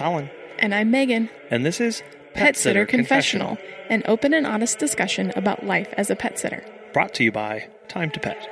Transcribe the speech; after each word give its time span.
I'm 0.00 0.12
Colin, 0.12 0.30
And 0.58 0.74
I'm 0.74 0.90
Megan, 0.90 1.28
and 1.50 1.66
this 1.66 1.78
is 1.78 2.02
Pet 2.32 2.56
Sitter 2.56 2.86
Confessional, 2.86 3.58
an 3.90 4.02
open 4.06 4.32
and 4.32 4.46
honest 4.46 4.78
discussion 4.78 5.30
about 5.36 5.66
life 5.66 5.92
as 5.94 6.08
a 6.08 6.16
pet 6.16 6.38
sitter. 6.38 6.64
brought 6.94 7.12
to 7.14 7.24
you 7.24 7.30
by 7.30 7.68
Time 7.86 8.10
to 8.12 8.20
Pet. 8.20 8.48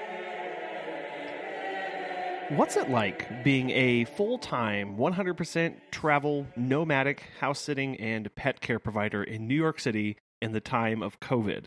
What's 2.51 2.77
it 2.77 2.91
like 2.91 3.43
being 3.45 3.71
a 3.71 4.05
full 4.05 4.37
time, 4.37 4.99
100% 4.99 5.77
travel, 5.91 6.47
nomadic 6.55 7.23
house 7.41 7.61
sitting 7.61 7.97
and 7.97 8.35
pet 8.35 8.61
care 8.61 8.79
provider 8.79 9.23
in 9.23 9.49
New 9.49 9.55
York 9.55 9.81
City 9.81 10.19
in 10.43 10.53
the 10.53 10.61
time 10.61 11.03
of 11.03 11.19
COVID? 11.21 11.65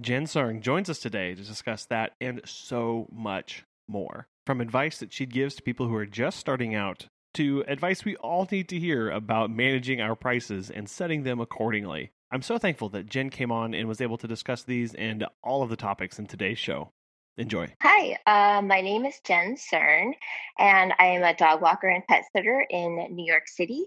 Jen 0.00 0.26
Sung 0.26 0.60
joins 0.60 0.90
us 0.90 0.98
today 0.98 1.32
to 1.32 1.44
discuss 1.44 1.84
that 1.84 2.14
and 2.20 2.40
so 2.44 3.06
much 3.12 3.64
more. 3.86 4.26
From 4.46 4.60
advice 4.60 4.98
that 4.98 5.12
she 5.12 5.26
gives 5.26 5.54
to 5.54 5.62
people 5.62 5.86
who 5.86 5.94
are 5.94 6.06
just 6.06 6.40
starting 6.40 6.74
out 6.74 7.06
to 7.34 7.64
advice 7.68 8.04
we 8.04 8.16
all 8.16 8.48
need 8.50 8.68
to 8.70 8.78
hear 8.78 9.10
about 9.10 9.50
managing 9.50 10.00
our 10.00 10.16
prices 10.16 10.70
and 10.70 10.88
setting 10.88 11.22
them 11.22 11.40
accordingly. 11.40 12.12
I'm 12.32 12.42
so 12.42 12.58
thankful 12.58 12.88
that 12.90 13.06
Jen 13.06 13.30
came 13.30 13.52
on 13.52 13.74
and 13.74 13.86
was 13.86 14.00
able 14.00 14.18
to 14.18 14.26
discuss 14.26 14.62
these 14.62 14.94
and 14.94 15.24
all 15.44 15.62
of 15.62 15.70
the 15.70 15.76
topics 15.76 16.18
in 16.18 16.26
today's 16.26 16.58
show. 16.58 16.92
Enjoy. 17.38 17.72
Hi, 17.82 18.18
uh, 18.26 18.62
my 18.62 18.80
name 18.80 19.04
is 19.04 19.20
Jen 19.22 19.56
Cern, 19.56 20.12
and 20.58 20.94
I 20.98 21.06
am 21.06 21.22
a 21.22 21.36
dog 21.36 21.60
walker 21.60 21.86
and 21.86 22.02
pet 22.06 22.24
sitter 22.34 22.66
in 22.70 23.08
New 23.10 23.26
York 23.26 23.46
City. 23.46 23.84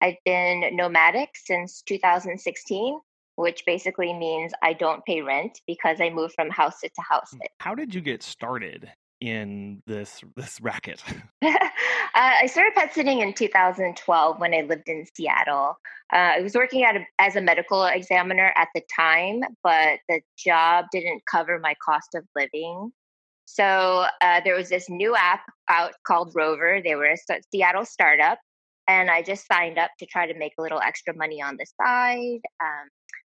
I've 0.00 0.16
been 0.24 0.76
nomadic 0.76 1.30
since 1.34 1.82
2016, 1.82 3.00
which 3.34 3.64
basically 3.66 4.12
means 4.12 4.52
I 4.62 4.74
don't 4.74 5.04
pay 5.04 5.22
rent 5.22 5.60
because 5.66 6.00
I 6.00 6.10
move 6.10 6.32
from 6.34 6.50
house 6.50 6.80
sit 6.80 6.94
to 6.94 7.02
house 7.02 7.32
sit. 7.32 7.50
How 7.58 7.74
did 7.74 7.94
you 7.94 8.00
get 8.00 8.22
started 8.22 8.92
in 9.24 9.82
this 9.86 10.22
this 10.36 10.60
racket? 10.60 11.02
uh, 11.44 11.54
I 12.14 12.46
started 12.46 12.74
pet 12.74 12.92
sitting 12.92 13.20
in 13.20 13.32
2012 13.32 14.38
when 14.38 14.54
I 14.54 14.62
lived 14.62 14.88
in 14.88 15.06
Seattle. 15.14 15.78
Uh, 16.12 16.16
I 16.36 16.40
was 16.40 16.54
working 16.54 16.84
a, 16.84 17.06
as 17.18 17.36
a 17.36 17.40
medical 17.40 17.84
examiner 17.84 18.52
at 18.56 18.68
the 18.74 18.82
time, 18.94 19.40
but 19.62 19.98
the 20.08 20.20
job 20.36 20.86
didn't 20.92 21.22
cover 21.30 21.58
my 21.58 21.74
cost 21.84 22.14
of 22.14 22.24
living. 22.36 22.92
So 23.46 24.06
uh, 24.20 24.40
there 24.44 24.54
was 24.54 24.68
this 24.68 24.88
new 24.88 25.16
app 25.16 25.42
out 25.68 25.92
called 26.06 26.32
Rover. 26.34 26.80
They 26.82 26.94
were 26.94 27.06
a 27.06 27.16
sta- 27.16 27.40
Seattle 27.50 27.84
startup, 27.84 28.38
and 28.88 29.10
I 29.10 29.22
just 29.22 29.46
signed 29.46 29.78
up 29.78 29.90
to 29.98 30.06
try 30.06 30.26
to 30.26 30.38
make 30.38 30.52
a 30.58 30.62
little 30.62 30.80
extra 30.80 31.16
money 31.16 31.42
on 31.42 31.56
the 31.56 31.66
side. 31.80 32.40
Um, 32.62 32.88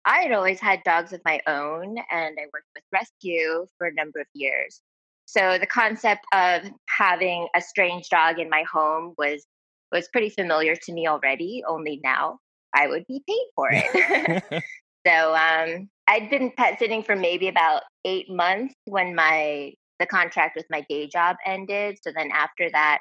I 0.04 0.20
had 0.20 0.32
always 0.32 0.60
had 0.60 0.82
dogs 0.84 1.12
of 1.12 1.20
my 1.24 1.40
own, 1.48 1.96
and 2.10 2.38
I 2.38 2.44
worked 2.52 2.68
with 2.74 2.84
rescue 2.92 3.66
for 3.78 3.88
a 3.88 3.94
number 3.94 4.20
of 4.20 4.26
years. 4.34 4.80
So 5.26 5.58
the 5.58 5.66
concept 5.66 6.24
of 6.32 6.62
having 6.88 7.48
a 7.54 7.60
strange 7.60 8.08
dog 8.08 8.38
in 8.38 8.48
my 8.48 8.64
home 8.72 9.14
was 9.18 9.44
was 9.92 10.08
pretty 10.08 10.30
familiar 10.30 10.74
to 10.74 10.92
me 10.92 11.06
already. 11.06 11.62
Only 11.66 12.00
now 12.02 12.38
I 12.74 12.86
would 12.86 13.04
be 13.06 13.22
paid 13.28 13.46
for 13.54 13.68
it. 13.72 14.42
so 15.06 15.34
um, 15.34 15.88
I'd 16.06 16.30
been 16.30 16.52
pet 16.56 16.78
sitting 16.78 17.02
for 17.02 17.16
maybe 17.16 17.48
about 17.48 17.82
eight 18.04 18.30
months 18.30 18.74
when 18.84 19.14
my 19.14 19.72
the 19.98 20.06
contract 20.06 20.56
with 20.56 20.66
my 20.70 20.84
day 20.88 21.08
job 21.08 21.36
ended. 21.44 21.98
So 22.02 22.12
then 22.14 22.30
after 22.32 22.70
that, 22.70 23.00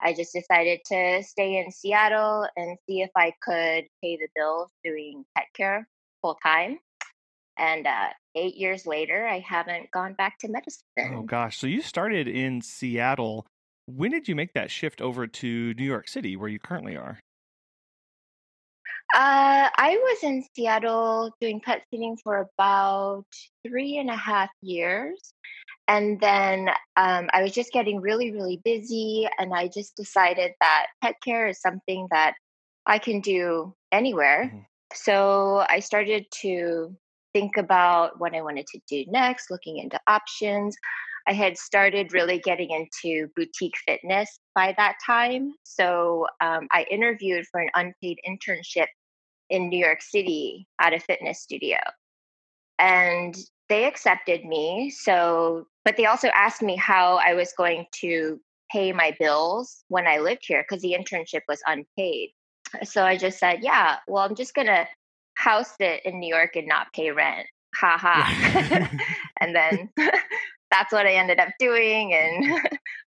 I 0.00 0.12
just 0.12 0.32
decided 0.32 0.80
to 0.86 1.22
stay 1.22 1.58
in 1.58 1.70
Seattle 1.70 2.46
and 2.56 2.76
see 2.88 3.02
if 3.02 3.10
I 3.16 3.32
could 3.42 3.84
pay 4.02 4.16
the 4.16 4.28
bills 4.34 4.70
doing 4.84 5.24
pet 5.36 5.46
care 5.56 5.86
full 6.20 6.36
time. 6.42 6.78
And 7.58 7.86
uh, 7.86 8.08
eight 8.34 8.56
years 8.56 8.86
later, 8.86 9.26
I 9.26 9.40
haven't 9.40 9.90
gone 9.90 10.14
back 10.14 10.38
to 10.40 10.48
medicine. 10.48 10.82
oh 10.98 11.22
gosh, 11.22 11.58
so 11.58 11.66
you 11.66 11.82
started 11.82 12.28
in 12.28 12.60
Seattle. 12.60 13.46
When 13.86 14.10
did 14.10 14.28
you 14.28 14.34
make 14.34 14.52
that 14.54 14.70
shift 14.70 15.00
over 15.00 15.26
to 15.26 15.74
New 15.74 15.84
York 15.84 16.08
City, 16.08 16.36
where 16.36 16.48
you 16.48 16.58
currently 16.58 16.96
are? 16.96 17.18
Uh, 19.14 19.68
I 19.76 19.98
was 20.02 20.22
in 20.22 20.44
Seattle 20.56 21.30
doing 21.40 21.60
pet 21.60 21.82
sitting 21.92 22.16
for 22.24 22.48
about 22.56 23.26
three 23.66 23.98
and 23.98 24.08
a 24.08 24.16
half 24.16 24.48
years. 24.62 25.34
And 25.88 26.18
then 26.20 26.68
um, 26.96 27.28
I 27.32 27.42
was 27.42 27.52
just 27.52 27.72
getting 27.72 28.00
really, 28.00 28.30
really 28.30 28.60
busy. 28.64 29.28
And 29.38 29.52
I 29.52 29.68
just 29.68 29.96
decided 29.96 30.52
that 30.60 30.86
pet 31.02 31.16
care 31.22 31.48
is 31.48 31.60
something 31.60 32.06
that 32.10 32.34
I 32.86 32.98
can 32.98 33.20
do 33.20 33.74
anywhere. 33.90 34.50
Mhm. 34.54 34.64
So 34.94 35.64
I 35.68 35.80
started 35.80 36.26
to 36.42 36.96
think 37.32 37.56
about 37.56 38.18
what 38.20 38.34
I 38.34 38.42
wanted 38.42 38.66
to 38.68 38.80
do 38.88 39.04
next, 39.08 39.50
looking 39.50 39.78
into 39.78 40.00
options. 40.06 40.76
I 41.26 41.32
had 41.32 41.56
started 41.56 42.12
really 42.12 42.38
getting 42.38 42.70
into 42.70 43.28
boutique 43.36 43.76
fitness 43.86 44.40
by 44.54 44.74
that 44.76 44.96
time. 45.04 45.52
So 45.62 46.26
um, 46.40 46.66
I 46.72 46.84
interviewed 46.90 47.46
for 47.50 47.60
an 47.60 47.70
unpaid 47.74 48.18
internship 48.28 48.88
in 49.50 49.68
New 49.68 49.78
York 49.78 50.02
City 50.02 50.66
at 50.80 50.92
a 50.92 50.98
fitness 50.98 51.40
studio. 51.40 51.76
And 52.78 53.36
they 53.68 53.84
accepted 53.84 54.44
me. 54.44 54.90
So, 54.90 55.66
but 55.84 55.96
they 55.96 56.06
also 56.06 56.28
asked 56.28 56.62
me 56.62 56.76
how 56.76 57.20
I 57.24 57.34
was 57.34 57.52
going 57.56 57.86
to 58.00 58.40
pay 58.70 58.92
my 58.92 59.14
bills 59.20 59.84
when 59.88 60.06
I 60.06 60.18
lived 60.18 60.42
here 60.46 60.64
because 60.68 60.82
the 60.82 60.96
internship 60.98 61.42
was 61.48 61.60
unpaid. 61.66 62.30
So 62.82 63.04
I 63.04 63.16
just 63.16 63.38
said, 63.38 63.60
yeah, 63.62 63.96
well, 64.08 64.24
I'm 64.24 64.34
just 64.34 64.54
going 64.54 64.66
to 64.66 64.86
house 65.42 65.74
sit 65.80 66.04
in 66.04 66.20
New 66.20 66.32
York 66.32 66.56
and 66.56 66.68
not 66.68 66.92
pay 66.92 67.10
rent. 67.10 67.46
Ha 67.76 67.98
ha. 67.98 68.88
and 69.40 69.54
then 69.54 69.88
that's 70.70 70.92
what 70.92 71.06
I 71.06 71.14
ended 71.14 71.40
up 71.40 71.48
doing. 71.58 72.14
And 72.14 72.60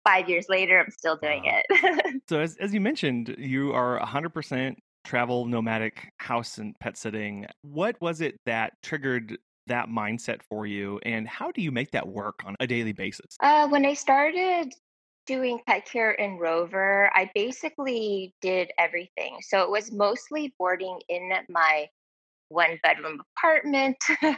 five 0.05 0.29
years 0.29 0.47
later, 0.49 0.81
I'm 0.81 0.91
still 0.91 1.19
doing 1.21 1.45
Wow. 1.45 1.61
it. 1.69 2.23
So, 2.29 2.41
as, 2.41 2.57
as 2.59 2.73
you 2.73 2.81
mentioned, 2.81 3.35
you 3.39 3.73
are 3.73 3.99
100% 4.01 4.77
travel 5.05 5.47
nomadic 5.47 6.13
house 6.19 6.59
and 6.59 6.79
pet 6.79 6.97
sitting. 6.97 7.47
What 7.63 8.01
was 8.01 8.21
it 8.21 8.37
that 8.47 8.75
triggered 8.83 9.37
that 9.67 9.89
mindset 9.89 10.41
for 10.49 10.67
you, 10.67 11.01
and 11.05 11.27
how 11.27 11.51
do 11.51 11.63
you 11.63 11.73
make 11.73 11.91
that 11.93 12.07
work 12.07 12.41
on 12.45 12.55
a 12.61 12.67
daily 12.67 12.93
basis? 12.93 13.37
Uh, 13.41 13.69
when 13.69 13.85
I 13.85 13.95
started 13.95 14.73
doing 15.27 15.61
pet 15.67 15.85
care 15.85 16.13
in 16.13 16.39
Rover, 16.39 17.11
I 17.15 17.31
basically 17.35 18.35
did 18.41 18.71
everything. 18.79 19.39
So 19.43 19.63
it 19.63 19.71
was 19.71 19.93
mostly 19.93 20.55
boarding 20.59 20.99
in 21.09 21.31
my 21.49 21.87
one 22.51 22.79
bedroom 22.83 23.21
apartment. 23.37 23.97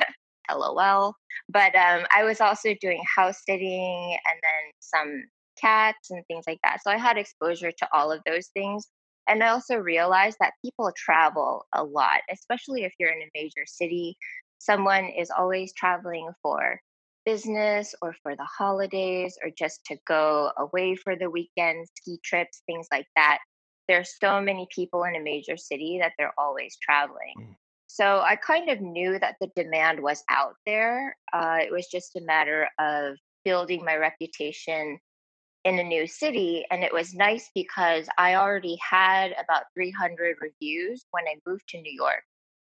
LOL. 0.51 1.15
But 1.49 1.75
um, 1.75 2.05
I 2.15 2.25
was 2.25 2.41
also 2.41 2.75
doing 2.81 3.03
house 3.17 3.39
sitting 3.47 4.17
and 4.25 4.41
then 4.43 4.73
some 4.81 5.25
cats 5.61 6.11
and 6.11 6.25
things 6.27 6.45
like 6.47 6.59
that. 6.65 6.79
So 6.83 6.91
I 6.91 6.99
had 6.99 7.17
exposure 7.17 7.73
to 7.73 7.89
all 7.93 8.11
of 8.13 8.21
those 8.27 8.49
things. 8.49 8.89
And 9.29 9.43
I 9.43 9.49
also 9.49 9.77
realized 9.77 10.37
that 10.41 10.55
people 10.65 10.91
travel 10.97 11.67
a 11.73 11.85
lot, 11.85 12.21
especially 12.31 12.85
if 12.85 12.93
you're 12.99 13.13
in 13.13 13.23
a 13.23 13.31
major 13.35 13.65
city. 13.67 14.17
Someone 14.59 15.07
is 15.07 15.31
always 15.31 15.73
traveling 15.75 16.29
for 16.43 16.81
business 17.25 17.95
or 18.03 18.15
for 18.23 18.35
the 18.35 18.45
holidays 18.45 19.39
or 19.45 19.51
just 19.57 19.85
to 19.87 19.97
go 20.09 20.51
away 20.59 20.97
for 20.97 21.15
the 21.15 21.31
weekend, 21.31 21.87
ski 21.97 22.19
trips, 22.25 22.63
things 22.67 22.89
like 22.91 23.07
that. 23.15 23.39
There's 23.89 24.15
so 24.21 24.41
many 24.41 24.67
people 24.75 25.05
in 25.05 25.15
a 25.15 25.21
major 25.21 25.57
city 25.57 25.99
that 26.01 26.13
they're 26.19 26.35
always 26.37 26.77
traveling. 26.83 27.35
Mm. 27.39 27.57
So 27.95 28.21
I 28.21 28.37
kind 28.37 28.71
of 28.71 28.81
knew 28.81 29.19
that 29.19 29.37
the 29.39 29.51
demand 29.55 30.01
was 30.03 30.25
out 30.31 30.55
there. 30.65 31.15
Uh, 31.31 31.59
it 31.61 31.71
was 31.71 31.89
just 31.89 32.17
a 32.17 32.23
matter 32.23 32.67
of 32.79 33.17
building 33.45 33.85
my 33.85 33.97
reputation 33.97 34.99
in 35.67 35.79
a 35.79 35.85
new 35.85 36.07
city. 36.07 36.65
And 36.71 36.83
it 36.83 36.93
was 36.95 37.13
nice 37.13 37.51
because 37.55 38.09
I 38.17 38.37
already 38.37 38.79
had 38.81 39.33
about 39.33 39.65
300 39.75 40.37
reviews 40.41 41.05
when 41.11 41.25
I 41.29 41.35
moved 41.47 41.69
to 41.69 41.83
New 41.83 41.93
York. 41.93 42.23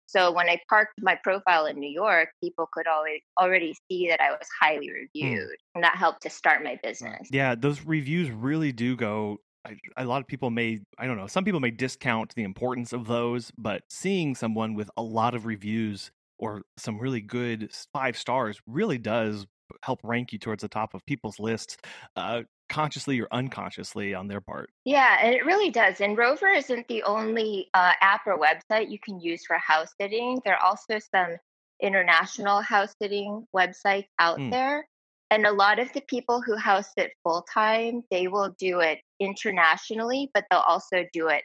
So 0.06 0.32
when 0.32 0.49
I 0.49 0.58
parked 0.69 0.94
my 1.00 1.16
profile 1.22 1.66
in 1.66 1.78
New 1.78 1.93
York, 1.93 2.31
people 2.43 2.69
could 2.72 2.88
always 2.88 3.20
already 3.40 3.76
see 3.88 4.08
that 4.08 4.20
I 4.20 4.32
was 4.32 4.49
highly 4.61 4.90
reviewed, 4.90 5.56
and 5.75 5.82
that 5.82 5.96
helped 5.96 6.22
to 6.22 6.31
start 6.31 6.62
my 6.62 6.78
business. 6.82 7.28
Yeah, 7.31 7.55
those 7.55 7.82
reviews 7.82 8.31
really 8.31 8.70
do 8.70 8.96
go. 8.96 9.38
I, 9.64 9.76
a 9.96 10.05
lot 10.05 10.20
of 10.20 10.26
people 10.26 10.50
may, 10.50 10.81
I 10.99 11.06
don't 11.06 11.16
know, 11.16 11.26
some 11.26 11.44
people 11.44 11.61
may 11.61 11.70
discount 11.70 12.34
the 12.34 12.43
importance 12.43 12.93
of 12.93 13.06
those, 13.06 13.50
but 13.56 13.82
seeing 13.88 14.34
someone 14.34 14.75
with 14.75 14.90
a 14.96 15.02
lot 15.02 15.34
of 15.34 15.46
reviews 15.46 16.11
or 16.38 16.62
some 16.76 16.99
really 16.99 17.20
good 17.20 17.70
five 17.93 18.16
stars 18.16 18.61
really 18.66 18.99
does 18.99 19.46
help 19.82 20.00
rank 20.02 20.32
you 20.32 20.38
towards 20.38 20.62
the 20.62 20.69
top 20.69 20.93
of 20.94 21.05
people's 21.06 21.40
lists, 21.40 21.76
uh, 22.16 22.43
consciously 22.69 23.20
or 23.20 23.28
unconsciously 23.32 24.14
on 24.14 24.28
their 24.28 24.40
part. 24.40 24.70
Yeah, 24.84 25.19
and 25.22 25.34
it 25.34 25.44
really 25.46 25.70
does. 25.70 26.00
And 26.00 26.16
Rover 26.16 26.49
isn't 26.49 26.87
the 26.88 27.02
only 27.05 27.69
uh, 27.75 27.93
app 28.00 28.26
or 28.26 28.38
website 28.38 28.90
you 28.90 28.99
can 28.99 29.20
use 29.20 29.44
for 29.46 29.56
house 29.58 29.90
sitting. 30.00 30.40
There 30.44 30.55
are 30.55 30.64
also 30.64 30.99
some 30.99 31.37
international 31.82 32.61
house 32.61 32.94
sitting 33.00 33.46
websites 33.55 34.08
out 34.19 34.38
Mm. 34.38 34.50
there. 34.50 34.88
And 35.31 35.46
a 35.46 35.52
lot 35.52 35.78
of 35.78 35.93
the 35.93 36.02
people 36.02 36.43
who 36.43 36.56
house 36.56 36.93
sit 36.96 37.12
full 37.25 37.43
time, 37.52 38.02
they 38.11 38.28
will 38.28 38.50
do 38.58 38.81
it 38.81 39.00
internationally, 39.25 40.31
but 40.35 40.44
they'll 40.50 40.61
also 40.61 41.05
do 41.12 41.29
it 41.29 41.43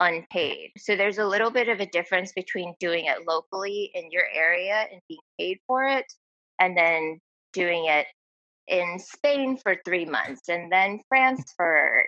unpaid. 0.00 0.70
So 0.78 0.96
there's 0.96 1.18
a 1.18 1.26
little 1.26 1.50
bit 1.50 1.68
of 1.68 1.80
a 1.80 1.86
difference 1.86 2.32
between 2.32 2.74
doing 2.80 3.06
it 3.06 3.26
locally 3.26 3.90
in 3.94 4.10
your 4.10 4.24
area 4.34 4.86
and 4.90 5.00
being 5.08 5.20
paid 5.38 5.58
for 5.66 5.84
it, 5.86 6.06
and 6.58 6.76
then 6.76 7.20
doing 7.52 7.86
it 7.86 8.06
in 8.68 8.98
Spain 8.98 9.56
for 9.56 9.76
three 9.84 10.04
months 10.04 10.48
and 10.48 10.70
then 10.72 11.00
France 11.08 11.52
for 11.56 12.04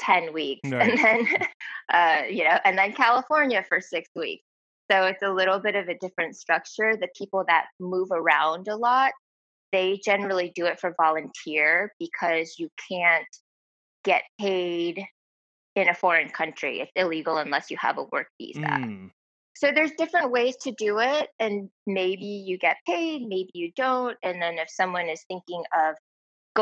10 0.00 0.32
weeks 0.32 0.70
Right. 0.70 0.90
and 0.90 0.98
then 0.98 1.26
uh, 1.92 2.22
you 2.28 2.44
know 2.44 2.58
and 2.64 2.78
then 2.78 2.92
california 2.92 3.64
for 3.68 3.80
six 3.80 4.08
weeks 4.14 4.44
so 4.90 5.04
it's 5.04 5.22
a 5.22 5.30
little 5.30 5.58
bit 5.58 5.74
of 5.74 5.88
a 5.88 5.98
different 5.98 6.36
structure 6.36 6.96
the 6.96 7.08
people 7.16 7.44
that 7.48 7.66
move 7.80 8.08
around 8.12 8.68
a 8.68 8.76
lot 8.76 9.12
they 9.72 10.00
generally 10.04 10.52
do 10.54 10.66
it 10.66 10.80
for 10.80 10.94
volunteer 11.00 11.92
because 11.98 12.54
you 12.58 12.68
can't 12.88 13.26
get 14.10 14.22
paid 14.40 14.96
in 15.80 15.86
a 15.88 15.94
foreign 16.02 16.30
country 16.40 16.74
it's 16.82 16.92
illegal 17.02 17.36
unless 17.44 17.66
you 17.72 17.76
have 17.86 17.96
a 18.02 18.06
work 18.14 18.28
visa 18.40 18.60
Mm. 18.60 19.10
so 19.60 19.64
there's 19.74 19.92
different 20.02 20.30
ways 20.38 20.54
to 20.64 20.70
do 20.86 20.92
it 21.12 21.26
and 21.44 21.54
maybe 22.00 22.30
you 22.48 22.56
get 22.68 22.76
paid 22.92 23.18
maybe 23.34 23.52
you 23.62 23.68
don't 23.84 24.16
and 24.26 24.36
then 24.42 24.54
if 24.64 24.68
someone 24.80 25.08
is 25.14 25.22
thinking 25.30 25.62
of 25.82 25.90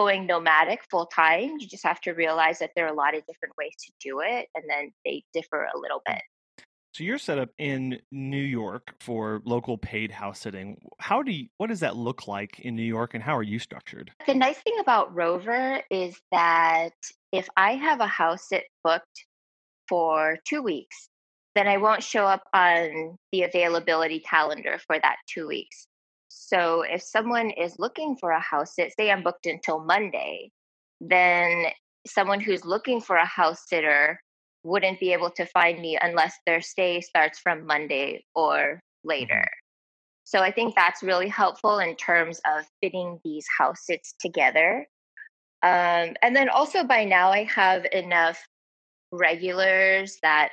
going 0.00 0.22
nomadic 0.30 0.80
full 0.90 1.06
time 1.22 1.50
you 1.60 1.66
just 1.74 1.86
have 1.90 2.00
to 2.06 2.10
realize 2.24 2.58
that 2.62 2.70
there 2.74 2.84
are 2.86 2.94
a 2.96 3.00
lot 3.04 3.14
of 3.16 3.22
different 3.30 3.54
ways 3.60 3.74
to 3.84 3.90
do 4.08 4.12
it 4.20 4.44
and 4.54 4.64
then 4.72 4.84
they 5.04 5.16
differ 5.38 5.60
a 5.74 5.78
little 5.84 6.02
bit 6.10 6.22
So 6.96 7.04
you're 7.08 7.24
set 7.30 7.38
up 7.44 7.50
in 7.58 7.82
New 8.10 8.46
York 8.60 8.84
for 9.06 9.42
local 9.54 9.76
paid 9.90 10.10
house 10.20 10.38
sitting. 10.44 10.68
How 11.08 11.18
do 11.26 11.30
you, 11.38 11.44
what 11.58 11.68
does 11.72 11.80
that 11.80 11.94
look 12.08 12.20
like 12.26 12.52
in 12.66 12.72
New 12.80 12.88
York 12.96 13.10
and 13.14 13.22
how 13.28 13.34
are 13.40 13.48
you 13.52 13.58
structured? 13.68 14.08
the 14.26 14.34
nice 14.46 14.60
thing 14.64 14.78
about 14.84 15.14
rover 15.22 15.82
is 15.90 16.12
that 16.32 16.96
if 17.36 17.48
i 17.56 17.74
have 17.74 18.00
a 18.00 18.06
house 18.06 18.48
sit 18.48 18.64
booked 18.84 19.26
for 19.88 20.38
two 20.46 20.62
weeks 20.62 21.08
then 21.54 21.68
i 21.68 21.76
won't 21.76 22.02
show 22.02 22.24
up 22.24 22.42
on 22.52 23.16
the 23.32 23.42
availability 23.42 24.20
calendar 24.20 24.78
for 24.86 24.98
that 24.98 25.16
two 25.26 25.48
weeks. 25.48 25.86
So 26.28 26.82
if 26.82 27.02
someone 27.02 27.50
is 27.50 27.78
looking 27.78 28.16
for 28.16 28.30
a 28.30 28.40
house 28.40 28.74
sit 28.74 28.92
say 28.98 29.10
i'm 29.10 29.22
booked 29.22 29.46
until 29.46 29.80
monday 29.80 30.50
then 31.00 31.66
someone 32.06 32.40
who's 32.40 32.64
looking 32.64 33.00
for 33.00 33.16
a 33.16 33.26
house 33.26 33.62
sitter 33.66 34.20
wouldn't 34.62 35.00
be 35.00 35.12
able 35.12 35.30
to 35.30 35.46
find 35.46 35.80
me 35.80 35.98
unless 36.00 36.34
their 36.46 36.60
stay 36.60 37.00
starts 37.00 37.38
from 37.38 37.66
monday 37.66 38.24
or 38.34 38.80
later. 39.06 39.34
Mm-hmm. 39.34 39.62
So 40.24 40.40
I 40.40 40.50
think 40.50 40.74
that's 40.74 41.04
really 41.04 41.28
helpful 41.28 41.78
in 41.78 41.94
terms 41.94 42.40
of 42.44 42.64
fitting 42.82 43.20
these 43.24 43.46
house 43.58 43.86
sits 43.86 44.14
together. 44.20 44.86
Um, 45.62 46.14
and 46.22 46.34
then 46.34 46.48
also 46.48 46.84
by 46.84 47.04
now 47.04 47.30
I 47.30 47.44
have 47.44 47.86
enough 47.92 48.38
regulars 49.12 50.18
that 50.22 50.50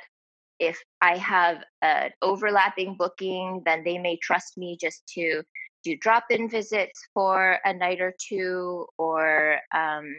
if 0.58 0.80
I 1.00 1.16
have 1.18 1.64
an 1.82 2.10
overlapping 2.22 2.96
booking, 2.96 3.62
then 3.64 3.84
they 3.84 3.98
may 3.98 4.16
trust 4.16 4.56
me 4.56 4.76
just 4.80 5.06
to 5.14 5.42
do 5.82 5.96
drop-in 5.96 6.48
visits 6.48 7.00
for 7.12 7.58
a 7.64 7.74
night 7.74 8.00
or 8.00 8.14
two, 8.18 8.86
or 8.98 9.58
um, 9.74 10.16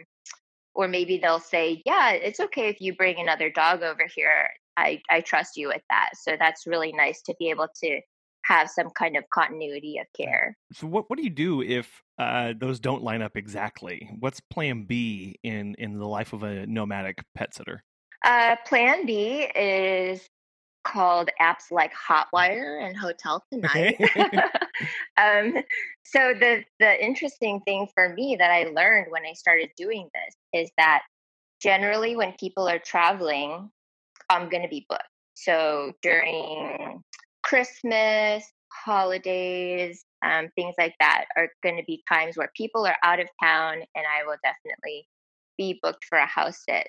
or 0.74 0.88
maybe 0.88 1.18
they'll 1.18 1.40
say, 1.40 1.82
"Yeah, 1.84 2.12
it's 2.12 2.40
okay 2.40 2.68
if 2.68 2.80
you 2.80 2.94
bring 2.94 3.18
another 3.18 3.50
dog 3.50 3.82
over 3.82 4.06
here. 4.14 4.48
I 4.76 5.02
I 5.10 5.20
trust 5.22 5.56
you 5.56 5.68
with 5.68 5.82
that." 5.90 6.10
So 6.14 6.36
that's 6.38 6.66
really 6.66 6.92
nice 6.92 7.22
to 7.22 7.34
be 7.38 7.50
able 7.50 7.68
to 7.82 8.00
have 8.46 8.70
some 8.70 8.90
kind 8.90 9.16
of 9.16 9.24
continuity 9.30 9.98
of 9.98 10.06
care. 10.16 10.56
So 10.72 10.86
what 10.86 11.10
what 11.10 11.16
do 11.16 11.24
you 11.24 11.30
do 11.30 11.62
if 11.62 12.02
uh, 12.18 12.54
those 12.58 12.80
don't 12.80 13.02
line 13.02 13.22
up 13.22 13.36
exactly? 13.36 14.08
What's 14.20 14.40
plan 14.40 14.84
B 14.84 15.36
in 15.42 15.74
in 15.78 15.98
the 15.98 16.06
life 16.06 16.32
of 16.32 16.42
a 16.42 16.66
nomadic 16.66 17.18
pet 17.34 17.54
sitter? 17.54 17.82
Uh, 18.24 18.56
plan 18.66 19.06
B 19.06 19.48
is 19.54 20.28
called 20.84 21.30
apps 21.40 21.70
like 21.70 21.92
Hotwire 21.92 22.86
and 22.86 22.96
Hotel 22.96 23.44
Tonight. 23.52 23.96
um, 25.16 25.54
so 26.04 26.32
the 26.38 26.64
the 26.78 27.04
interesting 27.04 27.60
thing 27.60 27.88
for 27.94 28.14
me 28.14 28.36
that 28.38 28.50
I 28.50 28.64
learned 28.64 29.10
when 29.10 29.22
I 29.24 29.32
started 29.32 29.70
doing 29.76 30.08
this 30.14 30.62
is 30.62 30.70
that 30.78 31.02
generally 31.60 32.16
when 32.16 32.32
people 32.38 32.68
are 32.68 32.78
traveling, 32.78 33.70
I'm 34.30 34.48
going 34.48 34.62
to 34.62 34.68
be 34.68 34.86
booked. 34.88 35.02
So 35.34 35.92
during 36.02 37.02
Christmas, 37.46 38.44
holidays, 38.72 40.04
um, 40.24 40.48
things 40.56 40.74
like 40.78 40.94
that 40.98 41.26
are 41.36 41.48
going 41.62 41.76
to 41.76 41.84
be 41.86 42.02
times 42.12 42.36
where 42.36 42.50
people 42.56 42.84
are 42.84 42.96
out 43.04 43.20
of 43.20 43.28
town, 43.40 43.74
and 43.74 44.04
I 44.04 44.26
will 44.26 44.36
definitely 44.42 45.06
be 45.56 45.78
booked 45.80 46.04
for 46.08 46.18
a 46.18 46.26
house 46.26 46.64
sit. 46.68 46.88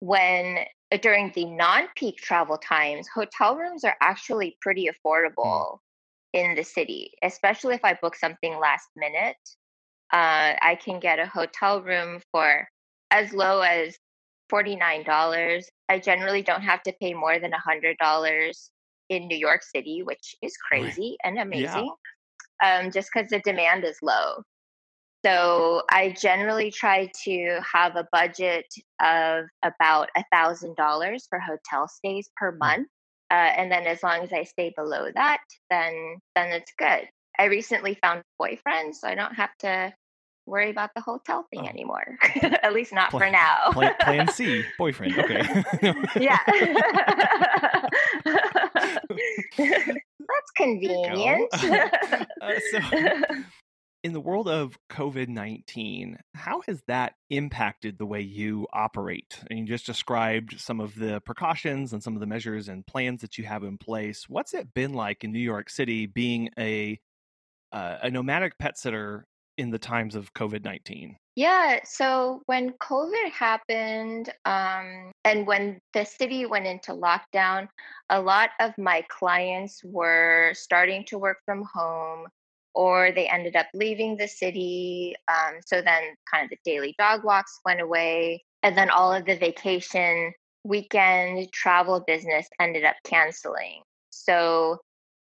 When 0.00 0.60
uh, 0.90 0.96
during 0.96 1.30
the 1.34 1.44
non-peak 1.44 2.16
travel 2.16 2.56
times, 2.56 3.06
hotel 3.14 3.54
rooms 3.54 3.84
are 3.84 3.96
actually 4.00 4.56
pretty 4.62 4.88
affordable 4.88 5.78
in 6.32 6.54
the 6.54 6.64
city, 6.64 7.12
especially 7.22 7.74
if 7.74 7.84
I 7.84 7.98
book 8.00 8.16
something 8.16 8.58
last 8.58 8.88
minute. 8.96 9.36
Uh, 10.10 10.56
I 10.62 10.78
can 10.82 11.00
get 11.00 11.18
a 11.18 11.26
hotel 11.26 11.82
room 11.82 12.20
for 12.32 12.66
as 13.10 13.34
low 13.34 13.60
as 13.60 13.98
$49. 14.50 15.64
I 15.90 15.98
generally 15.98 16.42
don't 16.42 16.62
have 16.62 16.82
to 16.84 16.94
pay 16.98 17.12
more 17.12 17.38
than 17.38 17.52
$100 17.52 18.68
in 19.16 19.26
New 19.28 19.36
York 19.36 19.62
City, 19.62 20.02
which 20.02 20.34
is 20.42 20.56
crazy 20.56 21.16
and 21.24 21.36
Yeah. 21.36 21.42
amazing, 21.42 21.94
um, 22.62 22.90
just 22.90 23.10
because 23.12 23.30
the 23.30 23.40
demand 23.40 23.84
is 23.84 23.98
low. 24.02 24.42
So 25.24 25.82
I 25.90 26.10
generally 26.20 26.70
try 26.72 27.08
to 27.24 27.60
have 27.72 27.94
a 27.96 28.08
budget 28.10 28.66
of 29.00 29.44
about 29.62 30.08
a 30.16 30.24
thousand 30.32 30.74
dollars 30.76 31.26
for 31.30 31.38
hotel 31.38 31.86
stays 31.88 32.28
per 32.36 32.50
month, 32.52 32.88
uh, 33.30 33.34
and 33.56 33.70
then 33.70 33.86
as 33.86 34.02
long 34.02 34.22
as 34.22 34.32
I 34.32 34.42
stay 34.42 34.72
below 34.76 35.10
that, 35.14 35.42
then 35.70 36.18
then 36.34 36.50
it's 36.50 36.72
good. 36.76 37.08
I 37.38 37.44
recently 37.44 37.94
found 38.02 38.20
a 38.20 38.24
boyfriend, 38.38 38.96
so 38.96 39.06
I 39.08 39.14
don't 39.14 39.34
have 39.34 39.56
to 39.60 39.94
worry 40.44 40.70
about 40.70 40.90
the 40.96 41.00
hotel 41.00 41.46
thing 41.50 41.62
Oh. 41.66 41.68
anymore. 41.68 42.18
At 42.64 42.72
least 42.74 42.92
not 42.92 43.12
for 43.12 43.30
now. 43.30 43.70
Plan, 43.72 43.94
plan 44.00 44.28
C, 44.28 44.64
boyfriend. 44.78 45.16
Okay. 45.18 45.44
yeah. 46.20 46.38
That's 49.58 50.50
convenient. 50.56 51.48
Uh, 52.42 52.58
so, 52.72 52.78
in 54.02 54.12
the 54.12 54.20
world 54.20 54.48
of 54.48 54.76
COVID 54.90 55.28
19, 55.28 56.18
how 56.34 56.60
has 56.66 56.82
that 56.88 57.14
impacted 57.30 57.98
the 57.98 58.06
way 58.06 58.20
you 58.20 58.66
operate? 58.72 59.38
And 59.48 59.60
you 59.60 59.64
just 59.64 59.86
described 59.86 60.60
some 60.60 60.80
of 60.80 60.96
the 60.96 61.20
precautions 61.20 61.92
and 61.92 62.02
some 62.02 62.14
of 62.14 62.20
the 62.20 62.26
measures 62.26 62.68
and 62.68 62.84
plans 62.84 63.20
that 63.20 63.38
you 63.38 63.44
have 63.44 63.62
in 63.62 63.78
place. 63.78 64.28
What's 64.28 64.54
it 64.54 64.74
been 64.74 64.92
like 64.92 65.22
in 65.22 65.30
New 65.30 65.38
York 65.38 65.70
City 65.70 66.06
being 66.06 66.50
a 66.58 66.98
uh, 67.70 67.98
a 68.02 68.10
nomadic 68.10 68.58
pet 68.58 68.76
sitter 68.76 69.26
in 69.58 69.70
the 69.70 69.78
times 69.78 70.14
of 70.14 70.32
COVID 70.34 70.64
19? 70.64 71.16
Yeah, 71.34 71.80
so 71.84 72.42
when 72.46 72.72
COVID 72.72 73.30
happened, 73.30 74.28
um, 74.44 75.12
and 75.24 75.46
when 75.46 75.80
the 75.94 76.04
city 76.04 76.44
went 76.44 76.66
into 76.66 76.92
lockdown, 76.92 77.68
a 78.10 78.20
lot 78.20 78.50
of 78.60 78.76
my 78.76 79.02
clients 79.08 79.80
were 79.82 80.52
starting 80.54 81.04
to 81.06 81.18
work 81.18 81.38
from 81.46 81.64
home, 81.72 82.26
or 82.74 83.12
they 83.12 83.28
ended 83.28 83.56
up 83.56 83.66
leaving 83.72 84.16
the 84.16 84.28
city. 84.28 85.14
Um, 85.28 85.60
so 85.64 85.80
then, 85.80 86.02
kind 86.30 86.44
of 86.44 86.50
the 86.50 86.58
daily 86.70 86.94
dog 86.98 87.24
walks 87.24 87.60
went 87.64 87.80
away, 87.80 88.44
and 88.62 88.76
then 88.76 88.90
all 88.90 89.12
of 89.14 89.24
the 89.24 89.36
vacation 89.36 90.32
weekend 90.64 91.50
travel 91.52 92.04
business 92.06 92.46
ended 92.60 92.84
up 92.84 92.96
canceling. 93.04 93.82
So, 94.10 94.78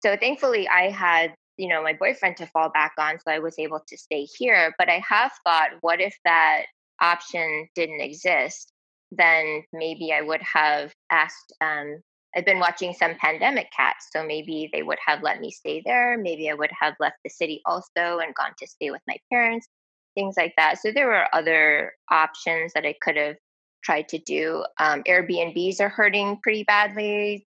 so 0.02 0.16
thankfully, 0.16 0.66
I 0.66 0.90
had 0.90 1.34
you 1.60 1.68
know 1.68 1.82
my 1.82 1.92
boyfriend 1.92 2.36
to 2.36 2.46
fall 2.46 2.70
back 2.70 2.92
on 2.98 3.18
so 3.18 3.30
i 3.30 3.38
was 3.38 3.58
able 3.58 3.80
to 3.86 3.96
stay 3.96 4.26
here 4.38 4.74
but 4.78 4.88
i 4.88 5.02
have 5.06 5.32
thought 5.44 5.70
what 5.80 6.00
if 6.00 6.16
that 6.24 6.64
option 7.02 7.66
didn't 7.74 8.02
exist? 8.02 8.72
Then 9.10 9.62
maybe 9.72 10.12
i 10.12 10.20
would 10.20 10.42
have 10.42 10.92
asked 11.10 11.52
um, 11.60 12.00
i've 12.36 12.44
been 12.44 12.60
watching 12.60 12.92
some 12.92 13.14
pandemic 13.16 13.68
cats 13.76 14.08
so 14.12 14.24
maybe 14.24 14.70
they 14.72 14.82
would 14.82 14.98
have 15.04 15.22
let 15.22 15.40
me 15.40 15.50
stay 15.50 15.82
there 15.84 16.16
maybe 16.16 16.48
i 16.50 16.54
would 16.54 16.70
have 16.78 16.94
left 17.00 17.16
the 17.24 17.30
city 17.30 17.60
also 17.66 18.18
and 18.18 18.34
gone 18.34 18.54
to 18.58 18.66
stay 18.66 18.90
with 18.90 19.02
my 19.08 19.16
parents 19.30 19.66
things 20.14 20.34
like 20.36 20.54
that. 20.56 20.78
So 20.78 20.92
there 20.92 21.06
were 21.06 21.34
other 21.34 21.92
options 22.10 22.72
that 22.74 22.86
i 22.86 22.94
could 23.00 23.16
have 23.16 23.36
tried 23.82 24.08
to 24.08 24.18
do. 24.18 24.64
Um, 24.78 25.02
airbnbs 25.04 25.80
are 25.80 25.88
hurting 25.88 26.38
pretty 26.42 26.64
badly 26.64 27.46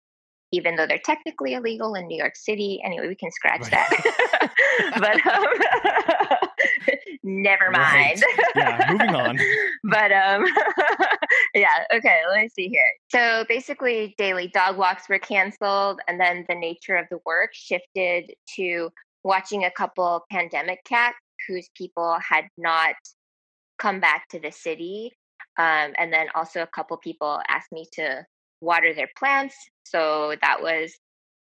even 0.51 0.75
though 0.75 0.85
they're 0.85 0.99
technically 1.03 1.53
illegal 1.53 1.95
in 1.95 2.07
New 2.07 2.17
York 2.17 2.35
City. 2.35 2.81
Anyway, 2.83 3.07
we 3.07 3.15
can 3.15 3.31
scratch 3.31 3.61
Right. 3.61 3.71
that. 3.71 4.51
but 4.99 5.25
um, 5.33 6.47
never 7.23 7.65
Right. 7.69 8.19
mind. 8.19 8.23
Yeah, 8.55 8.85
moving 8.91 9.15
on. 9.15 9.39
but 9.83 10.11
um, 10.11 10.45
yeah, 11.55 11.85
okay, 11.93 12.21
let 12.29 12.41
me 12.41 12.49
see 12.49 12.67
here. 12.67 12.85
So 13.09 13.45
basically, 13.47 14.13
daily 14.17 14.47
dog 14.49 14.77
walks 14.77 15.07
were 15.07 15.19
canceled, 15.19 16.01
and 16.07 16.19
then 16.19 16.45
the 16.49 16.55
nature 16.55 16.95
of 16.95 17.05
the 17.09 17.19
work 17.25 17.51
shifted 17.53 18.33
to 18.55 18.89
watching 19.23 19.63
a 19.63 19.71
couple 19.71 20.25
pandemic 20.31 20.83
cats 20.83 21.17
whose 21.47 21.69
people 21.77 22.17
had 22.27 22.45
not 22.57 22.95
come 23.79 23.99
back 23.99 24.27
to 24.29 24.39
the 24.39 24.51
city. 24.51 25.11
Um, 25.57 25.93
and 25.97 26.11
then 26.11 26.27
also 26.35 26.61
a 26.61 26.67
couple 26.67 26.97
people 26.97 27.39
asked 27.47 27.71
me 27.71 27.87
to 27.93 28.25
water 28.61 28.93
their 28.93 29.09
plants. 29.17 29.55
So 29.83 30.35
that 30.41 30.61
was 30.61 30.93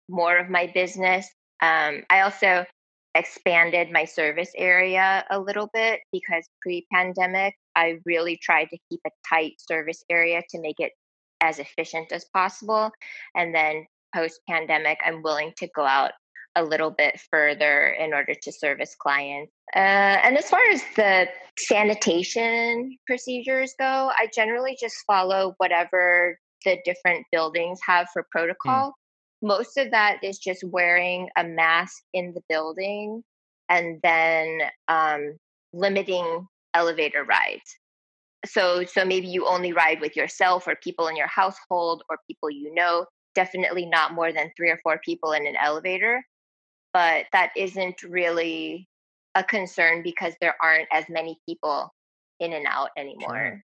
more 0.09 0.37
of 0.37 0.49
my 0.49 0.71
business. 0.73 1.27
Um, 1.61 2.03
I 2.09 2.21
also 2.21 2.65
expanded 3.13 3.91
my 3.91 4.05
service 4.05 4.51
area 4.55 5.25
a 5.29 5.39
little 5.39 5.69
bit 5.73 5.99
because 6.11 6.47
pre 6.61 6.85
pandemic, 6.91 7.53
I 7.75 7.99
really 8.05 8.39
tried 8.41 8.65
to 8.65 8.77
keep 8.89 9.01
a 9.05 9.11
tight 9.27 9.53
service 9.57 10.03
area 10.09 10.41
to 10.49 10.61
make 10.61 10.79
it 10.79 10.93
as 11.41 11.59
efficient 11.59 12.11
as 12.11 12.25
possible. 12.33 12.91
And 13.35 13.53
then 13.53 13.85
post 14.15 14.39
pandemic, 14.49 14.99
I'm 15.05 15.21
willing 15.21 15.53
to 15.57 15.67
go 15.75 15.85
out 15.85 16.11
a 16.55 16.63
little 16.63 16.91
bit 16.91 17.19
further 17.29 17.89
in 17.99 18.13
order 18.13 18.33
to 18.33 18.51
service 18.51 18.95
clients. 18.99 19.51
Uh, 19.73 19.79
and 19.79 20.37
as 20.37 20.49
far 20.49 20.59
as 20.71 20.83
the 20.95 21.27
sanitation 21.57 22.97
procedures 23.07 23.73
go, 23.79 24.11
I 24.17 24.27
generally 24.35 24.75
just 24.79 24.95
follow 25.07 25.53
whatever 25.57 26.37
the 26.65 26.77
different 26.85 27.25
buildings 27.31 27.79
have 27.85 28.07
for 28.13 28.23
hmm. 28.23 28.39
protocol. 28.39 28.89
Mm. 28.89 28.93
Most 29.43 29.77
of 29.77 29.89
that 29.91 30.23
is 30.23 30.37
just 30.37 30.63
wearing 30.63 31.27
a 31.35 31.43
mask 31.43 32.03
in 32.13 32.33
the 32.33 32.41
building 32.47 33.23
and 33.69 33.99
then 34.03 34.59
um, 34.87 35.37
limiting 35.73 36.47
elevator 36.75 37.23
rides. 37.23 37.75
So, 38.45 38.83
so 38.85 39.03
maybe 39.03 39.27
you 39.27 39.47
only 39.47 39.73
ride 39.73 39.99
with 39.99 40.15
yourself 40.15 40.67
or 40.67 40.75
people 40.83 41.07
in 41.07 41.15
your 41.15 41.27
household 41.27 42.03
or 42.09 42.17
people 42.27 42.51
you 42.51 42.73
know. 42.73 43.05
Definitely 43.33 43.85
not 43.85 44.13
more 44.13 44.31
than 44.31 44.51
three 44.55 44.69
or 44.69 44.79
four 44.83 44.99
people 45.03 45.31
in 45.31 45.47
an 45.47 45.55
elevator 45.59 46.21
but 46.93 47.25
that 47.31 47.51
isn't 47.55 48.03
really 48.03 48.87
a 49.35 49.43
concern 49.43 50.03
because 50.03 50.33
there 50.41 50.55
aren't 50.61 50.87
as 50.91 51.05
many 51.09 51.37
people 51.47 51.93
in 52.39 52.53
and 52.53 52.65
out 52.67 52.89
anymore. 52.97 53.29
Sure. 53.29 53.63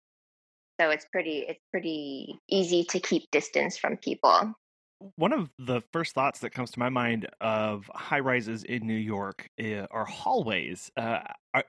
So 0.80 0.90
it's 0.90 1.06
pretty 1.12 1.46
it's 1.48 1.64
pretty 1.72 2.40
easy 2.50 2.84
to 2.86 3.00
keep 3.00 3.30
distance 3.32 3.78
from 3.78 3.98
people. 3.98 4.54
One 5.18 5.34
of 5.34 5.50
the 5.60 5.82
first 5.92 6.14
thoughts 6.14 6.40
that 6.40 6.52
comes 6.52 6.72
to 6.72 6.80
my 6.80 6.90
mind 6.90 7.28
of 7.42 7.90
high 7.94 8.22
rises 8.22 8.64
in 8.64 8.88
New 8.88 8.94
York 8.94 9.50
eh, 9.60 9.86
are 9.92 10.06
hallways. 10.06 10.90
Uh, 10.96 11.20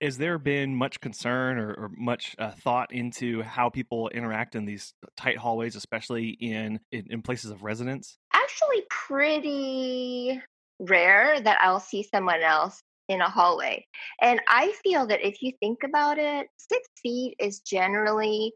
has 0.00 0.16
there 0.16 0.38
been 0.38 0.76
much 0.76 1.00
concern 1.00 1.58
or, 1.58 1.75
or 1.75 1.90
much 1.96 2.36
uh, 2.38 2.52
thought 2.52 2.92
into 2.92 3.42
how 3.42 3.68
people 3.68 4.08
interact 4.10 4.54
in 4.54 4.64
these 4.64 4.94
tight 5.16 5.38
hallways, 5.38 5.75
especially 5.75 6.30
in, 6.40 6.78
in, 6.92 7.06
in 7.10 7.20
places 7.20 7.50
of 7.50 7.64
residence? 7.64 8.16
Actually, 8.32 8.84
pretty 8.90 10.40
rare 10.78 11.40
that 11.40 11.58
I'll 11.60 11.80
see 11.80 12.04
someone 12.04 12.42
else 12.42 12.80
in 13.08 13.20
a 13.20 13.28
hallway. 13.28 13.84
And 14.20 14.40
I 14.48 14.72
feel 14.82 15.06
that 15.06 15.26
if 15.26 15.42
you 15.42 15.52
think 15.60 15.78
about 15.84 16.18
it, 16.18 16.46
six 16.56 16.88
feet 17.02 17.34
is 17.38 17.60
generally 17.60 18.52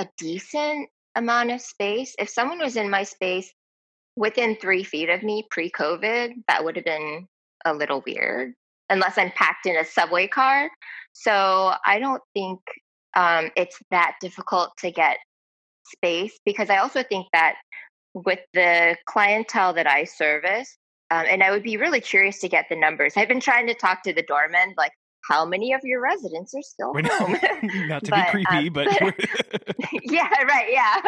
a 0.00 0.08
decent 0.16 0.88
amount 1.14 1.50
of 1.50 1.60
space. 1.60 2.14
If 2.18 2.30
someone 2.30 2.58
was 2.58 2.76
in 2.76 2.88
my 2.88 3.02
space 3.02 3.52
within 4.16 4.56
three 4.56 4.82
feet 4.82 5.10
of 5.10 5.22
me 5.22 5.46
pre 5.50 5.70
COVID, 5.70 6.32
that 6.48 6.64
would 6.64 6.76
have 6.76 6.84
been 6.84 7.26
a 7.66 7.74
little 7.74 8.02
weird, 8.06 8.54
unless 8.88 9.18
I'm 9.18 9.30
packed 9.32 9.66
in 9.66 9.76
a 9.76 9.84
subway 9.84 10.26
car. 10.26 10.70
So 11.12 11.74
I 11.84 11.98
don't 11.98 12.22
think 12.32 12.60
um, 13.14 13.50
it's 13.56 13.78
that 13.90 14.14
difficult 14.20 14.70
to 14.78 14.90
get 14.90 15.18
space 15.86 16.38
because 16.46 16.70
I 16.70 16.78
also 16.78 17.02
think 17.02 17.26
that 17.32 17.56
with 18.14 18.40
the 18.54 18.96
clientele 19.04 19.74
that 19.74 19.86
I 19.86 20.04
service, 20.04 20.78
um, 21.10 21.26
and 21.28 21.42
I 21.42 21.50
would 21.50 21.62
be 21.62 21.76
really 21.76 22.00
curious 22.00 22.38
to 22.40 22.48
get 22.48 22.66
the 22.70 22.76
numbers. 22.76 23.14
I've 23.16 23.28
been 23.28 23.40
trying 23.40 23.66
to 23.66 23.74
talk 23.74 24.02
to 24.04 24.12
the 24.12 24.22
doorman, 24.22 24.74
like, 24.78 24.92
how 25.30 25.44
many 25.44 25.72
of 25.72 25.80
your 25.84 26.02
residents 26.02 26.52
are 26.54 26.62
still 26.62 26.92
home? 26.92 27.36
Not 27.88 28.04
to 28.04 28.10
but, 28.10 28.32
be 28.32 28.44
creepy, 28.44 28.66
um, 28.66 28.72
but 28.72 28.88
yeah, 30.02 30.28
right, 30.42 30.66
yeah. 30.70 31.00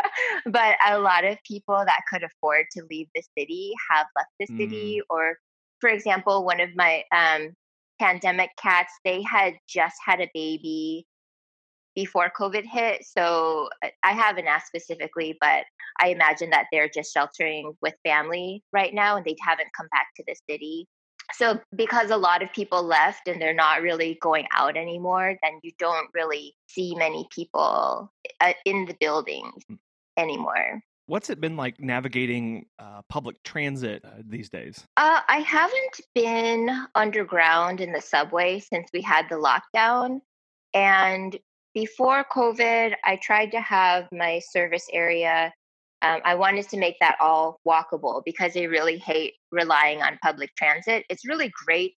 But 0.47 0.77
a 0.89 0.99
lot 1.01 1.25
of 1.25 1.39
people 1.47 1.83
that 1.85 2.01
could 2.09 2.23
afford 2.23 2.67
to 2.73 2.85
leave 2.89 3.09
the 3.15 3.23
city 3.37 3.73
have 3.91 4.07
left 4.17 4.31
the 4.39 4.47
city. 4.47 5.01
Mm. 5.01 5.07
Or, 5.11 5.37
for 5.81 5.91
example, 5.91 6.45
one 6.45 6.61
of 6.61 6.71
my 6.77 7.03
um, 7.15 7.51
pandemic 8.01 8.51
cats, 8.57 8.93
they 9.05 9.23
had 9.23 9.55
just 9.69 9.97
had 10.05 10.21
a 10.21 10.31
baby 10.33 11.05
before 11.97 12.31
COVID 12.39 12.65
hit. 12.65 13.05
So 13.05 13.69
uh, 13.85 13.89
I 14.05 14.13
haven't 14.13 14.47
asked 14.47 14.69
specifically, 14.69 15.37
but 15.41 15.65
I 16.01 16.09
imagine 16.09 16.51
that 16.51 16.67
they're 16.71 16.89
just 16.89 17.13
sheltering 17.13 17.73
with 17.83 17.95
family 18.05 18.63
right 18.73 18.95
now 18.95 19.17
and 19.17 19.25
they 19.25 19.37
haven't 19.45 19.69
come 19.77 19.89
back 19.91 20.07
to 20.17 20.25
the 20.27 20.37
city. 20.49 20.87
So, 21.35 21.61
because 21.75 22.11
a 22.11 22.17
lot 22.17 22.43
of 22.43 22.53
people 22.53 22.83
left 22.83 23.29
and 23.29 23.41
they're 23.41 23.55
not 23.55 23.83
really 23.83 24.19
going 24.21 24.47
out 24.55 24.77
anymore, 24.77 25.37
then 25.43 25.61
you 25.63 25.73
don't 25.79 26.09
really 26.15 26.55
see 26.67 26.95
many 26.95 27.27
people 27.31 28.13
uh, 28.41 28.53
in 28.65 28.87
the 28.87 28.95
buildings 29.01 29.63
hmm. 29.69 29.75
anymore. 30.17 30.83
What's 31.07 31.31
it 31.31 31.41
been 31.41 31.57
like 31.57 31.81
navigating 31.81 32.67
uh, 32.79 33.03
public 33.09 33.43
transit 33.43 34.05
uh, 34.05 34.23
these 34.27 34.49
days? 34.49 34.87
Uh, 34.97 35.21
I 35.29 35.39
haven't 35.39 36.01
been 36.15 36.87
underground 36.95 37.81
in 37.81 37.93
the 37.93 38.01
subway 38.01 38.61
since 38.61 38.89
we 38.93 39.03
had 39.03 39.27
the 39.29 39.35
lockdown. 39.35 40.21
And 40.75 41.37
before 41.75 42.25
COVID, 42.33 42.95
I 43.05 43.17
tried 43.17 43.51
to 43.53 43.61
have 43.61 44.09
my 44.13 44.41
service 44.51 44.87
area. 44.93 45.53
Um, 46.03 46.21
I 46.25 46.35
wanted 46.35 46.69
to 46.71 46.79
make 46.79 46.97
that 47.01 47.17
all 47.21 47.61
walkable 47.67 48.23
because 48.25 48.57
I 48.57 48.63
really 48.63 48.99
hate 48.99 49.35
relying 49.53 50.03
on 50.03 50.19
public 50.23 50.51
transit. 50.57 51.05
It's 51.09 51.27
really 51.27 51.53
great 51.65 51.95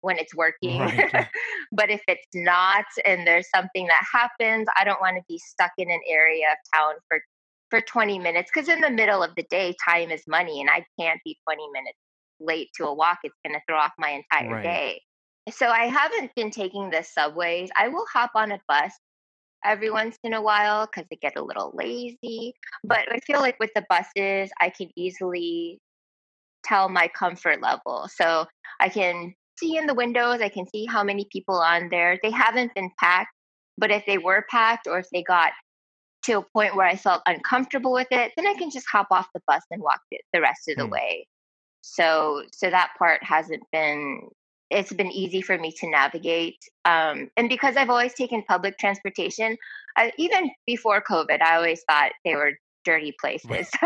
when 0.00 0.18
it's 0.18 0.34
working, 0.34 0.80
right. 0.80 1.28
but 1.72 1.88
if 1.88 2.02
it's 2.08 2.26
not 2.34 2.84
and 3.04 3.26
there's 3.26 3.48
something 3.54 3.86
that 3.86 4.04
happens, 4.12 4.66
I 4.78 4.84
don't 4.84 5.00
want 5.00 5.16
to 5.16 5.22
be 5.28 5.38
stuck 5.38 5.70
in 5.78 5.90
an 5.90 6.00
area 6.08 6.46
of 6.50 6.58
town 6.78 6.94
for 7.08 7.20
for 7.70 7.80
20 7.80 8.18
minutes 8.18 8.50
because 8.54 8.68
in 8.68 8.80
the 8.80 8.90
middle 8.90 9.22
of 9.22 9.30
the 9.36 9.44
day, 9.50 9.74
time 9.88 10.10
is 10.10 10.22
money, 10.28 10.60
and 10.60 10.68
I 10.68 10.84
can't 11.00 11.20
be 11.24 11.38
20 11.48 11.62
minutes 11.72 11.98
late 12.40 12.68
to 12.76 12.86
a 12.86 12.94
walk. 12.94 13.18
It's 13.24 13.34
going 13.44 13.54
to 13.54 13.62
throw 13.68 13.78
off 13.78 13.92
my 13.98 14.10
entire 14.10 14.56
right. 14.56 14.62
day. 14.62 15.00
So 15.50 15.68
I 15.68 15.86
haven't 15.86 16.34
been 16.34 16.50
taking 16.50 16.90
the 16.90 17.02
subways. 17.02 17.70
I 17.76 17.88
will 17.88 18.06
hop 18.12 18.30
on 18.34 18.52
a 18.52 18.60
bus 18.68 18.92
every 19.64 19.90
once 19.90 20.16
in 20.24 20.34
a 20.34 20.42
while 20.42 20.86
because 20.86 21.08
I 21.12 21.16
get 21.20 21.36
a 21.36 21.42
little 21.42 21.72
lazy. 21.74 22.54
But 22.82 23.00
I 23.10 23.18
feel 23.20 23.40
like 23.40 23.58
with 23.58 23.70
the 23.74 23.84
buses, 23.88 24.50
I 24.60 24.70
can 24.70 24.90
easily 24.96 25.78
tell 26.64 26.88
my 26.88 27.08
comfort 27.08 27.60
level. 27.62 28.08
So 28.14 28.46
I 28.80 28.88
can 28.88 29.34
see 29.58 29.76
in 29.76 29.86
the 29.86 29.94
windows, 29.94 30.40
I 30.40 30.48
can 30.48 30.66
see 30.68 30.86
how 30.86 31.04
many 31.04 31.26
people 31.30 31.56
on 31.56 31.88
there. 31.90 32.18
They 32.22 32.30
haven't 32.30 32.74
been 32.74 32.90
packed, 32.98 33.32
but 33.78 33.90
if 33.90 34.04
they 34.06 34.18
were 34.18 34.44
packed 34.50 34.86
or 34.86 34.98
if 34.98 35.06
they 35.12 35.22
got 35.22 35.52
to 36.24 36.38
a 36.38 36.42
point 36.54 36.74
where 36.74 36.86
I 36.86 36.96
felt 36.96 37.22
uncomfortable 37.26 37.92
with 37.92 38.08
it, 38.10 38.32
then 38.36 38.46
I 38.46 38.54
can 38.54 38.70
just 38.70 38.86
hop 38.90 39.08
off 39.10 39.28
the 39.34 39.42
bus 39.46 39.62
and 39.70 39.82
walk 39.82 40.00
it 40.10 40.22
the 40.32 40.40
rest 40.40 40.68
of 40.68 40.76
the 40.76 40.84
mm. 40.84 40.90
way. 40.90 41.26
So 41.82 42.44
so 42.52 42.70
that 42.70 42.92
part 42.98 43.22
hasn't 43.22 43.62
been 43.70 44.28
it's 44.70 44.92
been 44.92 45.12
easy 45.12 45.42
for 45.42 45.58
me 45.58 45.72
to 45.72 45.88
navigate. 45.88 46.58
Um, 46.84 47.30
and 47.36 47.48
because 47.48 47.76
I've 47.76 47.90
always 47.90 48.14
taken 48.14 48.42
public 48.48 48.78
transportation, 48.78 49.56
I, 49.96 50.12
even 50.18 50.50
before 50.66 51.02
COVID, 51.02 51.40
I 51.42 51.56
always 51.56 51.82
thought 51.88 52.12
they 52.24 52.34
were 52.34 52.52
dirty 52.84 53.14
places. 53.20 53.50
Right. 53.50 53.66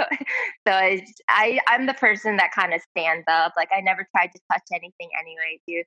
So, 0.67 0.75
so 0.97 1.01
I, 1.31 1.59
I'm 1.67 1.87
the 1.87 1.95
person 1.95 2.37
that 2.37 2.51
kind 2.53 2.75
of 2.75 2.83
stands 2.91 3.25
up. 3.27 3.55
Like 3.57 3.71
I 3.73 3.81
never 3.81 4.07
tried 4.15 4.31
to 4.35 4.41
touch 4.53 4.65
anything 4.71 5.09
anyway. 5.19 5.61
Do 5.67 5.83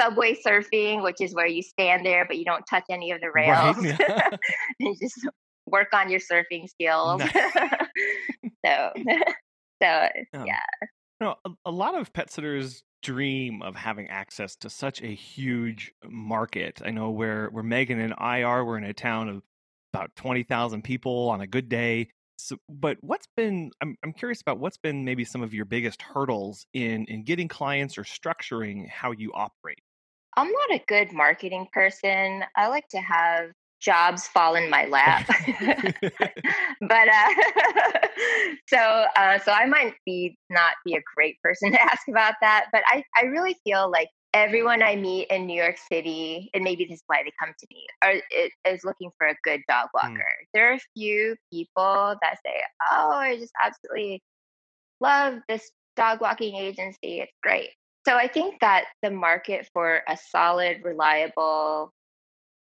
subway 0.00 0.36
surfing, 0.46 1.02
which 1.02 1.20
is 1.20 1.34
where 1.34 1.46
you 1.46 1.62
stand 1.62 2.06
there, 2.06 2.24
but 2.24 2.38
you 2.38 2.44
don't 2.44 2.64
touch 2.70 2.84
any 2.90 3.10
of 3.10 3.20
the 3.20 3.30
rails. 3.30 3.76
Right, 3.76 3.98
yeah. 3.98 4.28
and 4.80 4.96
just 5.00 5.26
work 5.66 5.88
on 5.92 6.10
your 6.10 6.20
surfing 6.20 6.68
skills. 6.68 7.22
so, 8.64 8.92
so 9.82 10.08
um, 10.34 10.46
yeah. 10.46 10.60
You 11.20 11.26
know, 11.26 11.34
a, 11.44 11.50
a 11.66 11.70
lot 11.70 11.98
of 11.98 12.12
pet 12.12 12.30
sitters 12.30 12.82
dream 13.02 13.62
of 13.62 13.76
having 13.76 14.08
access 14.08 14.56
to 14.56 14.70
such 14.70 15.02
a 15.02 15.14
huge 15.14 15.92
market. 16.04 16.80
I 16.84 16.90
know 16.90 17.10
where 17.10 17.48
where 17.48 17.62
Megan 17.62 18.00
and 18.00 18.14
I 18.18 18.42
are, 18.42 18.64
we're 18.64 18.78
in 18.78 18.84
a 18.84 18.94
town 18.94 19.28
of 19.28 19.42
about 19.92 20.14
twenty 20.16 20.42
thousand 20.42 20.82
people 20.82 21.28
on 21.28 21.40
a 21.40 21.46
good 21.46 21.68
day. 21.68 22.08
So, 22.38 22.56
but 22.68 22.96
what's 23.00 23.26
been? 23.36 23.70
I'm 23.80 23.96
I'm 24.02 24.12
curious 24.12 24.40
about 24.40 24.58
what's 24.58 24.78
been 24.78 25.04
maybe 25.04 25.24
some 25.24 25.42
of 25.42 25.52
your 25.52 25.64
biggest 25.64 26.02
hurdles 26.02 26.66
in 26.72 27.04
in 27.06 27.24
getting 27.24 27.48
clients 27.48 27.98
or 27.98 28.04
structuring 28.04 28.88
how 28.88 29.12
you 29.12 29.32
operate. 29.34 29.80
I'm 30.36 30.50
not 30.50 30.80
a 30.80 30.84
good 30.86 31.12
marketing 31.12 31.68
person. 31.72 32.44
I 32.56 32.68
like 32.68 32.88
to 32.88 32.98
have 32.98 33.50
jobs 33.80 34.26
fall 34.26 34.54
in 34.54 34.70
my 34.70 34.86
lap. 34.86 35.26
but 36.80 37.08
uh, 37.08 37.28
so 38.68 38.78
uh, 39.16 39.38
so 39.38 39.52
I 39.52 39.66
might 39.66 39.94
be 40.04 40.36
not 40.50 40.74
be 40.84 40.94
a 40.94 41.02
great 41.14 41.40
person 41.42 41.72
to 41.72 41.80
ask 41.80 42.06
about 42.08 42.34
that. 42.40 42.66
But 42.72 42.82
I 42.86 43.02
I 43.16 43.26
really 43.26 43.56
feel 43.64 43.90
like 43.90 44.08
everyone 44.32 44.82
I 44.82 44.96
meet 44.96 45.28
in 45.28 45.46
New 45.46 45.60
York 45.60 45.76
City, 45.90 46.50
and 46.54 46.62
maybe 46.62 46.84
this 46.84 46.96
is 46.96 47.04
why 47.06 47.22
they 47.24 47.32
come 47.42 47.54
to 47.58 47.66
me, 47.70 47.86
are 48.02 48.72
is 48.72 48.84
looking 48.84 49.10
for 49.18 49.28
a 49.28 49.34
good 49.42 49.60
dog 49.68 49.88
hmm. 49.94 50.08
walker. 50.08 50.20
Mm. 50.20 50.46
There 50.54 50.70
are 50.70 50.74
a 50.74 50.80
few 50.94 51.36
people 51.52 52.16
that 52.22 52.38
say, 52.44 52.62
"Oh, 52.90 53.10
I 53.10 53.36
just 53.36 53.52
absolutely 53.62 54.22
love 55.00 55.38
this 55.48 55.70
dog 55.96 56.20
walking 56.20 56.56
agency. 56.56 57.20
It's 57.20 57.32
great." 57.42 57.70
So 58.08 58.16
I 58.16 58.28
think 58.28 58.60
that 58.60 58.84
the 59.02 59.10
market 59.10 59.68
for 59.74 60.00
a 60.08 60.16
solid, 60.16 60.80
reliable 60.82 61.92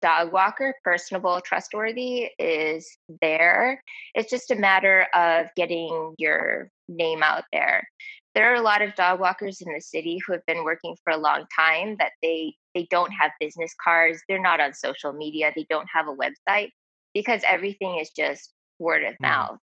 dog 0.03 0.33
walker, 0.33 0.75
personable, 0.85 1.41
trustworthy, 1.41 2.31
is 2.38 2.88
there. 3.21 3.83
It's 4.15 4.31
just 4.31 4.50
a 4.50 4.57
matter 4.57 5.07
of 5.15 5.47
getting 5.57 6.15
your 6.19 6.71
name 6.88 7.23
out 7.23 7.45
there. 7.53 7.88
There 8.35 8.50
are 8.53 8.57
a 8.57 8.62
lot 8.62 8.83
of 8.83 8.95
dog 8.95 9.21
walkers 9.21 9.61
in 9.62 9.73
the 9.73 9.81
city 9.81 10.19
who 10.26 10.33
have 10.35 10.45
been 10.47 10.65
working 10.65 10.95
for 11.03 11.12
a 11.12 11.17
long 11.17 11.45
time 11.57 11.97
that 11.99 12.12
they 12.23 12.55
they 12.75 12.87
don't 12.91 13.11
have 13.11 13.31
business 13.41 13.75
cards, 13.83 14.21
they're 14.29 14.41
not 14.41 14.61
on 14.61 14.75
social 14.75 15.12
media, 15.12 15.53
they 15.57 15.67
don't 15.71 15.88
have 15.93 16.07
a 16.09 16.15
website 16.15 16.69
because 17.15 17.41
everything 17.49 17.99
is 17.99 18.11
just 18.11 18.53
word 18.79 19.03
of 19.05 19.15
Mm. 19.15 19.23
mouth. 19.23 19.59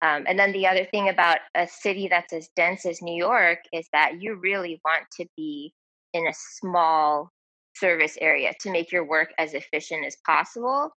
Um, 0.00 0.26
and 0.28 0.38
then 0.38 0.52
the 0.52 0.68
other 0.68 0.84
thing 0.84 1.08
about 1.08 1.38
a 1.56 1.66
city 1.66 2.06
that's 2.08 2.32
as 2.32 2.48
dense 2.54 2.86
as 2.86 3.02
New 3.02 3.16
York 3.16 3.58
is 3.72 3.88
that 3.92 4.22
you 4.22 4.36
really 4.36 4.80
want 4.84 5.04
to 5.20 5.26
be 5.36 5.74
in 6.12 6.26
a 6.26 6.34
small 6.34 7.32
service 7.78 8.16
area 8.20 8.52
to 8.60 8.70
make 8.70 8.92
your 8.92 9.04
work 9.04 9.32
as 9.38 9.54
efficient 9.54 10.04
as 10.06 10.16
possible. 10.26 10.90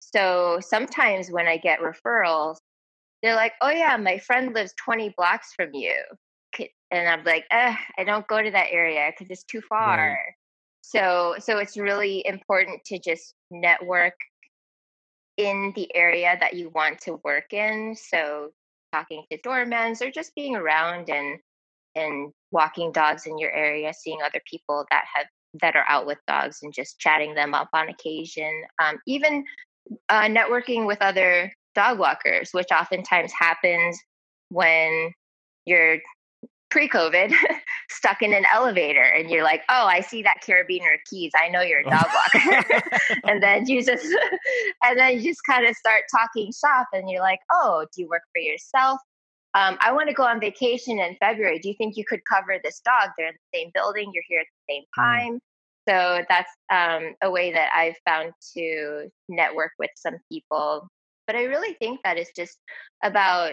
So 0.00 0.58
sometimes 0.60 1.30
when 1.30 1.46
I 1.46 1.56
get 1.56 1.80
referrals, 1.80 2.56
they're 3.22 3.34
like, 3.36 3.54
"Oh 3.60 3.70
yeah, 3.70 3.96
my 3.96 4.18
friend 4.18 4.54
lives 4.54 4.74
20 4.84 5.14
blocks 5.16 5.52
from 5.54 5.70
you," 5.74 6.02
and 6.90 7.08
I'm 7.08 7.24
like, 7.24 7.46
"I 7.50 7.76
don't 8.04 8.26
go 8.28 8.42
to 8.42 8.50
that 8.50 8.70
area 8.70 9.10
because 9.10 9.30
it's 9.30 9.44
too 9.44 9.62
far." 9.62 10.18
So 10.82 11.36
so 11.38 11.58
it's 11.58 11.76
really 11.76 12.24
important 12.26 12.84
to 12.86 12.98
just 12.98 13.34
network 13.50 14.14
in 15.36 15.72
the 15.76 15.94
area 15.94 16.36
that 16.40 16.54
you 16.54 16.70
want 16.70 17.00
to 17.02 17.20
work 17.24 17.52
in. 17.52 17.94
So 17.96 18.52
talking 18.92 19.24
to 19.30 19.38
doormans 19.38 20.00
or 20.00 20.10
just 20.10 20.34
being 20.34 20.56
around 20.56 21.10
and 21.10 21.40
and 21.96 22.32
walking 22.52 22.92
dogs 22.92 23.26
in 23.26 23.38
your 23.38 23.52
area, 23.52 23.92
seeing 23.94 24.20
other 24.22 24.40
people 24.50 24.86
that 24.90 25.04
have 25.14 25.26
that 25.60 25.76
are 25.76 25.84
out 25.88 26.06
with 26.06 26.18
dogs 26.26 26.58
and 26.62 26.72
just 26.72 26.98
chatting 26.98 27.34
them 27.34 27.54
up 27.54 27.68
on 27.72 27.88
occasion. 27.88 28.50
Um, 28.82 28.98
even 29.06 29.44
uh, 30.08 30.22
networking 30.22 30.86
with 30.86 30.98
other 31.00 31.52
dog 31.74 31.98
walkers, 31.98 32.50
which 32.52 32.68
oftentimes 32.72 33.32
happens 33.38 33.98
when 34.48 35.12
you're 35.64 35.98
pre-COVID 36.70 37.32
stuck 37.90 38.22
in 38.22 38.32
an 38.32 38.44
elevator 38.52 39.02
and 39.02 39.30
you're 39.30 39.44
like, 39.44 39.62
oh, 39.68 39.86
I 39.86 40.00
see 40.00 40.22
that 40.22 40.38
carabiner 40.46 40.96
keys. 41.08 41.32
I 41.40 41.48
know 41.48 41.60
you're 41.60 41.80
a 41.80 41.84
dog 41.84 42.06
walker. 42.14 42.64
and 43.24 43.42
then 43.42 43.66
you 43.66 43.84
just 43.84 44.06
and 44.82 44.98
then 44.98 45.16
you 45.16 45.22
just 45.22 45.40
kind 45.48 45.66
of 45.66 45.76
start 45.76 46.02
talking 46.10 46.52
shop 46.52 46.88
and 46.92 47.08
you're 47.08 47.22
like, 47.22 47.40
oh, 47.52 47.86
do 47.94 48.02
you 48.02 48.08
work 48.08 48.22
for 48.32 48.40
yourself? 48.40 49.00
Um, 49.56 49.78
I 49.80 49.90
want 49.90 50.08
to 50.10 50.14
go 50.14 50.22
on 50.22 50.38
vacation 50.38 50.98
in 50.98 51.16
February. 51.18 51.58
Do 51.58 51.68
you 51.68 51.74
think 51.78 51.96
you 51.96 52.04
could 52.04 52.20
cover 52.30 52.60
this 52.62 52.82
dog? 52.84 53.10
They're 53.16 53.28
in 53.28 53.34
the 53.34 53.58
same 53.58 53.70
building. 53.72 54.10
You're 54.12 54.22
here 54.28 54.40
at 54.40 54.46
the 54.68 54.74
same 54.74 54.82
time. 54.94 55.40
So 55.88 56.22
that's 56.28 56.52
um, 56.70 57.14
a 57.22 57.30
way 57.30 57.52
that 57.52 57.70
I've 57.74 57.96
found 58.04 58.32
to 58.54 59.08
network 59.30 59.72
with 59.78 59.90
some 59.96 60.16
people. 60.30 60.86
But 61.26 61.36
I 61.36 61.44
really 61.44 61.74
think 61.74 62.00
that 62.04 62.18
it's 62.18 62.32
just 62.36 62.58
about 63.02 63.52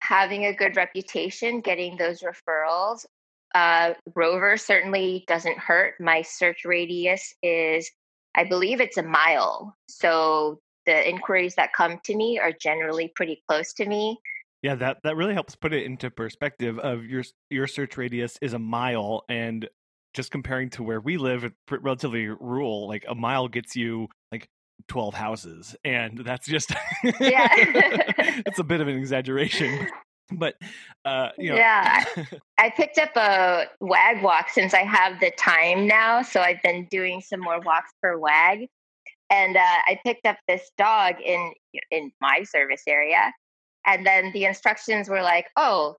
having 0.00 0.44
a 0.44 0.54
good 0.54 0.76
reputation, 0.76 1.62
getting 1.62 1.96
those 1.96 2.22
referrals. 2.22 3.06
Uh, 3.54 3.94
Rover 4.14 4.58
certainly 4.58 5.24
doesn't 5.26 5.58
hurt. 5.58 5.94
My 6.00 6.20
search 6.20 6.66
radius 6.66 7.32
is, 7.42 7.90
I 8.34 8.44
believe 8.44 8.82
it's 8.82 8.98
a 8.98 9.02
mile. 9.02 9.74
So 9.88 10.60
the 10.84 11.08
inquiries 11.08 11.54
that 11.54 11.72
come 11.72 11.98
to 12.04 12.16
me 12.16 12.38
are 12.38 12.52
generally 12.52 13.10
pretty 13.14 13.42
close 13.48 13.72
to 13.74 13.86
me. 13.86 14.18
Yeah, 14.62 14.76
that 14.76 14.98
that 15.02 15.16
really 15.16 15.34
helps 15.34 15.56
put 15.56 15.72
it 15.72 15.84
into 15.84 16.10
perspective. 16.10 16.78
Of 16.78 17.04
your 17.04 17.24
your 17.50 17.66
search 17.66 17.96
radius 17.96 18.38
is 18.40 18.52
a 18.52 18.58
mile, 18.58 19.24
and 19.28 19.68
just 20.14 20.30
comparing 20.30 20.70
to 20.70 20.82
where 20.82 21.00
we 21.00 21.16
live, 21.16 21.50
relatively 21.70 22.28
rural. 22.28 22.86
Like 22.86 23.04
a 23.08 23.14
mile 23.14 23.48
gets 23.48 23.74
you 23.74 24.08
like 24.30 24.48
twelve 24.88 25.14
houses, 25.14 25.74
and 25.84 26.18
that's 26.18 26.46
just 26.46 26.70
Yeah. 27.02 27.48
it's 28.46 28.58
a 28.60 28.64
bit 28.64 28.80
of 28.80 28.86
an 28.88 28.96
exaggeration, 28.96 29.88
but 30.30 30.54
uh, 31.04 31.30
you 31.38 31.50
know, 31.50 31.56
Yeah. 31.56 32.04
I 32.58 32.70
picked 32.70 32.98
up 32.98 33.10
a 33.16 33.64
WAG 33.80 34.22
walk 34.22 34.48
since 34.48 34.74
I 34.74 34.82
have 34.84 35.18
the 35.18 35.32
time 35.36 35.88
now. 35.88 36.22
So 36.22 36.40
I've 36.40 36.62
been 36.62 36.86
doing 36.90 37.20
some 37.20 37.40
more 37.40 37.60
walks 37.60 37.92
for 38.00 38.18
WAG. 38.18 38.68
And 39.30 39.56
uh, 39.56 39.60
I 39.60 39.98
picked 40.04 40.26
up 40.26 40.36
this 40.46 40.70
dog 40.76 41.14
in 41.24 41.52
in 41.90 42.12
my 42.20 42.42
service 42.44 42.82
area. 42.86 43.32
And 43.86 44.06
then 44.06 44.30
the 44.32 44.44
instructions 44.44 45.08
were 45.08 45.22
like, 45.22 45.46
oh, 45.56 45.96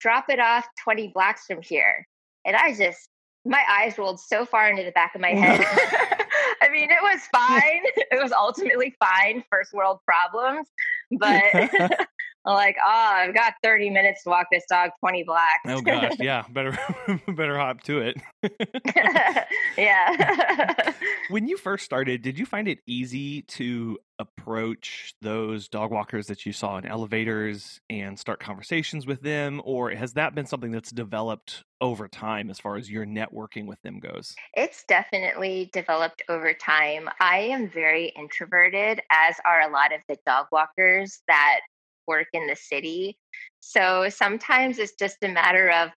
drop 0.00 0.26
it 0.28 0.40
off 0.40 0.66
20 0.84 1.08
blocks 1.14 1.46
from 1.46 1.62
here. 1.62 2.06
And 2.44 2.56
I 2.56 2.74
just, 2.74 3.08
my 3.44 3.62
eyes 3.70 3.96
rolled 3.98 4.20
so 4.20 4.44
far 4.44 4.68
into 4.68 4.84
the 4.84 4.92
back 4.92 5.14
of 5.14 5.20
my 5.20 5.30
head. 5.30 5.60
I 6.62 6.68
mean, 6.68 6.90
it 6.90 7.02
was 7.02 7.20
fine. 7.32 7.82
It 7.96 8.22
was 8.22 8.32
ultimately 8.32 8.94
fine, 8.98 9.42
first 9.50 9.72
world 9.72 9.98
problems. 10.06 10.68
But 11.10 11.42
Like, 12.44 12.76
oh, 12.84 13.10
I've 13.14 13.34
got 13.34 13.54
30 13.62 13.90
minutes 13.90 14.24
to 14.24 14.30
walk 14.30 14.48
this 14.50 14.64
dog 14.68 14.90
20 15.00 15.22
blocks. 15.24 15.60
oh 15.66 15.80
gosh, 15.80 16.14
yeah, 16.18 16.44
better 16.50 16.76
better 17.28 17.58
hop 17.58 17.82
to 17.82 18.00
it. 18.00 18.16
yeah. 19.76 20.92
when 21.30 21.46
you 21.46 21.56
first 21.56 21.84
started, 21.84 22.22
did 22.22 22.38
you 22.38 22.46
find 22.46 22.66
it 22.66 22.80
easy 22.86 23.42
to 23.42 23.98
approach 24.18 25.14
those 25.20 25.68
dog 25.68 25.90
walkers 25.90 26.26
that 26.26 26.46
you 26.46 26.52
saw 26.52 26.78
in 26.78 26.86
elevators 26.86 27.80
and 27.90 28.18
start 28.18 28.40
conversations 28.40 29.06
with 29.06 29.22
them? 29.22 29.60
Or 29.64 29.90
has 29.90 30.14
that 30.14 30.34
been 30.34 30.46
something 30.46 30.72
that's 30.72 30.90
developed 30.90 31.64
over 31.80 32.08
time 32.08 32.50
as 32.50 32.60
far 32.60 32.76
as 32.76 32.90
your 32.90 33.06
networking 33.06 33.66
with 33.66 33.80
them 33.82 33.98
goes? 33.98 34.34
it's 34.54 34.84
definitely 34.84 35.70
developed 35.72 36.22
over 36.28 36.52
time. 36.54 37.08
I 37.20 37.38
am 37.38 37.68
very 37.68 38.12
introverted, 38.16 39.00
as 39.10 39.36
are 39.44 39.62
a 39.62 39.72
lot 39.72 39.92
of 39.92 40.00
the 40.08 40.16
dog 40.26 40.46
walkers 40.52 41.22
that 41.26 41.60
work 42.06 42.28
in 42.32 42.46
the 42.46 42.56
city. 42.56 43.16
So 43.60 44.08
sometimes 44.08 44.78
it's 44.78 44.94
just 44.98 45.16
a 45.22 45.28
matter 45.28 45.70
of, 45.70 45.90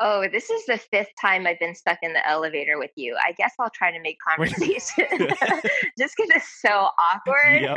oh, 0.00 0.26
this 0.32 0.48
is 0.50 0.64
the 0.66 0.78
fifth 0.78 1.10
time 1.20 1.46
I've 1.46 1.58
been 1.58 1.74
stuck 1.74 1.98
in 2.02 2.12
the 2.12 2.26
elevator 2.26 2.78
with 2.78 2.92
you. 2.96 3.16
I 3.22 3.32
guess 3.32 3.52
I'll 3.60 3.70
try 3.70 3.90
to 3.90 4.00
make 4.00 4.16
conversation 4.28 5.06
just 5.98 6.14
because 6.16 6.30
it's 6.34 6.60
so 6.60 6.88
awkward. 6.98 7.62
Yep. 7.62 7.76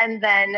and 0.00 0.22
then, 0.22 0.56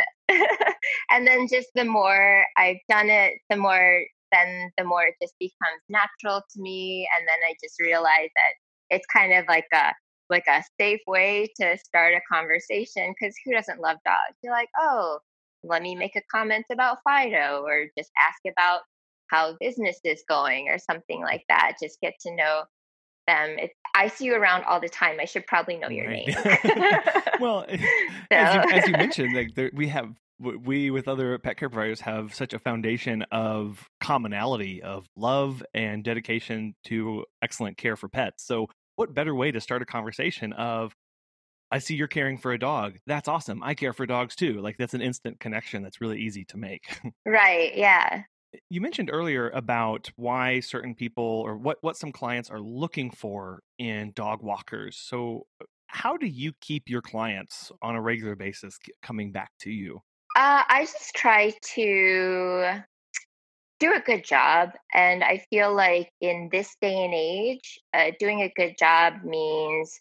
and 1.10 1.26
then 1.26 1.48
just 1.50 1.68
the 1.74 1.84
more 1.84 2.44
I've 2.56 2.80
done 2.88 3.10
it, 3.10 3.34
the 3.50 3.56
more 3.56 4.04
then 4.32 4.70
the 4.76 4.84
more 4.84 5.04
it 5.04 5.14
just 5.22 5.34
becomes 5.38 5.80
natural 5.88 6.42
to 6.50 6.60
me. 6.60 7.08
And 7.16 7.26
then 7.28 7.38
I 7.48 7.54
just 7.62 7.80
realize 7.80 8.28
that 8.34 8.52
it's 8.90 9.06
kind 9.06 9.32
of 9.32 9.44
like 9.48 9.66
a 9.72 9.92
like 10.28 10.44
a 10.48 10.62
safe 10.80 11.00
way 11.06 11.48
to 11.60 11.78
start 11.78 12.14
a 12.14 12.20
conversation 12.32 13.14
because 13.18 13.34
who 13.44 13.52
doesn't 13.52 13.80
love 13.80 13.98
dogs? 14.04 14.36
You're 14.42 14.52
like, 14.52 14.68
oh, 14.78 15.20
let 15.62 15.82
me 15.82 15.94
make 15.94 16.16
a 16.16 16.22
comment 16.30 16.66
about 16.70 16.98
Fido 17.04 17.62
or 17.66 17.86
just 17.96 18.10
ask 18.18 18.40
about 18.50 18.82
how 19.28 19.56
business 19.60 19.98
is 20.04 20.22
going 20.28 20.68
or 20.68 20.78
something 20.78 21.20
like 21.20 21.44
that. 21.48 21.76
Just 21.82 22.00
get 22.00 22.14
to 22.20 22.34
know 22.34 22.62
them. 23.26 23.58
It, 23.58 23.70
I 23.94 24.08
see 24.08 24.26
you 24.26 24.34
around 24.34 24.64
all 24.64 24.80
the 24.80 24.88
time. 24.88 25.18
I 25.20 25.24
should 25.24 25.46
probably 25.46 25.76
know 25.76 25.88
your 25.88 26.06
Right. 26.06 26.26
name. 26.26 26.92
well, 27.40 27.66
as, 28.30 28.54
you, 28.54 28.60
as 28.72 28.88
you 28.88 28.94
mentioned, 28.94 29.34
like 29.34 29.54
there, 29.54 29.70
we 29.74 29.88
have 29.88 30.14
we 30.38 30.90
with 30.90 31.08
other 31.08 31.38
pet 31.38 31.56
care 31.56 31.70
providers 31.70 32.02
have 32.02 32.34
such 32.34 32.52
a 32.52 32.58
foundation 32.58 33.22
of 33.32 33.88
commonality 34.00 34.82
of 34.82 35.06
love 35.16 35.62
and 35.72 36.04
dedication 36.04 36.74
to 36.84 37.24
excellent 37.42 37.78
care 37.78 37.96
for 37.96 38.08
pets. 38.08 38.44
So, 38.46 38.66
what 38.96 39.14
better 39.14 39.34
way 39.34 39.50
to 39.50 39.60
start 39.60 39.82
a 39.82 39.86
conversation 39.86 40.52
of 40.52 40.94
I 41.70 41.78
see 41.78 41.94
you're 41.94 42.06
caring 42.06 42.38
for 42.38 42.52
a 42.52 42.58
dog. 42.58 42.98
That's 43.06 43.28
awesome. 43.28 43.62
I 43.62 43.74
care 43.74 43.92
for 43.92 44.06
dogs 44.06 44.36
too. 44.36 44.60
Like 44.60 44.76
that's 44.78 44.94
an 44.94 45.02
instant 45.02 45.40
connection 45.40 45.82
that's 45.82 46.00
really 46.00 46.20
easy 46.20 46.44
to 46.46 46.56
make. 46.56 46.84
right. 47.26 47.76
Yeah. 47.76 48.22
you 48.70 48.80
mentioned 48.80 49.10
earlier 49.12 49.50
about 49.50 50.10
why 50.16 50.60
certain 50.60 50.94
people 50.94 51.24
or 51.24 51.56
what 51.56 51.78
what 51.80 51.96
some 51.96 52.12
clients 52.12 52.50
are 52.50 52.60
looking 52.60 53.10
for 53.10 53.62
in 53.78 54.12
dog 54.14 54.42
walkers. 54.42 54.96
So 54.96 55.46
how 55.88 56.16
do 56.16 56.26
you 56.26 56.52
keep 56.60 56.88
your 56.88 57.02
clients 57.02 57.72
on 57.82 57.96
a 57.96 58.00
regular 58.00 58.36
basis 58.36 58.78
coming 59.02 59.32
back 59.32 59.50
to 59.60 59.70
you? 59.70 60.02
Uh, 60.36 60.62
I 60.68 60.82
just 60.82 61.14
try 61.14 61.54
to 61.74 62.82
do 63.78 63.92
a 63.94 64.00
good 64.00 64.24
job. 64.24 64.70
And 64.94 65.22
I 65.22 65.44
feel 65.50 65.74
like 65.74 66.10
in 66.20 66.48
this 66.50 66.76
day 66.80 67.04
and 67.04 67.14
age, 67.14 67.78
uh, 67.94 68.12
doing 68.18 68.42
a 68.42 68.52
good 68.56 68.76
job 68.78 69.22
means 69.24 70.00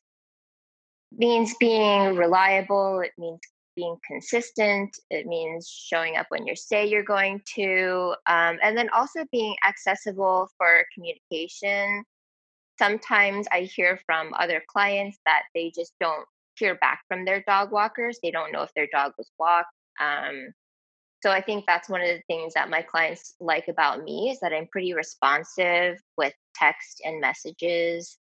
means 1.18 1.54
being 1.60 2.16
reliable. 2.16 3.00
It 3.02 3.12
means 3.18 3.40
being 3.76 3.98
consistent. 4.08 4.98
It 5.10 5.26
means 5.26 5.68
showing 5.68 6.16
up 6.16 6.28
when 6.30 6.48
you 6.48 6.56
say 6.56 6.86
you're 6.86 7.04
going 7.04 7.42
to, 7.56 8.16
um, 8.28 8.58
and 8.64 8.78
then 8.78 8.90
also 8.90 9.26
being 9.32 9.56
accessible 9.68 10.50
for 10.58 10.86
communication. 10.94 12.04
Sometimes 12.80 13.48
I 13.52 13.62
hear 13.62 14.00
from 14.06 14.34
other 14.34 14.64
clients 14.68 15.18
that 15.26 15.44
they 15.54 15.72
just 15.76 15.94
don't 16.00 16.26
hear 16.56 16.76
back 16.76 17.02
from 17.08 17.26
their 17.26 17.44
dog 17.48 17.72
walkers. 17.72 18.20
They 18.24 18.32
don't 18.32 18.52
know 18.52 18.64
if 18.64 18.74
their 18.76 18.88
dog 18.92 19.14
was 19.18 19.30
walked. 19.38 19.70
Um, 20.00 20.54
so 21.22 21.32
I 21.32 21.42
think 21.42 21.66
that's 21.66 21.90
one 21.90 22.02
of 22.02 22.08
the 22.08 22.22
things 22.28 22.54
that 22.54 22.70
my 22.70 22.82
clients 22.82 23.36
like 23.40 23.68
about 23.68 24.04
me 24.04 24.30
is 24.30 24.40
that 24.42 24.54
I'm 24.54 24.68
pretty 24.68 24.94
responsive 24.94 25.98
with 26.18 26.34
text 26.54 27.02
and 27.04 27.20
messages. 27.20 28.18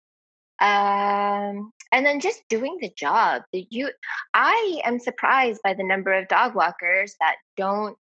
Um, 0.62 1.72
and 1.92 2.06
then 2.06 2.20
just 2.20 2.44
doing 2.50 2.78
the 2.82 2.92
job. 2.96 3.44
The 3.54 3.68
you 3.70 3.92
I 4.34 4.82
am 4.86 5.00
surprised 5.00 5.62
by 5.64 5.74
the 5.74 5.84
number 5.84 6.14
of 6.14 6.28
dog 6.28 6.56
walkers 6.56 7.16
that 7.20 7.36
don't 7.58 7.98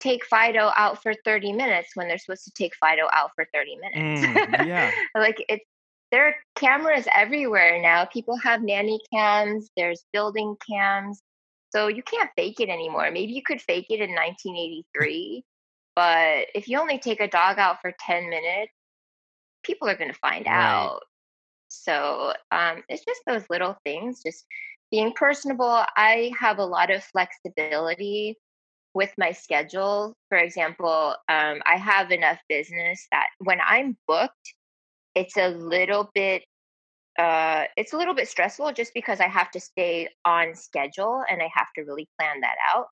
take 0.00 0.24
Fido 0.26 0.72
out 0.76 1.02
for 1.02 1.14
30 1.24 1.52
minutes 1.52 1.90
when 1.94 2.08
they're 2.08 2.18
supposed 2.18 2.44
to 2.44 2.52
take 2.52 2.74
Fido 2.76 3.06
out 3.12 3.30
for 3.34 3.46
30 3.52 3.76
minutes. 3.76 3.96
Mm, 3.96 4.66
yeah. 4.66 4.90
like 5.14 5.44
it's 5.48 5.64
there 6.10 6.26
are 6.26 6.34
cameras 6.56 7.06
everywhere 7.14 7.80
now. 7.80 8.04
People 8.04 8.36
have 8.36 8.62
nanny 8.62 9.00
cams, 9.12 9.70
there's 9.76 10.04
building 10.12 10.56
cams. 10.68 11.22
So 11.70 11.86
you 11.86 12.02
can't 12.02 12.30
fake 12.36 12.58
it 12.60 12.68
anymore. 12.68 13.10
Maybe 13.12 13.32
you 13.32 13.42
could 13.44 13.60
fake 13.60 13.86
it 13.90 14.00
in 14.00 14.10
1983, 14.10 15.44
but 15.94 16.48
if 16.54 16.68
you 16.68 16.80
only 16.80 16.98
take 16.98 17.20
a 17.20 17.28
dog 17.28 17.60
out 17.60 17.80
for 17.80 17.94
10 18.00 18.28
minutes, 18.28 18.72
people 19.62 19.88
are 19.88 19.96
going 19.96 20.12
to 20.12 20.18
find 20.18 20.46
Right. 20.46 20.90
out. 20.90 21.02
So 21.70 22.32
um, 22.50 22.82
it's 22.88 23.04
just 23.04 23.22
those 23.26 23.44
little 23.48 23.76
things, 23.84 24.22
just 24.24 24.44
being 24.90 25.12
personable. 25.12 25.84
I 25.96 26.32
have 26.38 26.58
a 26.58 26.64
lot 26.64 26.90
of 26.90 27.02
flexibility 27.04 28.36
with 28.92 29.12
my 29.16 29.32
schedule. 29.32 30.14
For 30.28 30.38
example, 30.38 31.14
um, 31.28 31.60
I 31.66 31.76
have 31.76 32.10
enough 32.10 32.38
business 32.48 33.06
that 33.12 33.28
when 33.38 33.58
I'm 33.66 33.96
booked, 34.06 34.54
it's 35.14 35.36
a 35.36 35.48
little 35.48 36.10
bit 36.14 36.44
uh, 37.18 37.64
it's 37.76 37.92
a 37.92 37.96
little 37.96 38.14
bit 38.14 38.28
stressful 38.28 38.72
just 38.72 38.94
because 38.94 39.20
I 39.20 39.28
have 39.28 39.50
to 39.50 39.60
stay 39.60 40.08
on 40.24 40.54
schedule 40.54 41.22
and 41.28 41.42
I 41.42 41.50
have 41.54 41.66
to 41.76 41.82
really 41.82 42.08
plan 42.18 42.40
that 42.40 42.56
out. 42.74 42.86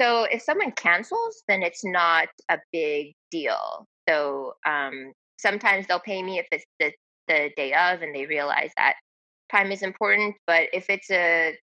So 0.00 0.24
if 0.24 0.40
someone 0.42 0.72
cancels, 0.72 1.42
then 1.48 1.62
it's 1.62 1.84
not 1.84 2.28
a 2.48 2.58
big 2.72 3.14
deal. 3.30 3.86
So 4.08 4.54
um, 4.66 5.12
sometimes 5.38 5.86
they'll 5.86 6.00
pay 6.00 6.22
me 6.22 6.38
if 6.38 6.46
it's 6.52 6.64
the, 6.80 6.92
the 7.28 7.50
day 7.56 7.72
of 7.72 8.02
and 8.02 8.14
they 8.14 8.26
realize 8.26 8.70
that 8.76 8.94
time 9.50 9.72
is 9.72 9.82
important. 9.82 10.34
But 10.46 10.68
if 10.72 10.90
it's 10.90 11.10
a 11.10 11.56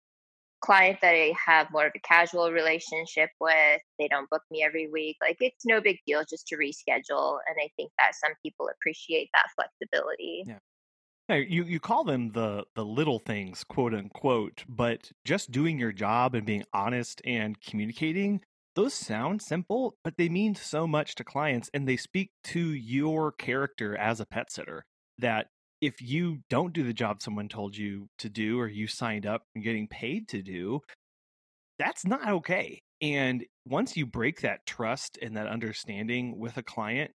client 0.60 0.98
that 1.00 1.14
I 1.14 1.32
have 1.46 1.70
more 1.70 1.86
of 1.86 1.92
a 1.94 2.00
casual 2.00 2.52
relationship 2.52 3.30
with, 3.40 3.80
they 3.98 4.08
don't 4.08 4.28
book 4.30 4.42
me 4.50 4.62
every 4.62 4.88
week, 4.88 5.16
like 5.20 5.36
it's 5.40 5.64
no 5.64 5.80
big 5.80 5.98
deal 6.06 6.22
just 6.28 6.46
to 6.48 6.56
reschedule. 6.56 7.38
And 7.48 7.56
I 7.62 7.68
think 7.76 7.90
that 7.98 8.14
some 8.14 8.32
people 8.44 8.68
appreciate 8.68 9.30
that 9.34 9.46
flexibility. 9.54 10.44
Yeah. 10.46 10.58
No, 11.28 11.36
you 11.36 11.62
you 11.62 11.78
call 11.78 12.02
them 12.02 12.32
the 12.32 12.64
the 12.74 12.84
little 12.84 13.20
things, 13.20 13.62
quote 13.62 13.94
unquote, 13.94 14.64
but 14.68 15.12
just 15.24 15.52
doing 15.52 15.78
your 15.78 15.92
job 15.92 16.34
and 16.34 16.44
being 16.44 16.64
honest 16.72 17.22
and 17.24 17.60
communicating, 17.60 18.40
those 18.74 18.94
sound 18.94 19.40
simple, 19.40 19.96
but 20.02 20.16
they 20.16 20.28
mean 20.28 20.56
so 20.56 20.86
much 20.88 21.14
to 21.16 21.24
clients 21.24 21.70
and 21.72 21.86
they 21.86 21.96
speak 21.96 22.30
to 22.44 22.60
your 22.60 23.30
character 23.30 23.96
as 23.96 24.18
a 24.18 24.26
pet 24.26 24.50
sitter 24.50 24.84
that 25.20 25.46
if 25.80 26.02
you 26.02 26.38
don't 26.50 26.72
do 26.72 26.82
the 26.82 26.92
job 26.92 27.22
someone 27.22 27.48
told 27.48 27.76
you 27.76 28.08
to 28.18 28.28
do 28.28 28.58
or 28.60 28.68
you 28.68 28.86
signed 28.86 29.26
up 29.26 29.42
and 29.54 29.64
getting 29.64 29.88
paid 29.88 30.28
to 30.28 30.42
do, 30.42 30.80
that's 31.78 32.04
not 32.04 32.28
okay. 32.28 32.80
And 33.00 33.44
once 33.66 33.96
you 33.96 34.04
break 34.04 34.42
that 34.42 34.66
trust 34.66 35.18
and 35.22 35.36
that 35.36 35.46
understanding 35.46 36.38
with 36.38 36.58
a 36.58 36.62
client, 36.62 37.12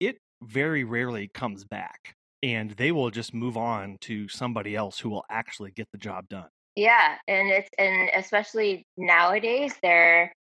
it 0.00 0.18
very 0.42 0.84
rarely 0.84 1.28
comes 1.28 1.64
back 1.64 2.14
and 2.42 2.70
they 2.72 2.92
will 2.92 3.10
just 3.10 3.34
move 3.34 3.56
on 3.56 3.98
to 4.02 4.28
somebody 4.28 4.74
else 4.74 4.98
who 4.98 5.10
will 5.10 5.24
actually 5.30 5.72
get 5.72 5.88
the 5.92 5.98
job 5.98 6.28
done. 6.28 6.48
Yeah, 6.74 7.16
and 7.26 7.48
it's 7.50 7.70
and 7.78 8.10
especially 8.14 8.86
nowadays, 8.98 9.74
there 9.82 10.32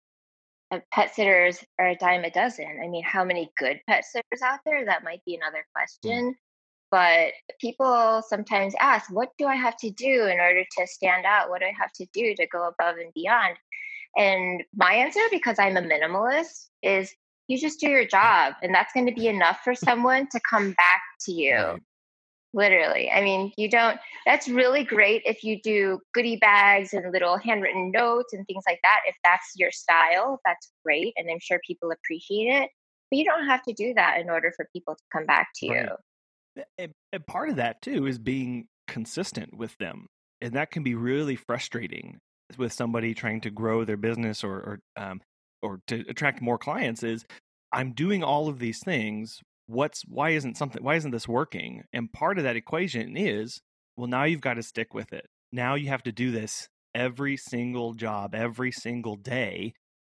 uh, 0.72 0.80
pet 0.92 1.16
sitters 1.16 1.64
are 1.80 1.90
a 1.90 1.96
dime 1.96 2.26
a 2.26 2.30
dozen. 2.30 2.80
I 2.84 2.88
mean, 2.88 3.04
how 3.04 3.24
many 3.24 3.52
good 3.58 3.80
pet 3.88 4.04
sitters 4.04 4.42
out 4.44 4.60
there? 4.66 4.86
That 4.86 5.04
might 5.04 5.24
be 5.26 5.36
another 5.36 5.66
question. 5.74 6.36
But 6.96 7.34
people 7.60 8.24
sometimes 8.26 8.74
ask, 8.80 9.12
what 9.12 9.32
do 9.38 9.48
I 9.48 9.56
have 9.56 9.76
to 9.80 9.92
do 9.92 10.28
in 10.28 10.40
order 10.40 10.64
to 10.64 10.88
stand 10.88 11.26
out? 11.26 11.50
What 11.50 11.60
do 11.60 11.66
I 11.66 11.74
have 11.78 11.92
to 11.92 12.06
do 12.14 12.34
to 12.36 12.48
go 12.48 12.70
above 12.70 12.96
and 12.96 13.14
beyond? 13.14 13.58
And 14.16 14.64
my 14.74 14.94
answer, 14.94 15.20
because 15.30 15.60
I'm 15.60 15.76
a 15.76 15.82
minimalist, 15.82 16.70
is 16.82 17.14
you 17.50 17.60
just 17.60 17.82
do 17.82 17.90
your 17.90 18.06
job, 18.06 18.54
and 18.64 18.74
that's 18.74 18.94
going 18.94 19.08
to 19.08 19.14
be 19.14 19.28
enough 19.28 19.60
for 19.62 19.76
someone 19.76 20.30
to 20.30 20.40
come 20.50 20.72
back 20.72 21.02
to 21.26 21.34
you. 21.34 21.80
Literally. 22.54 23.12
I 23.12 23.22
mean, 23.22 23.52
you 23.58 23.70
don't, 23.70 24.00
that's 24.26 24.48
really 24.48 24.86
great 24.86 25.22
if 25.26 25.44
you 25.44 25.62
do 25.62 26.00
goodie 26.14 26.38
bags 26.38 26.94
and 26.94 27.12
little 27.12 27.36
handwritten 27.36 27.92
notes 27.92 28.32
and 28.32 28.48
things 28.48 28.64
like 28.66 28.80
that. 28.84 29.02
If 29.06 29.18
that's 29.22 29.52
your 29.58 29.72
style, 29.72 30.40
that's 30.46 30.72
great. 30.86 31.14
And 31.18 31.30
I'm 31.30 31.40
sure 31.42 31.60
people 31.68 31.92
appreciate 31.92 32.54
it. 32.54 32.70
But 33.12 33.18
you 33.18 33.26
don't 33.26 33.48
have 33.48 33.64
to 33.64 33.74
do 33.74 33.94
that 33.96 34.22
in 34.22 34.30
order 34.30 34.54
for 34.56 34.70
people 34.72 34.96
to 34.96 35.04
come 35.12 35.26
back 35.26 35.50
to 35.58 35.66
you. 35.66 35.74
Right. 35.74 35.90
And, 36.78 36.94
and 37.12 37.28
part 37.28 37.50
of 37.50 37.58
that 37.58 37.82
too 37.82 38.06
is 38.08 38.18
being 38.18 38.68
consistent 38.88 39.56
with 39.58 39.78
them. 39.78 40.08
And 40.42 40.54
that 40.54 40.72
can 40.72 40.84
be 40.84 40.96
really 40.96 41.36
frustrating 41.36 42.20
with 42.58 42.74
somebody 42.74 43.14
trying 43.14 43.42
to 43.42 43.50
grow 43.50 43.84
their 43.84 43.98
business 43.98 44.44
or 44.44 44.56
or 44.56 44.80
um, 44.96 45.22
or 45.62 45.80
to 45.88 46.04
attract 46.08 46.42
more 46.42 46.58
clients 46.58 47.04
is 47.04 47.26
I'm 47.72 47.94
doing 47.94 48.24
all 48.24 48.48
of 48.48 48.60
these 48.60 48.80
things. 48.84 49.40
What's 49.68 50.04
why 50.08 50.32
isn't 50.32 50.58
something 50.58 50.84
why 50.84 50.96
isn't 50.96 51.12
this 51.12 51.28
working? 51.28 51.84
And 51.92 52.12
part 52.12 52.38
of 52.38 52.44
that 52.44 52.56
equation 52.56 53.18
is 53.18 53.62
well 53.98 54.08
now 54.08 54.26
you've 54.26 54.42
got 54.42 54.56
to 54.56 54.64
stick 54.64 54.94
with 54.94 55.12
it. 55.14 55.26
Now 55.52 55.76
you 55.76 55.88
have 55.90 56.04
to 56.04 56.12
do 56.12 56.32
this 56.32 56.68
every 56.94 57.36
single 57.36 57.94
job 57.94 58.34
every 58.34 58.72
single 58.72 59.18
day 59.18 59.74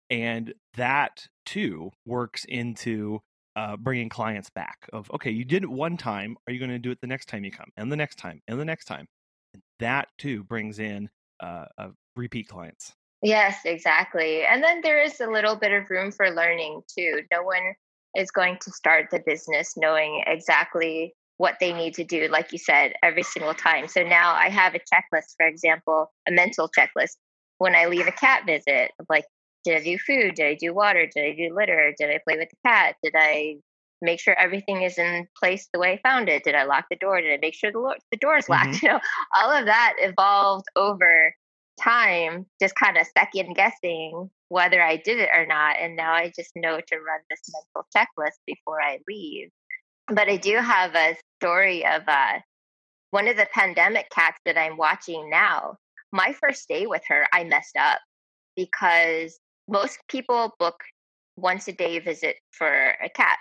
and 0.09 0.55
that 0.77 1.27
too 1.45 1.91
works 2.07 2.45
into 2.49 3.21
uh, 3.57 3.77
bringing 3.77 4.09
clients 4.09 4.51
back 4.51 4.89
of 4.93 5.11
okay 5.13 5.31
you 5.31 5.45
did 5.45 5.63
it 5.63 5.71
one 5.71 5.97
time 5.97 6.37
are 6.47 6.53
you 6.53 6.59
going 6.59 6.71
to 6.71 6.79
do 6.79 6.91
it 6.91 6.99
the 7.01 7.07
next 7.07 7.27
time 7.27 7.45
you 7.45 7.51
come 7.51 7.71
and 7.77 7.91
the 7.91 7.97
next 7.97 8.17
time 8.17 8.41
and 8.49 8.61
the 8.61 8.65
next 8.65 8.85
time 8.85 9.07
and 9.55 9.63
that 9.79 10.09
too 10.19 10.45
brings 10.45 10.79
in 10.79 11.09
uh, 11.43 11.65
uh, 11.79 11.89
repeat 12.17 12.49
clients 12.49 12.95
Yes, 13.23 13.61
exactly. 13.65 14.45
And 14.45 14.63
then 14.63 14.81
there 14.83 15.03
is 15.03 15.21
a 15.21 15.27
little 15.27 15.55
bit 15.55 15.73
of 15.73 15.91
room 15.91 16.11
for 16.11 16.31
learning 16.31 16.83
too. 16.87 17.21
No 17.31 17.43
one 17.43 17.75
is 18.17 18.31
going 18.31 18.59
to 18.63 18.71
start 18.71 19.09
the 19.11 19.21
business 19.25 19.75
knowing 19.77 20.25
exactly 20.27 21.15
what 21.37 21.57
they 21.61 21.73
need 21.73 21.95
to 21.95 22.05
do, 22.05 22.29
like 22.29 22.53
you 22.53 22.59
said, 22.59 22.93
every 23.03 23.23
single 23.23 23.55
time. 23.55 23.89
So 23.89 24.03
now 24.03 24.35
I 24.35 24.49
have 24.49 24.75
a 24.75 24.79
checklist, 24.79 25.37
for 25.37 25.47
example, 25.47 26.11
a 26.29 26.33
mental 26.33 26.71
checklist. 26.77 27.17
When 27.59 27.75
I 27.75 27.87
leave 27.87 28.07
a 28.07 28.13
cat 28.13 28.45
visit, 28.47 28.93
like, 29.09 29.25
did 29.65 29.81
I 29.81 29.85
do 29.85 29.99
food? 29.99 30.35
Did 30.35 30.47
I 30.47 30.55
do 30.55 30.73
water? 30.75 31.07
Did 31.07 31.25
I 31.25 31.35
do 31.37 31.55
litter? 31.55 31.95
Did 31.99 32.11
I 32.11 32.21
play 32.27 32.39
with 32.39 32.51
the 32.51 32.69
cat? 32.69 32.97
Did 33.03 33.15
I 33.17 33.57
make 34.03 34.21
sure 34.21 34.35
everything 34.39 34.83
is 34.83 34.99
in 34.99 35.27
place 35.39 35.69
the 35.73 35.79
way 35.79 35.93
I 35.93 36.09
found 36.09 36.29
it? 36.29 36.45
Did 36.45 36.55
I 36.55 36.65
lock 36.65 36.87
the 36.91 36.97
door? 36.97 37.21
Did 37.21 37.33
I 37.33 37.39
make 37.41 37.55
sure 37.55 37.71
the, 37.71 37.79
lo- 37.79 37.95
the 38.11 38.17
door 38.17 38.37
is 38.37 38.49
locked? 38.49 38.79
You 38.83 38.89
know, 38.89 39.01
all 39.37 39.51
of 39.51 39.67
that 39.67 39.95
evolved 39.99 40.67
over 40.77 41.35
time, 41.81 42.47
just 42.61 42.75
kind 42.75 42.97
of 42.97 43.07
second 43.17 43.55
guessing 43.55 44.31
whether 44.49 44.83
I 44.83 44.97
did 44.97 45.19
it 45.19 45.31
or 45.35 45.47
not. 45.47 45.77
And 45.79 45.97
now 45.97 46.13
I 46.13 46.33
just 46.35 46.53
know 46.57 46.81
to 46.81 46.97
run 46.97 47.21
this 47.29 47.41
mental 47.53 47.89
checklist 47.95 48.39
before 48.47 48.81
I 48.83 48.99
leave. 49.09 49.51
But 50.09 50.29
I 50.29 50.37
do 50.37 50.57
have 50.57 50.95
a 50.95 51.17
story 51.39 51.87
of 51.87 52.03
uh, 52.09 52.41
one 53.11 53.29
of 53.29 53.37
the 53.37 53.47
pandemic 53.53 54.11
cats 54.11 54.39
that 54.45 54.59
I'm 54.59 54.77
watching 54.77 55.31
now. 55.31 55.77
My 56.13 56.35
first 56.41 56.67
day 56.69 56.87
with 56.87 57.03
her, 57.09 57.27
I 57.33 57.45
messed 57.45 57.77
up 57.77 58.01
because 58.57 59.39
most 59.71 59.99
people 60.09 60.55
book 60.59 60.81
once 61.37 61.69
a 61.69 61.73
day 61.73 61.99
visit 61.99 62.37
for 62.51 62.95
a 63.03 63.09
cat. 63.09 63.39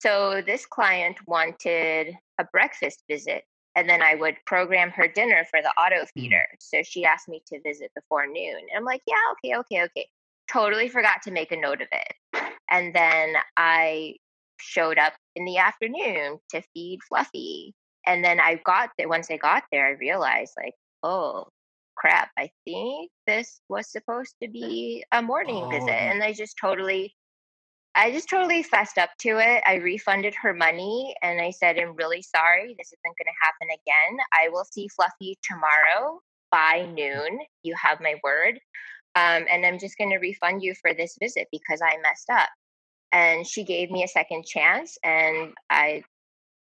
So 0.00 0.42
this 0.44 0.66
client 0.66 1.16
wanted 1.26 2.14
a 2.38 2.44
breakfast 2.52 3.04
visit 3.08 3.44
and 3.74 3.88
then 3.88 4.02
I 4.02 4.14
would 4.14 4.36
program 4.46 4.90
her 4.90 5.08
dinner 5.08 5.46
for 5.50 5.62
the 5.62 5.70
auto 5.70 6.02
mm-hmm. 6.02 6.20
feeder. 6.20 6.46
So 6.58 6.82
she 6.82 7.04
asked 7.04 7.28
me 7.28 7.42
to 7.46 7.60
visit 7.62 7.90
before 7.94 8.26
noon. 8.26 8.56
And 8.56 8.76
I'm 8.76 8.84
like, 8.84 9.02
yeah, 9.06 9.14
okay, 9.32 9.58
okay, 9.60 9.84
okay. 9.84 10.08
Totally 10.50 10.88
forgot 10.88 11.22
to 11.22 11.30
make 11.30 11.52
a 11.52 11.56
note 11.56 11.80
of 11.80 11.88
it. 11.92 12.44
And 12.70 12.94
then 12.94 13.34
I 13.56 14.16
showed 14.60 14.98
up 14.98 15.14
in 15.36 15.44
the 15.44 15.58
afternoon 15.58 16.38
to 16.50 16.62
feed 16.74 17.00
Fluffy. 17.08 17.74
And 18.06 18.24
then 18.24 18.40
I 18.40 18.60
got 18.64 18.90
there. 18.98 19.08
Once 19.08 19.30
I 19.30 19.36
got 19.36 19.62
there, 19.70 19.86
I 19.86 19.90
realized, 19.90 20.52
like, 20.56 20.74
oh, 21.02 21.46
crap, 22.02 22.30
I 22.36 22.50
think 22.64 23.10
this 23.26 23.60
was 23.68 23.90
supposed 23.90 24.34
to 24.42 24.48
be 24.48 25.04
a 25.12 25.22
morning 25.22 25.70
visit. 25.70 25.88
Oh. 25.88 25.92
And 25.92 26.22
I 26.22 26.32
just 26.32 26.56
totally 26.60 27.14
I 27.94 28.10
just 28.10 28.28
totally 28.28 28.62
fessed 28.62 28.96
up 28.96 29.10
to 29.20 29.38
it. 29.38 29.62
I 29.66 29.74
refunded 29.74 30.34
her 30.40 30.54
money 30.54 31.14
and 31.22 31.40
I 31.42 31.50
said, 31.50 31.78
I'm 31.78 31.94
really 31.94 32.22
sorry. 32.22 32.74
This 32.78 32.88
isn't 32.88 33.02
going 33.04 33.26
to 33.26 33.44
happen 33.44 33.68
again. 33.68 34.18
I 34.32 34.48
will 34.48 34.64
see 34.64 34.88
Fluffy 34.88 35.38
tomorrow 35.42 36.20
by 36.50 36.86
noon. 36.86 37.38
You 37.62 37.74
have 37.80 38.00
my 38.00 38.14
word. 38.24 38.58
Um, 39.14 39.44
and 39.50 39.66
I'm 39.66 39.78
just 39.78 39.98
going 39.98 40.08
to 40.08 40.16
refund 40.16 40.62
you 40.62 40.74
for 40.80 40.94
this 40.94 41.18
visit 41.20 41.48
because 41.52 41.82
I 41.82 41.98
messed 42.02 42.30
up. 42.30 42.48
And 43.12 43.46
she 43.46 43.62
gave 43.62 43.90
me 43.90 44.04
a 44.04 44.08
second 44.08 44.46
chance. 44.46 44.96
And 45.04 45.52
I 45.68 46.02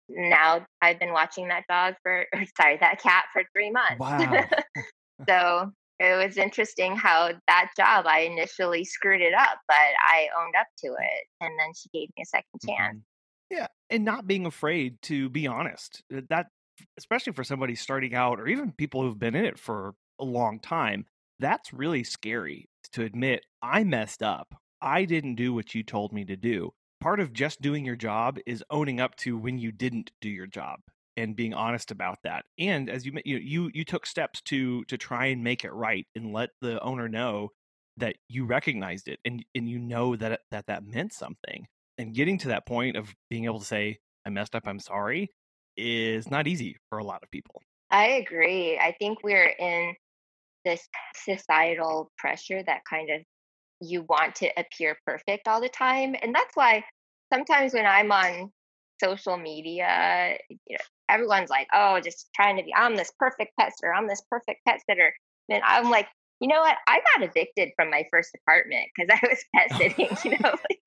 now 0.09 0.67
I've 0.81 0.99
been 0.99 1.13
watching 1.13 1.49
that 1.49 1.65
dog 1.69 1.95
for, 2.03 2.25
sorry, 2.61 2.79
that 2.81 3.01
cat 3.03 3.25
for 3.33 3.43
three 3.53 3.71
months. 3.71 3.99
Wow. 3.99 4.19
so 5.29 5.73
it 5.99 6.25
was 6.27 6.37
interesting 6.37 6.97
how 6.97 7.33
that 7.49 7.71
job 7.77 8.07
I 8.07 8.21
initially 8.21 8.85
screwed 8.85 9.21
it 9.21 9.35
up, 9.35 9.59
but 9.67 9.77
I 9.77 10.29
owned 10.39 10.55
up 10.57 10.69
to 10.79 10.89
it, 10.89 11.27
and 11.41 11.59
then 11.59 11.73
she 11.75 11.89
gave 11.91 12.09
me 12.17 12.23
a 12.23 12.27
second 12.27 12.61
chance. 12.67 12.97
Mhm. 12.97 13.05
Yeah, 13.51 13.69
and 13.91 14.05
not 14.05 14.27
being 14.27 14.47
afraid 14.47 15.01
to 15.03 15.29
be 15.31 15.47
honest. 15.47 16.03
Uh, 16.15 16.23
That 16.29 16.49
especially 16.97 17.33
for 17.33 17.45
somebody 17.45 17.75
starting 17.75 18.15
out 18.15 18.39
or 18.41 18.47
even 18.47 18.73
people 18.73 19.03
who've 19.03 19.19
been 19.19 19.35
in 19.35 19.45
it 19.45 19.59
for 19.59 19.95
a 20.19 20.25
long 20.25 20.61
time, 20.61 21.07
that's 21.39 21.73
really 21.73 22.05
scary 22.05 22.69
to 22.93 23.05
admit 23.05 23.45
I 23.63 23.85
messed 23.85 24.23
up. 24.23 24.55
I 24.81 25.05
didn't 25.05 25.35
do 25.37 25.53
what 25.55 25.75
you 25.75 25.83
told 25.83 26.13
me 26.13 26.25
to 26.27 26.37
do. 26.37 26.73
Part 27.01 27.21
of 27.21 27.33
just 27.33 27.61
doing 27.61 27.85
your 27.85 27.97
job 27.97 28.39
is 28.47 28.65
owning 28.71 29.01
up 29.01 29.17
to 29.17 29.37
when 29.37 29.59
you 29.59 29.73
didn't 29.73 30.13
do 30.21 30.29
your 30.29 30.47
job 30.47 30.81
and 31.19 31.35
being 31.35 31.53
honest 31.53 31.91
about 31.91 32.19
that. 32.23 32.45
And 32.59 32.89
as 32.89 33.05
you 33.05 33.13
you 33.25 33.39
you, 33.39 33.71
you 33.75 33.85
took 33.85 34.07
steps 34.07 34.41
to 34.43 34.85
to 34.85 34.97
try 34.97 35.27
and 35.27 35.43
make 35.43 35.65
it 35.65 35.73
right 35.73 36.07
and 36.15 36.33
let 36.33 36.51
the 36.61 36.81
owner 36.81 37.09
know 37.09 37.51
that 37.97 38.15
you 38.29 38.47
recognized 38.47 39.09
it 39.09 39.19
and 39.25 39.45
and 39.55 39.69
you 39.69 39.79
know 39.79 40.15
that 40.17 40.41
that 40.51 40.67
that 40.69 40.87
meant 40.87 41.13
something. 41.13 41.67
And 41.99 42.15
getting 42.15 42.39
to 42.39 42.49
that 42.49 42.67
point 42.67 42.97
of 42.97 43.13
being 43.29 43.47
able 43.47 43.59
to 43.59 43.65
say 43.65 43.99
I 44.25 44.31
messed 44.31 44.55
up, 44.55 44.63
I'm 44.67 44.79
sorry 44.79 45.31
is 45.77 46.31
not 46.31 46.47
easy 46.47 46.77
for 46.89 46.99
a 46.99 47.05
lot 47.05 47.23
of 47.23 47.31
people. 47.31 47.63
I 47.91 48.07
agree. 48.09 48.79
I 48.79 48.95
think 48.99 49.19
we're 49.23 49.55
in 49.59 49.95
this 50.65 50.87
societal 51.15 52.11
pressure 52.19 52.63
that 52.65 52.81
kind 52.89 53.11
of 53.11 53.23
you 53.81 54.05
want 54.09 54.35
to 54.37 54.51
appear 54.57 54.97
perfect 55.07 55.47
all 55.47 55.61
the 55.61 55.69
time. 55.69 56.17
And 56.21 56.35
that's 56.35 56.55
why 56.55 56.85
sometimes 57.33 57.75
when 57.75 57.87
I'm 57.87 58.11
on 58.11 58.51
social 59.03 59.37
media, 59.37 60.37
you 60.51 60.57
know, 60.71 60.85
everyone's 61.09 61.51
like, 61.51 61.69
oh, 61.75 62.01
just 62.01 62.29
trying 62.35 62.57
to 62.57 62.63
be, 62.63 62.75
I'm 62.75 62.97
this 62.97 63.13
perfect 63.19 63.53
pet 63.59 63.73
sitter, 63.77 63.93
I'm 63.93 64.09
this 64.09 64.23
perfect 64.31 64.61
pet 64.67 64.81
sitter. 64.89 65.13
And 65.51 65.63
I'm 65.65 65.91
like, 65.91 66.07
you 66.41 66.49
know 66.49 66.61
what? 66.61 66.77
I 66.87 67.01
got 67.15 67.29
evicted 67.29 67.71
from 67.77 67.91
my 67.91 68.05
first 68.13 68.31
apartment 68.43 68.87
because 68.95 69.19
I 69.23 69.27
was 69.27 69.45
pet 69.55 69.79
sitting. 69.79 70.31
you 70.31 70.39
know, 70.39 70.51
like, 70.51 70.79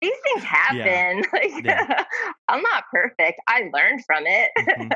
these 0.00 0.16
things 0.24 0.44
happen. 0.44 0.78
Yeah. 0.78 1.22
Like, 1.32 1.64
yeah. 1.64 2.04
I'm 2.48 2.62
not 2.62 2.84
perfect. 2.92 3.40
I 3.48 3.70
learned 3.72 4.02
from 4.06 4.24
it, 4.26 4.50
mm-hmm. 4.58 4.88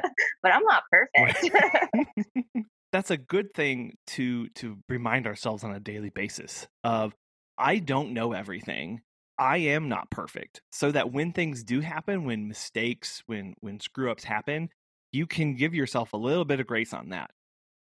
but 0.43 0.53
I'm 0.53 0.63
not 0.65 0.83
perfect. 0.91 1.55
Right. 1.55 2.55
That's 2.93 3.11
a 3.11 3.17
good 3.17 3.53
thing 3.55 3.97
to 4.09 4.49
to 4.57 4.79
remind 4.89 5.27
ourselves 5.27 5.65
on 5.65 5.75
a 5.75 5.81
daily 5.81 6.11
basis. 6.11 6.69
Of 6.85 7.15
I 7.59 7.79
don't 7.79 8.13
know 8.13 8.33
everything. 8.33 9.01
I 9.39 9.59
am 9.59 9.89
not 9.89 10.11
perfect. 10.11 10.63
So 10.73 10.91
that 10.93 11.13
when 11.13 11.33
things 11.33 11.63
do 11.63 11.81
happen, 11.81 12.25
when 12.25 12.49
mistakes, 12.49 13.23
when 13.27 13.55
when 13.61 13.81
screw 13.81 14.11
ups 14.11 14.25
happen, 14.25 14.71
you 15.13 15.27
can 15.27 15.55
give 15.55 15.75
yourself 15.75 16.13
a 16.13 16.17
little 16.17 16.45
bit 16.45 16.61
of 16.61 16.67
grace 16.67 16.93
on 16.93 17.11
that. 17.11 17.31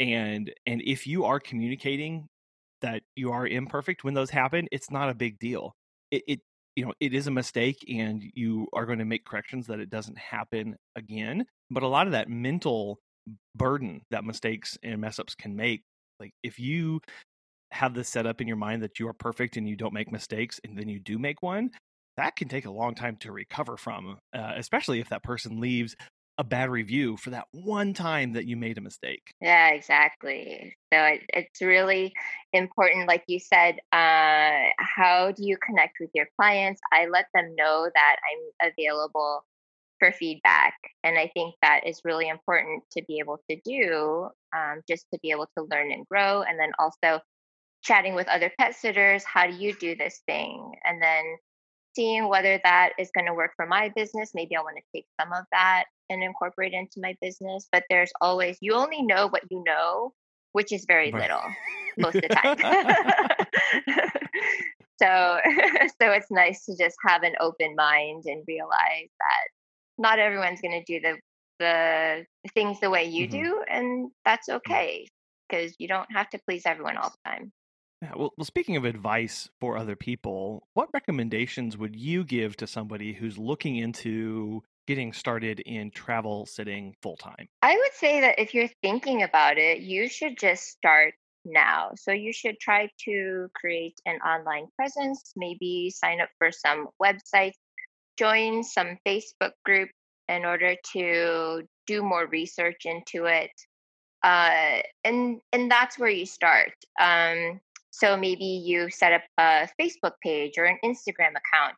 And 0.00 0.52
and 0.66 0.82
if 0.84 1.06
you 1.06 1.24
are 1.24 1.40
communicating 1.40 2.28
that 2.80 3.02
you 3.16 3.32
are 3.32 3.46
imperfect 3.46 4.04
when 4.04 4.14
those 4.14 4.30
happen, 4.30 4.68
it's 4.70 4.90
not 4.90 5.10
a 5.10 5.14
big 5.14 5.38
deal. 5.38 5.74
It, 6.10 6.22
it 6.28 6.40
you 6.76 6.86
know, 6.86 6.94
it 7.00 7.12
is 7.12 7.26
a 7.26 7.32
mistake 7.32 7.84
and 7.88 8.22
you 8.34 8.68
are 8.72 8.86
going 8.86 9.00
to 9.00 9.04
make 9.04 9.24
corrections 9.24 9.66
that 9.66 9.80
it 9.80 9.90
doesn't 9.90 10.16
happen 10.16 10.76
again. 10.94 11.44
But 11.70 11.82
a 11.82 11.88
lot 11.88 12.06
of 12.06 12.12
that 12.12 12.28
mental 12.28 13.00
burden 13.56 14.02
that 14.10 14.24
mistakes 14.24 14.78
and 14.84 15.00
mess 15.00 15.18
ups 15.18 15.34
can 15.34 15.56
make, 15.56 15.82
like 16.20 16.32
if 16.44 16.60
you 16.60 17.00
have 17.70 17.94
this 17.94 18.08
set 18.08 18.26
up 18.26 18.40
in 18.40 18.48
your 18.48 18.56
mind 18.56 18.82
that 18.82 18.98
you 18.98 19.08
are 19.08 19.12
perfect 19.12 19.56
and 19.56 19.68
you 19.68 19.76
don't 19.76 19.92
make 19.92 20.10
mistakes 20.10 20.60
and 20.64 20.76
then 20.78 20.88
you 20.88 20.98
do 20.98 21.18
make 21.18 21.42
one 21.42 21.70
that 22.16 22.34
can 22.34 22.48
take 22.48 22.66
a 22.66 22.70
long 22.70 22.94
time 22.94 23.16
to 23.16 23.30
recover 23.32 23.76
from 23.76 24.18
uh, 24.34 24.52
especially 24.56 25.00
if 25.00 25.08
that 25.08 25.22
person 25.22 25.60
leaves 25.60 25.94
a 26.38 26.44
bad 26.44 26.70
review 26.70 27.16
for 27.16 27.30
that 27.30 27.46
one 27.50 27.92
time 27.92 28.32
that 28.34 28.46
you 28.46 28.56
made 28.56 28.78
a 28.78 28.80
mistake. 28.80 29.32
Yeah 29.40 29.70
exactly. 29.70 30.72
So 30.92 31.00
it, 31.00 31.22
it's 31.30 31.60
really 31.60 32.12
important 32.52 33.08
like 33.08 33.24
you 33.26 33.40
said 33.40 33.76
uh, 33.92 34.70
how 34.78 35.32
do 35.36 35.44
you 35.44 35.56
connect 35.58 35.96
with 36.00 36.10
your 36.14 36.28
clients? 36.40 36.80
I 36.92 37.06
let 37.06 37.26
them 37.34 37.54
know 37.56 37.90
that 37.92 38.16
i'm 38.30 38.70
available 38.70 39.44
for 39.98 40.12
feedback 40.12 40.74
and 41.02 41.18
i 41.18 41.28
think 41.34 41.56
that 41.60 41.80
is 41.84 42.00
really 42.04 42.28
important 42.28 42.84
to 42.92 43.02
be 43.08 43.18
able 43.18 43.40
to 43.50 43.56
do 43.64 44.28
um, 44.56 44.80
just 44.88 45.06
to 45.12 45.18
be 45.22 45.32
able 45.32 45.48
to 45.56 45.66
learn 45.72 45.90
and 45.90 46.06
grow 46.06 46.42
and 46.42 46.58
then 46.58 46.70
also 46.78 47.20
chatting 47.82 48.14
with 48.14 48.28
other 48.28 48.50
pet 48.58 48.74
sitters 48.74 49.24
how 49.24 49.46
do 49.46 49.54
you 49.54 49.74
do 49.74 49.94
this 49.96 50.20
thing 50.26 50.72
and 50.84 51.00
then 51.02 51.24
seeing 51.94 52.28
whether 52.28 52.60
that 52.64 52.90
is 52.98 53.10
going 53.14 53.26
to 53.26 53.34
work 53.34 53.52
for 53.56 53.66
my 53.66 53.90
business 53.94 54.32
maybe 54.34 54.56
i 54.56 54.60
want 54.60 54.76
to 54.76 54.82
take 54.94 55.06
some 55.20 55.32
of 55.32 55.44
that 55.52 55.84
and 56.10 56.22
incorporate 56.22 56.72
into 56.72 57.00
my 57.00 57.14
business 57.20 57.68
but 57.72 57.84
there's 57.90 58.12
always 58.20 58.56
you 58.60 58.74
only 58.74 59.02
know 59.02 59.28
what 59.28 59.42
you 59.50 59.62
know 59.64 60.12
which 60.52 60.72
is 60.72 60.84
very 60.86 61.10
right. 61.10 61.22
little 61.22 61.42
most 61.98 62.16
of 62.16 62.22
the 62.22 62.28
time 62.28 62.56
so 65.00 65.40
so 66.00 66.10
it's 66.10 66.30
nice 66.30 66.64
to 66.64 66.76
just 66.76 66.96
have 67.06 67.22
an 67.22 67.34
open 67.40 67.74
mind 67.76 68.24
and 68.26 68.44
realize 68.46 69.08
that 69.18 69.48
not 69.96 70.18
everyone's 70.18 70.60
going 70.60 70.84
to 70.84 70.84
do 70.84 71.00
the 71.00 71.16
the 71.58 72.24
things 72.54 72.78
the 72.80 72.90
way 72.90 73.04
you 73.04 73.26
mm-hmm. 73.26 73.42
do 73.42 73.64
and 73.68 74.10
that's 74.24 74.48
okay 74.48 75.06
because 75.48 75.74
you 75.78 75.88
don't 75.88 76.10
have 76.12 76.28
to 76.30 76.38
please 76.46 76.62
everyone 76.66 76.96
all 76.96 77.10
the 77.10 77.30
time 77.30 77.52
yeah, 78.02 78.12
well, 78.16 78.32
well, 78.36 78.44
speaking 78.44 78.76
of 78.76 78.84
advice 78.84 79.48
for 79.60 79.76
other 79.76 79.96
people, 79.96 80.68
what 80.74 80.88
recommendations 80.92 81.76
would 81.76 81.96
you 81.96 82.24
give 82.24 82.56
to 82.58 82.66
somebody 82.66 83.12
who's 83.12 83.38
looking 83.38 83.76
into 83.76 84.62
getting 84.86 85.12
started 85.12 85.60
in 85.60 85.90
travel 85.90 86.46
sitting 86.46 86.94
full 87.02 87.16
time? 87.16 87.48
I 87.62 87.76
would 87.76 87.92
say 87.94 88.20
that 88.20 88.38
if 88.38 88.54
you're 88.54 88.70
thinking 88.82 89.22
about 89.22 89.58
it, 89.58 89.80
you 89.80 90.08
should 90.08 90.38
just 90.38 90.64
start 90.64 91.14
now. 91.44 91.90
So 91.96 92.12
you 92.12 92.32
should 92.32 92.60
try 92.60 92.88
to 93.04 93.48
create 93.54 94.00
an 94.06 94.18
online 94.20 94.66
presence, 94.76 95.32
maybe 95.36 95.90
sign 95.90 96.20
up 96.20 96.28
for 96.38 96.52
some 96.52 96.88
websites, 97.02 97.58
join 98.16 98.62
some 98.62 98.98
Facebook 99.06 99.52
groups 99.64 99.92
in 100.28 100.44
order 100.44 100.74
to 100.92 101.62
do 101.86 102.02
more 102.02 102.26
research 102.26 102.82
into 102.84 103.24
it. 103.24 103.50
Uh, 104.22 104.80
and 105.04 105.40
and 105.52 105.70
that's 105.70 105.98
where 105.98 106.10
you 106.10 106.26
start. 106.26 106.72
Um, 107.00 107.60
so 107.98 108.16
maybe 108.16 108.44
you 108.44 108.88
set 108.90 109.12
up 109.12 109.22
a 109.38 109.68
Facebook 109.80 110.12
page 110.22 110.52
or 110.56 110.64
an 110.64 110.78
Instagram 110.84 111.30
account. 111.30 111.74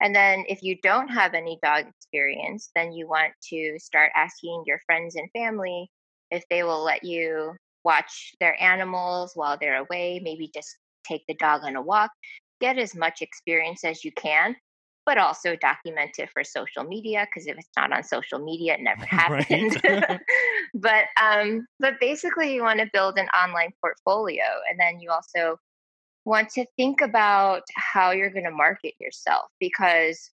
And 0.00 0.14
then 0.14 0.44
if 0.48 0.62
you 0.62 0.78
don't 0.82 1.08
have 1.08 1.34
any 1.34 1.58
dog 1.62 1.84
experience, 1.86 2.70
then 2.74 2.92
you 2.92 3.06
want 3.06 3.32
to 3.50 3.76
start 3.78 4.10
asking 4.16 4.62
your 4.66 4.80
friends 4.86 5.16
and 5.16 5.28
family 5.32 5.90
if 6.30 6.42
they 6.48 6.62
will 6.62 6.82
let 6.82 7.04
you 7.04 7.54
watch 7.84 8.34
their 8.40 8.60
animals 8.62 9.32
while 9.34 9.58
they're 9.60 9.80
away, 9.80 10.20
maybe 10.22 10.50
just 10.54 10.74
take 11.06 11.22
the 11.28 11.34
dog 11.34 11.62
on 11.64 11.76
a 11.76 11.82
walk, 11.82 12.10
get 12.60 12.78
as 12.78 12.94
much 12.94 13.20
experience 13.20 13.84
as 13.84 14.04
you 14.04 14.12
can, 14.12 14.56
but 15.08 15.16
also 15.16 15.56
document 15.56 16.10
it 16.18 16.28
for 16.34 16.44
social 16.44 16.84
media 16.84 17.26
because 17.26 17.46
if 17.46 17.56
it's 17.56 17.70
not 17.78 17.90
on 17.94 18.04
social 18.04 18.38
media, 18.38 18.74
it 18.74 18.82
never 18.82 19.04
happened. 19.06 19.80
but 20.74 21.04
um, 21.18 21.66
but 21.80 21.94
basically, 21.98 22.54
you 22.54 22.62
want 22.62 22.78
to 22.78 22.90
build 22.92 23.16
an 23.16 23.26
online 23.28 23.72
portfolio, 23.80 24.44
and 24.68 24.78
then 24.78 25.00
you 25.00 25.10
also 25.10 25.58
want 26.26 26.50
to 26.50 26.66
think 26.76 27.00
about 27.00 27.62
how 27.74 28.10
you're 28.10 28.28
going 28.28 28.44
to 28.44 28.50
market 28.50 28.92
yourself 29.00 29.46
because 29.58 30.30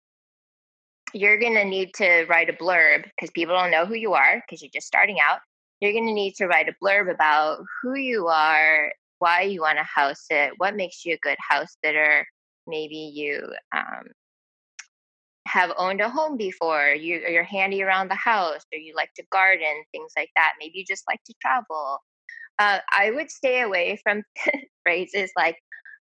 you're 1.13 1.39
going 1.39 1.55
to 1.55 1.63
need 1.63 1.93
to 1.93 2.25
write 2.25 2.49
a 2.49 2.53
blurb 2.53 3.05
because 3.05 3.31
people 3.31 3.55
don't 3.55 3.71
know 3.71 3.85
who 3.85 3.95
you 3.95 4.11
are 4.13 4.43
because 4.45 4.61
you're 4.61 4.69
just 4.73 4.87
starting 4.87 5.21
out. 5.21 5.39
You're 5.79 5.93
going 5.93 6.07
to 6.07 6.13
need 6.13 6.35
to 6.35 6.47
write 6.47 6.67
a 6.67 6.75
blurb 6.83 7.09
about 7.09 7.63
who 7.81 7.95
you 7.95 8.27
are, 8.27 8.91
why 9.19 9.43
you 9.43 9.61
want 9.61 9.77
to 9.77 9.85
house 9.85 10.25
it, 10.29 10.51
what 10.57 10.75
makes 10.75 11.05
you 11.05 11.13
a 11.13 11.19
good 11.19 11.37
house 11.39 11.77
sitter. 11.81 12.27
Maybe 12.67 12.97
you 12.97 13.53
um, 13.73 14.07
have 15.47 15.71
owned 15.77 16.01
a 16.01 16.09
home 16.09 16.37
before, 16.37 16.89
you, 16.89 17.21
you're 17.29 17.43
handy 17.43 17.83
around 17.83 18.09
the 18.09 18.15
house, 18.15 18.65
or 18.73 18.79
you 18.79 18.93
like 18.95 19.13
to 19.15 19.23
garden, 19.31 19.83
things 19.91 20.11
like 20.17 20.29
that. 20.35 20.53
Maybe 20.59 20.79
you 20.79 20.85
just 20.85 21.03
like 21.07 21.23
to 21.25 21.33
travel. 21.41 21.99
Uh, 22.57 22.79
I 22.97 23.11
would 23.11 23.29
stay 23.29 23.61
away 23.61 23.99
from 24.03 24.23
phrases 24.83 25.31
like, 25.37 25.57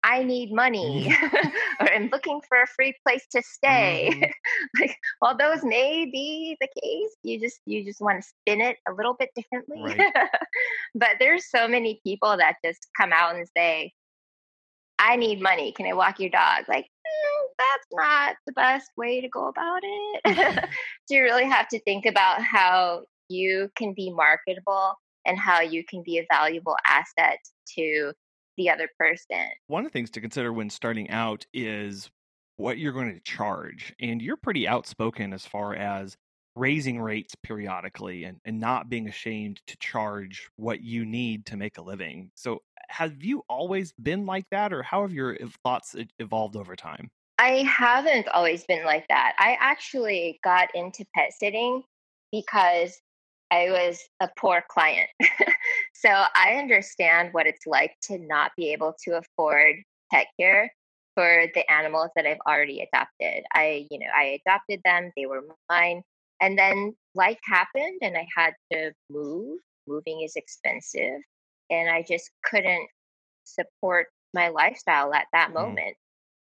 I 0.05 0.21
need 0.21 0.51
money 0.51 1.07
mm-hmm. 1.09 1.47
or 1.79 1.93
I'm 1.93 2.09
looking 2.11 2.41
for 2.47 2.61
a 2.61 2.67
free 2.67 2.93
place 3.07 3.25
to 3.31 3.41
stay. 3.41 4.09
Mm-hmm. 4.11 4.31
like 4.81 4.97
while 5.19 5.37
those 5.37 5.63
may 5.63 6.05
be 6.11 6.57
the 6.59 6.67
case, 6.81 7.15
you 7.23 7.39
just 7.39 7.61
you 7.65 7.85
just 7.85 8.01
want 8.01 8.21
to 8.21 8.27
spin 8.27 8.59
it 8.59 8.77
a 8.87 8.91
little 8.91 9.15
bit 9.17 9.29
differently. 9.33 9.81
Right. 9.81 10.13
but 10.93 11.11
there's 11.19 11.49
so 11.49 11.69
many 11.69 12.01
people 12.05 12.35
that 12.35 12.55
just 12.63 12.85
come 12.99 13.13
out 13.13 13.35
and 13.35 13.47
say, 13.55 13.93
I 14.99 15.15
need 15.15 15.41
money. 15.41 15.71
Can 15.71 15.85
I 15.85 15.93
walk 15.93 16.19
your 16.19 16.29
dog? 16.29 16.65
Like, 16.67 16.85
mm, 16.85 16.92
that's 17.57 17.87
not 17.91 18.35
the 18.45 18.53
best 18.53 18.91
way 18.97 19.21
to 19.21 19.29
go 19.29 19.47
about 19.47 19.81
it. 19.83 20.21
Mm-hmm. 20.25 20.57
so 21.05 21.15
you 21.15 21.23
really 21.23 21.45
have 21.45 21.67
to 21.69 21.79
think 21.81 22.05
about 22.05 22.41
how 22.41 23.03
you 23.29 23.69
can 23.75 23.93
be 23.93 24.11
marketable 24.11 24.93
and 25.25 25.37
how 25.37 25.61
you 25.61 25.83
can 25.85 26.03
be 26.03 26.17
a 26.19 26.25
valuable 26.31 26.75
asset 26.85 27.39
to 27.75 28.13
the 28.57 28.69
other 28.69 28.89
person. 28.99 29.47
One 29.67 29.85
of 29.85 29.91
the 29.91 29.93
things 29.93 30.11
to 30.11 30.21
consider 30.21 30.51
when 30.51 30.69
starting 30.69 31.09
out 31.09 31.45
is 31.53 32.09
what 32.57 32.77
you're 32.77 32.93
going 32.93 33.13
to 33.13 33.19
charge. 33.21 33.93
And 33.99 34.21
you're 34.21 34.37
pretty 34.37 34.67
outspoken 34.67 35.33
as 35.33 35.45
far 35.45 35.73
as 35.75 36.17
raising 36.55 37.01
rates 37.01 37.35
periodically 37.43 38.25
and, 38.25 38.39
and 38.45 38.59
not 38.59 38.89
being 38.89 39.07
ashamed 39.07 39.61
to 39.67 39.77
charge 39.77 40.49
what 40.55 40.81
you 40.81 41.05
need 41.05 41.45
to 41.47 41.57
make 41.57 41.77
a 41.77 41.81
living. 41.81 42.31
So, 42.35 42.61
have 42.89 43.23
you 43.23 43.43
always 43.49 43.93
been 43.93 44.25
like 44.25 44.45
that, 44.51 44.71
or 44.73 44.83
how 44.83 45.01
have 45.01 45.13
your 45.13 45.37
thoughts 45.63 45.95
evolved 46.19 46.55
over 46.55 46.75
time? 46.75 47.09
I 47.39 47.63
haven't 47.63 48.27
always 48.27 48.63
been 48.65 48.85
like 48.85 49.07
that. 49.07 49.33
I 49.39 49.57
actually 49.59 50.39
got 50.43 50.69
into 50.75 51.05
pet 51.15 51.31
sitting 51.33 51.81
because 52.31 52.99
I 53.51 53.69
was 53.69 53.99
a 54.19 54.29
poor 54.37 54.63
client. 54.69 55.09
so 55.93 56.09
I 56.09 56.55
understand 56.59 57.29
what 57.33 57.47
it's 57.47 57.65
like 57.65 57.93
to 58.03 58.17
not 58.19 58.51
be 58.57 58.71
able 58.73 58.95
to 59.05 59.17
afford 59.17 59.75
pet 60.11 60.27
care 60.39 60.71
for 61.15 61.45
the 61.53 61.69
animals 61.71 62.09
that 62.15 62.25
I've 62.25 62.39
already 62.47 62.81
adopted. 62.81 63.43
I, 63.53 63.87
you 63.91 63.99
know, 63.99 64.07
I 64.15 64.39
adopted 64.45 64.81
them, 64.83 65.11
they 65.15 65.25
were 65.25 65.43
mine. 65.69 66.01
And 66.43 66.59
then 66.59 66.93
life 67.15 67.39
happened 67.45 67.99
and 68.01 68.17
I 68.17 68.27
had 68.35 68.53
to 68.73 68.91
move. 69.09 69.59
Moving 69.87 70.21
is 70.23 70.35
expensive. 70.35 71.21
And 71.69 71.89
I 71.89 72.03
just 72.07 72.31
couldn't 72.43 72.89
support 73.45 74.07
my 74.33 74.49
lifestyle 74.49 75.13
at 75.13 75.27
that 75.31 75.51
Mm. 75.51 75.53
moment. 75.53 75.97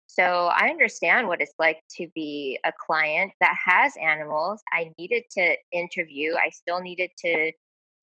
So 0.05 0.47
I 0.47 0.69
understand 0.69 1.27
what 1.27 1.41
it's 1.41 1.55
like 1.57 1.83
to 1.97 2.07
be 2.13 2.59
a 2.63 2.71
client 2.71 3.33
that 3.41 3.57
has 3.65 3.97
animals. 3.97 4.61
I 4.71 4.93
needed 4.99 5.23
to 5.31 5.57
interview, 5.71 6.35
I 6.35 6.49
still 6.49 6.79
needed 6.79 7.11
to 7.19 7.51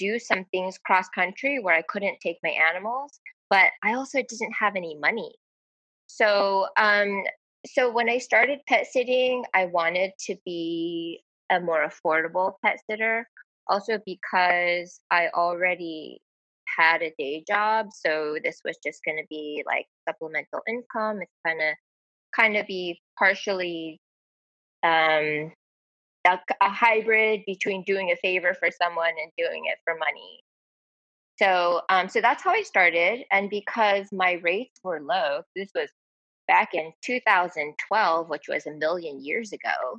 do 0.01 0.19
some 0.19 0.45
things 0.47 0.79
cross 0.79 1.09
country 1.11 1.61
where 1.61 1.77
I 1.77 1.83
couldn't 1.83 2.21
take 2.21 2.39
my 2.43 2.51
animals, 2.51 3.21
but 3.51 3.71
I 3.85 3.95
also 3.95 4.21
didn't 4.23 4.53
have 4.53 4.75
any 4.75 4.97
money. 4.97 5.37
So, 6.09 6.69
um, 6.77 7.25
so 7.67 7.91
when 7.91 8.11
I 8.11 8.19
started 8.19 8.61
pet 8.67 8.87
sitting, 8.89 9.45
I 9.55 9.67
wanted 9.67 10.13
to 10.27 10.37
be 10.45 11.24
a 11.51 11.61
more 11.61 11.89
affordable 11.89 12.55
pet 12.65 12.81
sitter. 12.89 13.29
Also 13.69 13.99
because 14.05 15.01
I 15.11 15.29
already 15.35 16.21
had 16.77 17.03
a 17.03 17.15
day 17.19 17.45
job, 17.47 17.89
so 17.95 18.37
this 18.43 18.61
was 18.65 18.77
just 18.85 19.05
going 19.05 19.17
to 19.17 19.27
be 19.31 19.63
like 19.67 19.87
supplemental 20.09 20.61
income. 20.69 21.23
It's 21.23 21.33
kind 21.47 21.61
of 21.61 21.75
kind 22.35 22.57
of 22.57 22.67
be 22.67 23.01
partially 23.19 24.01
um, 24.83 25.53
a, 26.27 26.39
a 26.61 26.69
hybrid 26.69 27.43
between 27.47 27.85
doing 27.85 28.11
a 28.11 28.17
favor 28.17 28.55
for 28.55 28.71
someone 28.71 29.13
and 29.23 29.31
doing 29.39 29.65
it 29.67 29.79
for 29.85 29.95
money. 29.97 30.43
So, 31.37 31.83
um, 31.89 32.09
so 32.09 32.21
that's 32.21 32.43
how 32.43 32.51
I 32.51 32.63
started, 32.63 33.25
and 33.33 33.51
because 33.51 34.07
my 34.13 34.35
rates 34.43 34.79
were 34.85 35.01
low, 35.01 35.43
this 35.57 35.71
was 35.75 35.89
back 36.47 36.75
in 36.75 36.93
2012, 37.03 38.29
which 38.29 38.45
was 38.49 38.67
a 38.67 38.73
million 38.73 39.25
years 39.25 39.53
ago. 39.53 39.99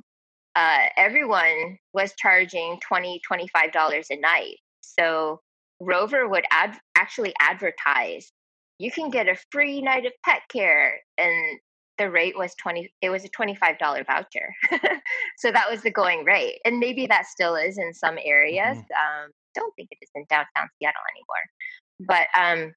Uh, 0.56 0.86
everyone 0.96 1.78
was 1.92 2.14
charging 2.16 2.78
$20, 2.90 3.18
$25 3.30 4.06
a 4.10 4.16
night. 4.16 4.56
So 4.80 5.40
Rover 5.80 6.26
would 6.26 6.44
ad- 6.50 6.80
actually 6.96 7.34
advertise, 7.40 8.32
you 8.78 8.90
can 8.90 9.10
get 9.10 9.28
a 9.28 9.36
free 9.52 9.82
night 9.82 10.06
of 10.06 10.12
pet 10.24 10.40
care. 10.50 10.94
And 11.18 11.60
the 11.98 12.10
rate 12.10 12.38
was 12.38 12.54
20, 12.54 12.90
it 13.02 13.10
was 13.10 13.26
a 13.26 13.28
$25 13.28 14.06
voucher. 14.06 14.54
so 15.38 15.52
that 15.52 15.70
was 15.70 15.82
the 15.82 15.90
going 15.90 16.24
rate. 16.24 16.58
And 16.64 16.78
maybe 16.78 17.06
that 17.06 17.26
still 17.26 17.54
is 17.54 17.76
in 17.76 17.92
some 17.92 18.16
areas. 18.24 18.78
Um, 18.78 19.30
don't 19.54 19.74
think 19.76 19.88
it 19.90 19.98
is 20.00 20.10
in 20.14 20.24
downtown 20.30 20.68
Seattle 20.78 21.02
anymore. 21.12 22.08
But 22.08 22.26
um, 22.38 22.72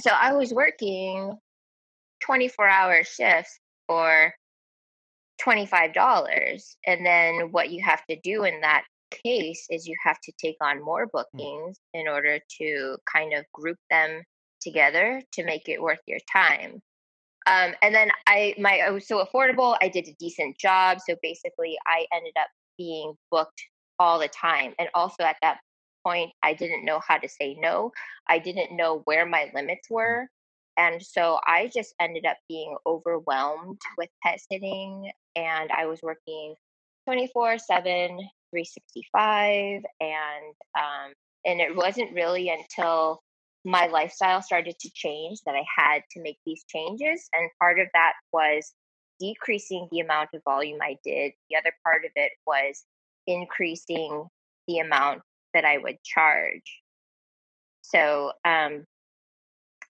so 0.00 0.10
I 0.10 0.32
was 0.32 0.54
working 0.54 1.36
24 2.22 2.68
hour 2.68 3.04
shifts 3.04 3.58
for 3.86 4.32
$25. 5.44 6.76
And 6.86 7.04
then 7.04 7.50
what 7.50 7.70
you 7.70 7.82
have 7.82 8.04
to 8.06 8.16
do 8.22 8.44
in 8.44 8.60
that 8.60 8.84
case 9.10 9.66
is 9.70 9.86
you 9.86 9.96
have 10.04 10.20
to 10.20 10.32
take 10.40 10.56
on 10.60 10.82
more 10.82 11.06
bookings 11.06 11.78
in 11.94 12.08
order 12.08 12.38
to 12.58 12.96
kind 13.12 13.34
of 13.34 13.44
group 13.52 13.78
them 13.90 14.22
together 14.60 15.22
to 15.32 15.44
make 15.44 15.68
it 15.68 15.82
worth 15.82 16.00
your 16.06 16.20
time. 16.32 16.80
Um, 17.46 17.74
and 17.82 17.94
then 17.94 18.10
I 18.26 18.54
my 18.58 18.78
I 18.86 18.90
was 18.90 19.08
so 19.08 19.24
affordable. 19.24 19.76
I 19.82 19.88
did 19.88 20.06
a 20.06 20.14
decent 20.20 20.58
job, 20.58 20.98
so 21.06 21.16
basically 21.22 21.76
I 21.86 22.06
ended 22.14 22.34
up 22.38 22.48
being 22.78 23.14
booked 23.30 23.60
all 23.98 24.18
the 24.18 24.28
time. 24.28 24.74
And 24.78 24.88
also 24.94 25.24
at 25.24 25.36
that 25.42 25.58
point, 26.04 26.30
I 26.42 26.54
didn't 26.54 26.84
know 26.84 27.00
how 27.06 27.18
to 27.18 27.28
say 27.28 27.56
no. 27.58 27.92
I 28.28 28.38
didn't 28.38 28.76
know 28.76 29.02
where 29.04 29.26
my 29.26 29.50
limits 29.54 29.88
were. 29.90 30.28
And 30.76 31.02
so 31.02 31.38
I 31.46 31.70
just 31.72 31.94
ended 32.00 32.24
up 32.26 32.38
being 32.48 32.76
overwhelmed 32.86 33.80
with 33.98 34.08
pet 34.22 34.40
sitting. 34.50 35.10
And 35.36 35.70
I 35.70 35.86
was 35.86 36.00
working 36.02 36.54
24 37.06 37.58
7, 37.58 38.08
365. 38.50 39.82
And, 40.00 40.54
um, 40.76 41.12
and 41.44 41.60
it 41.60 41.74
wasn't 41.74 42.14
really 42.14 42.48
until 42.48 43.22
my 43.64 43.86
lifestyle 43.86 44.42
started 44.42 44.76
to 44.80 44.90
change 44.94 45.38
that 45.46 45.54
I 45.54 45.64
had 45.76 46.02
to 46.12 46.22
make 46.22 46.38
these 46.44 46.64
changes. 46.68 47.28
And 47.32 47.50
part 47.60 47.78
of 47.78 47.88
that 47.94 48.14
was 48.32 48.72
decreasing 49.20 49.88
the 49.92 50.00
amount 50.00 50.30
of 50.34 50.42
volume 50.44 50.78
I 50.82 50.96
did. 51.04 51.32
The 51.48 51.56
other 51.56 51.72
part 51.84 52.04
of 52.04 52.10
it 52.16 52.32
was 52.46 52.84
increasing 53.26 54.26
the 54.66 54.78
amount 54.78 55.22
that 55.54 55.64
I 55.64 55.78
would 55.78 56.02
charge. 56.02 56.82
So 57.82 58.32
um, 58.44 58.84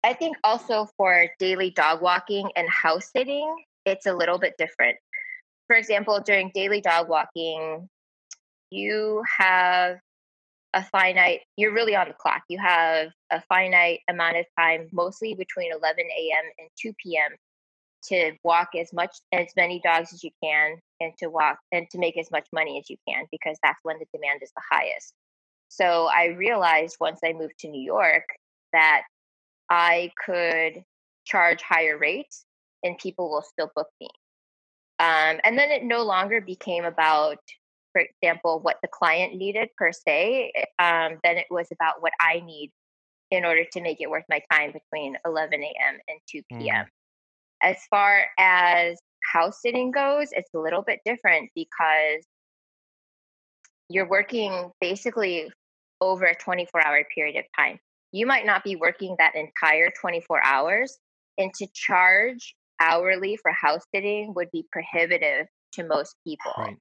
I 0.04 0.14
think 0.14 0.36
also 0.42 0.88
for 0.96 1.26
daily 1.38 1.70
dog 1.70 2.02
walking 2.02 2.50
and 2.56 2.68
house 2.68 3.10
sitting, 3.14 3.54
it's 3.86 4.06
a 4.06 4.12
little 4.12 4.38
bit 4.38 4.54
different. 4.58 4.96
For 5.68 5.76
example, 5.76 6.20
during 6.20 6.50
daily 6.54 6.80
dog 6.80 7.08
walking, 7.08 7.88
you 8.70 9.22
have 9.38 9.98
a 10.74 10.84
finite, 10.84 11.40
you're 11.56 11.72
really 11.72 11.94
on 11.94 12.08
the 12.08 12.14
clock. 12.14 12.42
You 12.48 12.58
have 12.58 13.10
a 13.30 13.42
finite 13.48 14.00
amount 14.08 14.38
of 14.38 14.46
time, 14.58 14.88
mostly 14.92 15.34
between 15.34 15.72
11 15.72 16.04
a.m. 16.04 16.44
and 16.58 16.68
2 16.80 16.92
p.m., 17.02 17.30
to 18.04 18.32
walk 18.42 18.70
as 18.76 18.92
much, 18.92 19.16
as 19.32 19.46
many 19.56 19.80
dogs 19.84 20.12
as 20.12 20.24
you 20.24 20.30
can, 20.42 20.76
and 21.00 21.12
to 21.18 21.28
walk 21.28 21.58
and 21.70 21.88
to 21.90 21.98
make 21.98 22.18
as 22.18 22.30
much 22.32 22.46
money 22.52 22.76
as 22.78 22.90
you 22.90 22.96
can, 23.08 23.26
because 23.30 23.56
that's 23.62 23.78
when 23.84 23.96
the 24.00 24.06
demand 24.12 24.40
is 24.42 24.50
the 24.56 24.62
highest. 24.68 25.12
So 25.68 26.08
I 26.12 26.34
realized 26.36 26.96
once 26.98 27.20
I 27.24 27.32
moved 27.32 27.58
to 27.60 27.68
New 27.68 27.80
York 27.80 28.24
that 28.72 29.02
I 29.72 30.12
could 30.22 30.84
charge 31.24 31.62
higher 31.62 31.96
rates 31.96 32.44
and 32.82 32.98
people 32.98 33.30
will 33.30 33.40
still 33.40 33.72
book 33.74 33.88
me. 34.02 34.08
Um, 34.98 35.40
and 35.44 35.58
then 35.58 35.70
it 35.70 35.82
no 35.82 36.02
longer 36.02 36.42
became 36.42 36.84
about, 36.84 37.38
for 37.92 38.02
example, 38.02 38.60
what 38.60 38.76
the 38.82 38.88
client 38.88 39.34
needed 39.34 39.70
per 39.78 39.90
se. 39.90 40.52
Um, 40.78 41.18
then 41.24 41.38
it 41.38 41.46
was 41.50 41.68
about 41.72 42.02
what 42.02 42.12
I 42.20 42.40
need 42.40 42.70
in 43.30 43.46
order 43.46 43.64
to 43.72 43.80
make 43.80 44.02
it 44.02 44.10
worth 44.10 44.26
my 44.28 44.42
time 44.52 44.72
between 44.72 45.16
11 45.24 45.62
a.m. 45.62 45.98
and 46.06 46.18
2 46.30 46.42
p.m. 46.50 46.84
Mm. 46.84 46.88
As 47.62 47.78
far 47.88 48.26
as 48.38 48.98
house 49.32 49.62
sitting 49.62 49.90
goes, 49.90 50.28
it's 50.32 50.52
a 50.54 50.58
little 50.58 50.82
bit 50.82 51.00
different 51.06 51.48
because 51.54 52.26
you're 53.88 54.08
working 54.08 54.70
basically 54.82 55.50
over 56.02 56.26
a 56.26 56.34
24 56.34 56.86
hour 56.86 57.04
period 57.14 57.38
of 57.38 57.44
time. 57.56 57.78
You 58.12 58.26
might 58.26 58.46
not 58.46 58.62
be 58.62 58.76
working 58.76 59.16
that 59.18 59.34
entire 59.34 59.90
24 60.00 60.44
hours, 60.44 60.98
and 61.38 61.52
to 61.54 61.66
charge 61.72 62.54
hourly 62.80 63.36
for 63.36 63.52
house 63.52 63.84
sitting 63.94 64.34
would 64.34 64.50
be 64.52 64.66
prohibitive 64.70 65.46
to 65.72 65.84
most 65.84 66.16
people. 66.24 66.52
Right. 66.58 66.76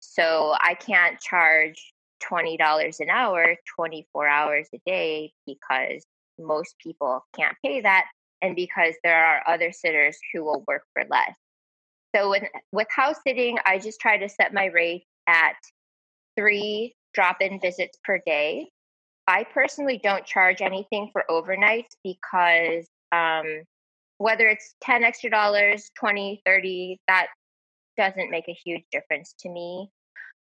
So 0.00 0.54
I 0.60 0.74
can't 0.74 1.20
charge 1.20 1.92
$20 2.24 3.00
an 3.00 3.10
hour, 3.10 3.56
24 3.76 4.26
hours 4.26 4.68
a 4.74 4.78
day, 4.86 5.32
because 5.46 6.04
most 6.38 6.74
people 6.82 7.24
can't 7.36 7.56
pay 7.64 7.80
that, 7.82 8.06
and 8.40 8.56
because 8.56 8.94
there 9.04 9.24
are 9.24 9.42
other 9.46 9.72
sitters 9.72 10.16
who 10.32 10.44
will 10.44 10.64
work 10.66 10.82
for 10.92 11.04
less. 11.10 11.34
So 12.14 12.30
with, 12.30 12.44
with 12.72 12.86
house 12.90 13.16
sitting, 13.26 13.58
I 13.66 13.78
just 13.78 14.00
try 14.00 14.16
to 14.16 14.28
set 14.28 14.54
my 14.54 14.66
rate 14.66 15.04
at 15.26 15.56
three 16.36 16.94
drop 17.12 17.38
in 17.40 17.60
visits 17.60 17.98
per 18.04 18.20
day. 18.24 18.70
I 19.26 19.44
personally 19.44 20.00
don't 20.02 20.24
charge 20.24 20.62
anything 20.62 21.10
for 21.12 21.24
overnights 21.28 21.96
because 22.04 22.86
um, 23.12 23.62
whether 24.18 24.46
it's 24.46 24.74
10 24.82 25.04
extra 25.04 25.30
dollars, 25.30 25.90
20, 25.98 26.42
30, 26.46 27.00
that 27.08 27.26
doesn't 27.96 28.30
make 28.30 28.48
a 28.48 28.56
huge 28.64 28.84
difference 28.92 29.34
to 29.40 29.48
me. 29.48 29.90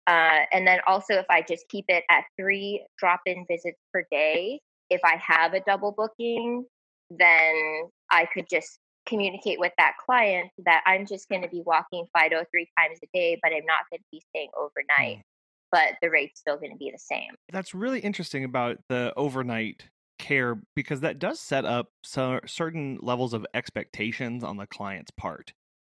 Uh, 0.06 0.46
and 0.54 0.66
then 0.66 0.80
also, 0.88 1.16
if 1.16 1.26
I 1.30 1.42
just 1.42 1.68
keep 1.70 1.86
it 1.90 2.04
at 2.10 2.24
three 2.40 2.86
drop 2.98 3.22
in 3.26 3.46
visits 3.50 3.80
per 3.94 4.06
day, 4.10 4.62
if 4.90 5.02
I 5.04 5.18
have 5.18 5.54
a 5.54 5.60
double 5.62 5.92
booking, 5.92 6.66
then 7.10 7.90
I 8.10 8.26
could 8.34 8.48
just 8.50 8.80
communicate 9.06 9.60
with 9.60 9.74
that 9.78 9.94
client 10.06 10.50
that 10.66 10.84
I'm 10.86 11.06
just 11.06 11.28
going 11.30 11.42
to 11.42 11.50
be 11.50 11.62
walking 11.66 12.06
Fido 12.14 12.44
three 12.52 12.70
times 12.78 13.00
a 13.04 13.08
day, 13.14 13.40
but 13.42 13.52
I'm 13.52 13.66
not 13.66 13.80
going 13.90 14.00
to 14.00 14.06
be 14.12 14.22
staying 14.30 14.50
overnight. 14.56 15.24
But 15.72 15.96
the 16.02 16.10
rate's 16.10 16.40
still 16.40 16.58
going 16.58 16.72
to 16.72 16.78
be 16.78 16.92
the 16.92 17.00
same. 17.00 17.30
That's 17.52 17.74
really 17.74 18.00
interesting 18.00 18.44
about 18.44 18.78
the 18.90 19.14
overnight 19.18 19.90
care 20.18 20.60
because 20.76 21.02
that 21.02 21.20
does 21.20 21.40
set 21.40 21.66
up 21.66 21.90
so, 22.04 22.40
certain 22.46 22.98
levels 23.02 23.34
of 23.34 23.46
expectations 23.54 24.44
on 24.44 24.58
the 24.58 24.68
client's 24.68 25.12
part 25.12 25.54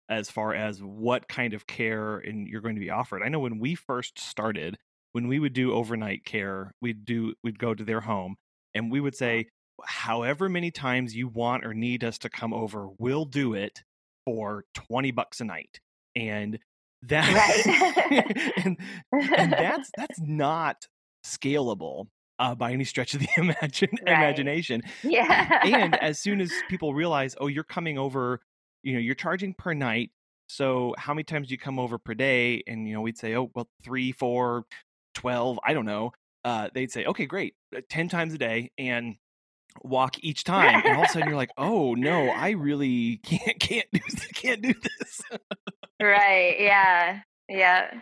as 0.10 0.30
far 0.30 0.54
as 0.54 0.84
what 0.84 1.30
kind 1.30 1.54
of 1.54 1.66
care 1.68 2.18
and 2.18 2.48
you're 2.48 2.62
going 2.62 2.76
to 2.76 2.82
be 2.82 2.90
offered. 2.90 3.24
I 3.24 3.30
know 3.30 3.40
when 3.40 3.60
we 3.60 3.76
first 3.76 4.20
started, 4.20 4.78
when 5.14 5.28
we 5.28 5.40
would 5.40 5.54
do 5.54 5.74
overnight 5.74 6.26
care, 6.26 6.74
we'd 6.82 7.06
do 7.06 7.34
we'd 7.44 7.60
go 7.60 7.74
to 7.74 7.84
their 7.84 8.02
home 8.02 8.36
and 8.74 8.92
we 8.92 9.00
would 9.00 9.14
uh-huh. 9.14 9.26
say 9.26 9.50
however 9.84 10.50
many 10.50 10.70
times 10.70 11.16
you 11.16 11.28
want 11.28 11.66
or 11.66 11.74
need 11.74 12.04
us 12.04 12.18
to 12.20 12.30
come 12.30 12.54
over, 12.54 12.90
we'll 13.00 13.26
do 13.26 13.54
it 13.54 13.84
for 14.26 14.66
20 14.76 15.12
bucks 15.12 15.42
a 15.42 15.46
night. 15.46 15.80
And 16.16 16.60
that 17.04 17.66
Right. 17.66 18.56
and, 18.66 18.78
and 19.38 19.52
that's 19.52 19.90
that's 19.98 20.20
not 20.22 20.86
scalable 21.26 22.08
uh, 22.40 22.56
by 22.56 22.72
any 22.72 22.84
stretch 22.84 23.14
of 23.14 23.20
the 23.20 23.28
imagine, 23.38 23.90
Right. 24.06 24.18
imagination. 24.18 24.82
yeah. 25.04 25.60
And 25.64 25.96
as 26.02 26.20
soon 26.20 26.42
as 26.42 26.52
people 26.70 26.94
realize, 26.94 27.36
oh, 27.40 27.48
you're 27.48 27.64
coming 27.64 27.98
over, 27.98 28.42
you 28.84 28.94
know, 28.94 29.00
you're 29.00 29.16
charging 29.16 29.54
per 29.54 29.74
night, 29.74 30.10
So 30.50 30.96
how 30.98 31.14
many 31.14 31.24
times 31.24 31.48
do 31.48 31.54
you 31.54 31.58
come 31.60 31.78
over 31.80 31.98
per 31.98 32.14
day? 32.14 32.64
And 32.68 32.88
you 32.88 32.94
know, 32.96 33.02
we'd 33.02 33.18
say, 33.18 33.36
oh, 33.36 33.52
well, 33.56 33.70
three, 33.84 34.12
four, 34.12 34.66
12, 35.16 35.60
I 35.64 35.74
don't 35.74 35.86
know. 35.86 36.12
Uh, 36.44 36.70
they'd 36.74 36.92
say, 36.92 37.06
okay, 37.06 37.26
great, 37.28 37.54
uh, 37.76 37.82
10 37.90 38.10
times 38.10 38.34
a 38.34 38.38
day 38.40 38.72
and 38.78 39.16
walk 39.84 40.16
each 40.24 40.44
time. 40.46 40.82
And 40.86 40.96
all 40.98 41.04
of 41.04 41.10
a 41.10 41.14
sudden 41.14 41.28
you're 41.28 41.38
like, 41.38 41.52
oh 41.58 41.96
no, 41.96 42.30
I 42.30 42.52
really 42.52 43.18
can't, 43.24 43.60
can't 43.60 43.88
do, 43.92 44.00
can't 44.34 44.62
do 44.62 44.74
this. 44.74 45.22
right. 46.02 46.56
Yeah. 46.60 47.20
Yeah. 47.50 48.02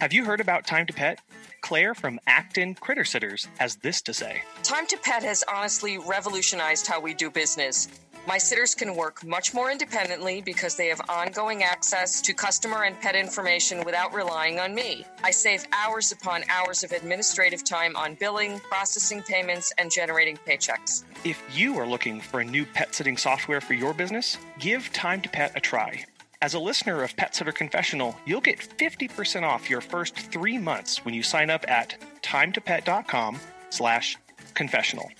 Have 0.00 0.12
you 0.12 0.24
heard 0.24 0.40
about 0.40 0.66
Time 0.66 0.86
to 0.86 0.92
Pet? 0.92 1.20
Claire 1.62 1.94
from 1.94 2.20
Acton 2.28 2.74
Critter 2.74 3.04
Sitters 3.04 3.48
has 3.58 3.76
this 3.76 4.00
to 4.02 4.14
say. 4.14 4.42
Time 4.62 4.86
to 4.86 4.96
Pet 4.98 5.24
has 5.24 5.42
honestly 5.52 5.98
revolutionized 5.98 6.86
how 6.86 7.00
we 7.00 7.12
do 7.12 7.28
business. 7.28 7.88
My 8.26 8.38
sitters 8.38 8.74
can 8.74 8.96
work 8.96 9.24
much 9.24 9.54
more 9.54 9.70
independently 9.70 10.40
because 10.40 10.74
they 10.74 10.88
have 10.88 11.00
ongoing 11.08 11.62
access 11.62 12.20
to 12.22 12.32
customer 12.32 12.82
and 12.82 13.00
pet 13.00 13.14
information 13.14 13.84
without 13.84 14.12
relying 14.12 14.58
on 14.58 14.74
me. 14.74 15.04
I 15.22 15.30
save 15.30 15.64
hours 15.72 16.10
upon 16.10 16.42
hours 16.48 16.82
of 16.82 16.90
administrative 16.90 17.62
time 17.62 17.94
on 17.94 18.16
billing, 18.16 18.58
processing 18.58 19.22
payments, 19.22 19.72
and 19.78 19.92
generating 19.92 20.36
paychecks. 20.38 21.04
If 21.22 21.40
you 21.56 21.78
are 21.78 21.86
looking 21.86 22.20
for 22.20 22.40
a 22.40 22.44
new 22.44 22.66
pet 22.66 22.96
sitting 22.96 23.16
software 23.16 23.60
for 23.60 23.74
your 23.74 23.94
business, 23.94 24.38
give 24.58 24.92
Time 24.92 25.20
to 25.20 25.28
Pet 25.28 25.52
a 25.54 25.60
try. 25.60 26.04
As 26.42 26.54
a 26.54 26.58
listener 26.58 27.04
of 27.04 27.16
Pet 27.16 27.34
Sitter 27.36 27.52
Confessional, 27.52 28.16
you'll 28.26 28.40
get 28.40 28.58
50% 28.58 29.44
off 29.44 29.70
your 29.70 29.80
first 29.80 30.16
three 30.16 30.58
months 30.58 31.04
when 31.04 31.14
you 31.14 31.22
sign 31.22 31.48
up 31.48 31.64
at 31.70 31.94
timetopet.com 32.22 33.38
slash 33.70 34.16
confessional. 34.54 35.10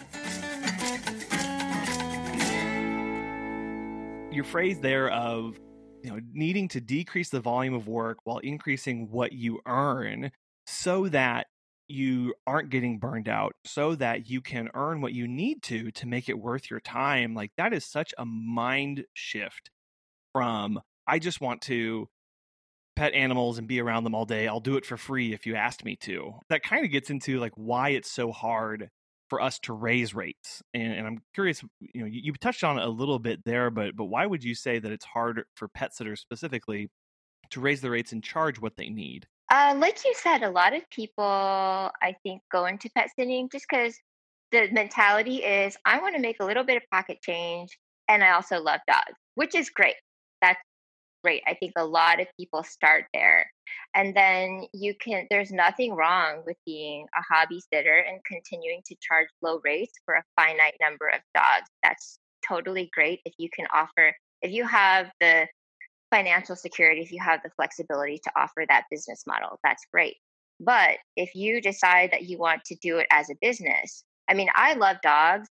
Your 4.37 4.45
phrase 4.45 4.78
there 4.80 5.11
of 5.11 5.59
you 6.03 6.11
know 6.11 6.20
needing 6.34 6.68
to 6.68 6.78
decrease 6.78 7.30
the 7.30 7.41
volume 7.41 7.72
of 7.72 7.89
work 7.89 8.18
while 8.24 8.37
increasing 8.37 9.09
what 9.11 9.32
you 9.32 9.61
earn 9.66 10.30
so 10.66 11.09
that 11.09 11.47
you 11.89 12.34
aren't 12.47 12.68
getting 12.68 12.99
burned 12.99 13.30
out 13.30 13.53
so 13.64 13.95
that 13.95 14.28
you 14.28 14.43
can 14.43 14.68
earn 14.74 15.01
what 15.01 15.14
you 15.14 15.26
need 15.26 15.62
to 15.62 15.91
to 15.93 16.07
make 16.07 16.28
it 16.28 16.39
worth 16.39 16.70
your 16.70 16.80
time 16.80 17.34
like 17.34 17.51
that 17.57 17.72
is 17.72 17.87
such 17.87 18.12
a 18.18 18.26
mind 18.26 19.07
shift 19.14 19.70
from 20.34 20.80
I 21.07 21.18
just 21.18 21.41
want 21.41 21.62
to 21.62 22.07
pet 22.95 23.14
animals 23.14 23.57
and 23.57 23.66
be 23.66 23.80
around 23.80 24.05
them 24.05 24.14
all 24.14 24.26
day. 24.26 24.49
I'll 24.49 24.61
do 24.61 24.76
it 24.76 24.84
for 24.84 24.99
free 24.99 25.32
if 25.32 25.47
you 25.47 25.55
asked 25.55 25.82
me 25.82 25.97
to. 26.03 26.34
That 26.51 26.62
kind 26.62 26.84
of 26.84 26.91
gets 26.91 27.09
into 27.09 27.39
like 27.39 27.53
why 27.55 27.91
it's 27.91 28.11
so 28.11 28.32
hard 28.32 28.91
for 29.29 29.41
us 29.41 29.59
to 29.61 29.72
raise 29.72 30.14
rates. 30.14 30.62
And, 30.74 30.93
and 30.93 31.07
I'm 31.07 31.18
curious, 31.35 31.62
you 31.81 32.01
know, 32.01 32.07
you, 32.07 32.20
you, 32.24 32.33
touched 32.35 32.64
on 32.64 32.79
it 32.79 32.85
a 32.85 32.89
little 32.89 33.18
bit 33.18 33.45
there, 33.45 33.70
but 33.70 33.97
but 33.97 34.05
why 34.05 34.27
would 34.27 34.45
you 34.45 34.55
say 34.55 34.79
that 34.79 34.93
it's 34.93 35.05
hard 35.05 35.45
for 35.55 35.68
pet 35.68 35.95
sitters 35.95 36.20
specifically 36.20 36.91
to 37.51 37.61
raise 37.61 37.81
the 37.81 37.91
rates 37.91 38.12
and 38.12 38.22
charge 38.22 38.61
what 38.61 38.77
they 38.77 38.89
need? 38.89 39.27
Uh, 39.51 39.74
like 39.79 40.05
you 40.05 40.12
said, 40.16 40.43
a 40.43 40.51
lot 40.51 40.74
of 40.74 40.89
people 40.91 41.24
I 41.24 42.16
think 42.22 42.43
go 42.51 42.66
into 42.66 42.91
pet 42.91 43.11
sitting 43.18 43.49
just 43.51 43.66
because 43.68 43.97
the 44.53 44.68
mentality 44.72 45.37
is 45.37 45.77
I 45.85 46.01
want 46.01 46.14
to 46.16 46.20
make 46.20 46.37
a 46.41 46.45
little 46.45 46.64
bit 46.64 46.77
of 46.77 46.83
pocket 46.91 47.18
change 47.22 47.77
and 48.09 48.22
I 48.22 48.33
also 48.33 48.61
love 48.61 48.81
dogs, 48.87 49.18
which 49.35 49.55
is 49.55 49.70
great. 49.70 49.97
That's 50.41 50.61
great. 51.27 51.43
I 51.45 51.55
think 51.55 51.72
a 51.74 51.85
lot 51.85 52.20
of 52.20 52.29
people 52.39 52.62
start 52.62 53.07
there. 53.12 53.51
And 53.97 54.14
then 54.14 54.66
you 54.72 54.95
can, 54.95 55.27
there's 55.29 55.51
nothing 55.51 55.97
wrong 55.97 56.43
with 56.47 56.57
being 56.64 57.05
a 57.18 57.35
hobby 57.35 57.61
sitter 57.72 57.97
and 57.97 58.20
continuing 58.24 58.81
to 58.87 58.95
charge 59.01 59.27
low 59.43 59.61
rates 59.64 59.95
for 60.05 60.14
a 60.14 60.22
finite 60.41 60.77
number 60.81 61.09
of 61.09 61.18
dogs. 61.35 61.68
That's 61.83 62.20
totally 62.49 62.91
great 62.95 63.22
if 63.24 63.35
you 63.39 63.49
can 63.53 63.66
offer, 63.74 64.14
if 64.41 64.53
you 64.53 64.64
have 64.68 65.11
the 65.18 65.49
financial 66.12 66.55
security, 66.55 67.01
if 67.01 67.11
you 67.11 67.18
have 67.20 67.41
the 67.43 67.51
flexibility 67.57 68.20
to 68.22 68.31
offer 68.37 68.64
that 68.68 68.85
business 68.89 69.24
model, 69.27 69.59
that's 69.64 69.85
great. 69.93 70.14
But 70.61 70.99
if 71.16 71.35
you 71.35 71.61
decide 71.61 72.12
that 72.12 72.22
you 72.22 72.39
want 72.39 72.62
to 72.66 72.77
do 72.77 72.99
it 72.99 73.09
as 73.11 73.31
a 73.31 73.37
business, 73.41 74.05
I 74.29 74.35
mean, 74.35 74.49
I 74.55 74.74
love 74.74 74.99
dogs, 75.03 75.49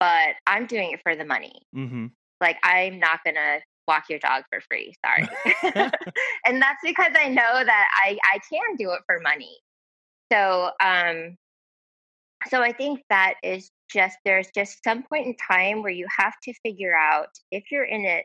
but 0.00 0.34
I'm 0.48 0.66
doing 0.66 0.90
it 0.90 1.00
for 1.04 1.14
the 1.14 1.24
money. 1.24 1.62
Mm-hmm. 1.72 2.06
Like, 2.40 2.56
I'm 2.64 2.98
not 2.98 3.20
going 3.24 3.36
to 3.36 3.60
walk 3.86 4.04
your 4.08 4.18
dog 4.18 4.44
for 4.50 4.60
free. 4.60 4.94
Sorry. 5.04 5.28
and 6.46 6.60
that's 6.60 6.80
because 6.82 7.12
I 7.16 7.28
know 7.28 7.64
that 7.64 7.88
I, 7.94 8.18
I 8.24 8.38
can 8.50 8.76
do 8.76 8.92
it 8.92 9.00
for 9.06 9.20
money. 9.20 9.58
So, 10.32 10.70
um, 10.80 11.36
so 12.48 12.62
I 12.62 12.72
think 12.72 13.02
that 13.10 13.34
is 13.42 13.70
just, 13.90 14.18
there's 14.24 14.48
just 14.54 14.82
some 14.84 15.02
point 15.02 15.26
in 15.26 15.36
time 15.36 15.82
where 15.82 15.92
you 15.92 16.06
have 16.16 16.34
to 16.44 16.52
figure 16.62 16.94
out 16.94 17.28
if 17.50 17.64
you're 17.70 17.84
in 17.84 18.04
it 18.04 18.24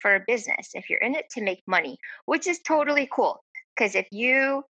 for 0.00 0.16
a 0.16 0.24
business, 0.26 0.70
if 0.74 0.90
you're 0.90 1.00
in 1.00 1.14
it 1.14 1.26
to 1.30 1.42
make 1.42 1.62
money, 1.66 1.96
which 2.26 2.46
is 2.46 2.60
totally 2.66 3.08
cool. 3.12 3.42
Because 3.74 3.94
if 3.94 4.06
you 4.10 4.64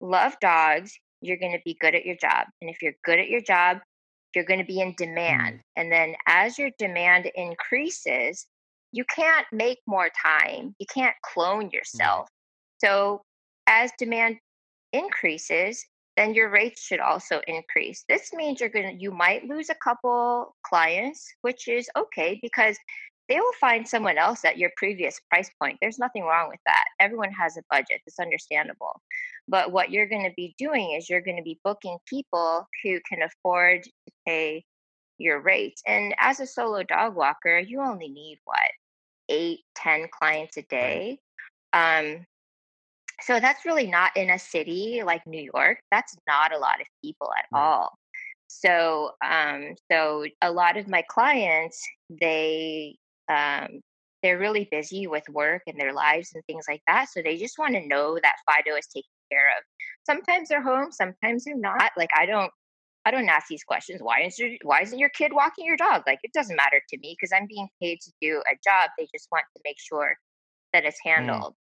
love 0.00 0.36
dogs, 0.40 0.98
you're 1.20 1.36
going 1.36 1.52
to 1.52 1.62
be 1.64 1.76
good 1.80 1.94
at 1.94 2.06
your 2.06 2.16
job. 2.16 2.46
And 2.60 2.70
if 2.70 2.80
you're 2.80 2.94
good 3.04 3.18
at 3.18 3.28
your 3.28 3.40
job, 3.40 3.78
you're 4.34 4.44
going 4.44 4.60
to 4.60 4.66
be 4.66 4.80
in 4.80 4.94
demand. 4.96 5.56
Mm. 5.56 5.60
And 5.76 5.92
then 5.92 6.14
as 6.26 6.58
your 6.58 6.70
demand 6.78 7.30
increases, 7.34 8.46
you 8.92 9.04
can't 9.14 9.46
make 9.52 9.78
more 9.86 10.10
time. 10.22 10.74
You 10.78 10.86
can't 10.92 11.14
clone 11.22 11.64
mm-hmm. 11.64 11.74
yourself. 11.74 12.28
So 12.78 13.22
as 13.66 13.90
demand 13.98 14.36
increases, 14.92 15.84
then 16.16 16.34
your 16.34 16.50
rates 16.50 16.82
should 16.82 17.00
also 17.00 17.40
increase. 17.46 18.04
This 18.08 18.32
means 18.32 18.60
you're 18.60 18.70
going 18.70 18.96
to 18.96 19.02
you 19.02 19.10
might 19.10 19.44
lose 19.44 19.68
a 19.68 19.74
couple 19.74 20.54
clients, 20.64 21.26
which 21.42 21.68
is 21.68 21.88
okay 21.96 22.38
because 22.42 22.76
they 23.28 23.40
will 23.40 23.52
find 23.60 23.86
someone 23.86 24.18
else 24.18 24.44
at 24.44 24.56
your 24.56 24.70
previous 24.76 25.20
price 25.28 25.50
point. 25.60 25.78
There's 25.80 25.98
nothing 25.98 26.22
wrong 26.22 26.48
with 26.48 26.60
that. 26.66 26.84
Everyone 27.00 27.32
has 27.32 27.56
a 27.56 27.62
budget. 27.70 28.00
It's 28.06 28.20
understandable. 28.20 29.02
But 29.48 29.72
what 29.72 29.90
you're 29.90 30.08
going 30.08 30.24
to 30.24 30.34
be 30.36 30.54
doing 30.58 30.92
is 30.92 31.10
you're 31.10 31.20
going 31.20 31.36
to 31.36 31.42
be 31.42 31.60
booking 31.64 31.98
people 32.06 32.66
who 32.82 33.00
can 33.08 33.22
afford 33.22 33.82
to 33.82 34.12
pay 34.26 34.64
your 35.18 35.40
rates. 35.40 35.82
And 35.86 36.14
as 36.18 36.40
a 36.40 36.46
solo 36.46 36.82
dog 36.82 37.14
walker, 37.14 37.58
you 37.58 37.80
only 37.80 38.08
need 38.08 38.38
what? 38.44 38.70
Eight, 39.28 39.60
ten 39.74 40.06
clients 40.10 40.56
a 40.56 40.62
day. 40.62 41.18
Um, 41.72 42.26
so 43.20 43.40
that's 43.40 43.64
really 43.64 43.86
not 43.86 44.16
in 44.16 44.30
a 44.30 44.38
city 44.38 45.02
like 45.04 45.26
New 45.26 45.50
York. 45.54 45.78
That's 45.90 46.14
not 46.26 46.54
a 46.54 46.58
lot 46.58 46.80
of 46.80 46.86
people 47.02 47.30
at 47.38 47.46
right. 47.52 47.60
all. 47.60 47.98
So, 48.48 49.12
um, 49.24 49.74
so 49.90 50.24
a 50.42 50.52
lot 50.52 50.76
of 50.76 50.88
my 50.88 51.02
clients, 51.08 51.82
they 52.08 52.96
um, 53.28 53.80
they're 54.22 54.38
really 54.38 54.68
busy 54.70 55.06
with 55.06 55.28
work 55.28 55.62
and 55.66 55.78
their 55.78 55.92
lives 55.92 56.30
and 56.34 56.44
things 56.46 56.64
like 56.68 56.82
that. 56.86 57.08
So 57.10 57.22
they 57.22 57.36
just 57.36 57.58
want 57.58 57.74
to 57.74 57.86
know 57.86 58.18
that 58.22 58.36
Fido 58.46 58.76
is 58.76 58.86
taken 58.86 59.10
care 59.30 59.48
of. 59.56 59.64
Sometimes 60.04 60.48
they're 60.48 60.62
home, 60.62 60.92
sometimes 60.92 61.44
they're 61.44 61.56
not. 61.56 61.92
Like 61.96 62.10
I 62.16 62.26
don't 62.26 62.52
I 63.06 63.12
don't 63.12 63.28
ask 63.28 63.46
these 63.46 63.62
questions. 63.62 64.02
Why 64.02 64.22
is 64.22 64.36
your 64.36 64.50
why 64.62 64.82
isn't 64.82 64.98
your 64.98 65.10
kid 65.10 65.32
walking 65.32 65.64
your 65.64 65.76
dog? 65.76 66.02
Like 66.08 66.18
it 66.24 66.32
doesn't 66.32 66.56
matter 66.56 66.80
to 66.88 66.98
me 66.98 67.16
because 67.16 67.32
I'm 67.32 67.46
being 67.46 67.68
paid 67.80 68.00
to 68.00 68.12
do 68.20 68.42
a 68.50 68.56
job. 68.64 68.90
They 68.98 69.06
just 69.14 69.28
want 69.30 69.44
to 69.54 69.62
make 69.64 69.76
sure 69.78 70.16
that 70.72 70.84
it's 70.84 70.98
mm. 71.06 71.12
handled. 71.14 71.52
Mm. 71.52 71.56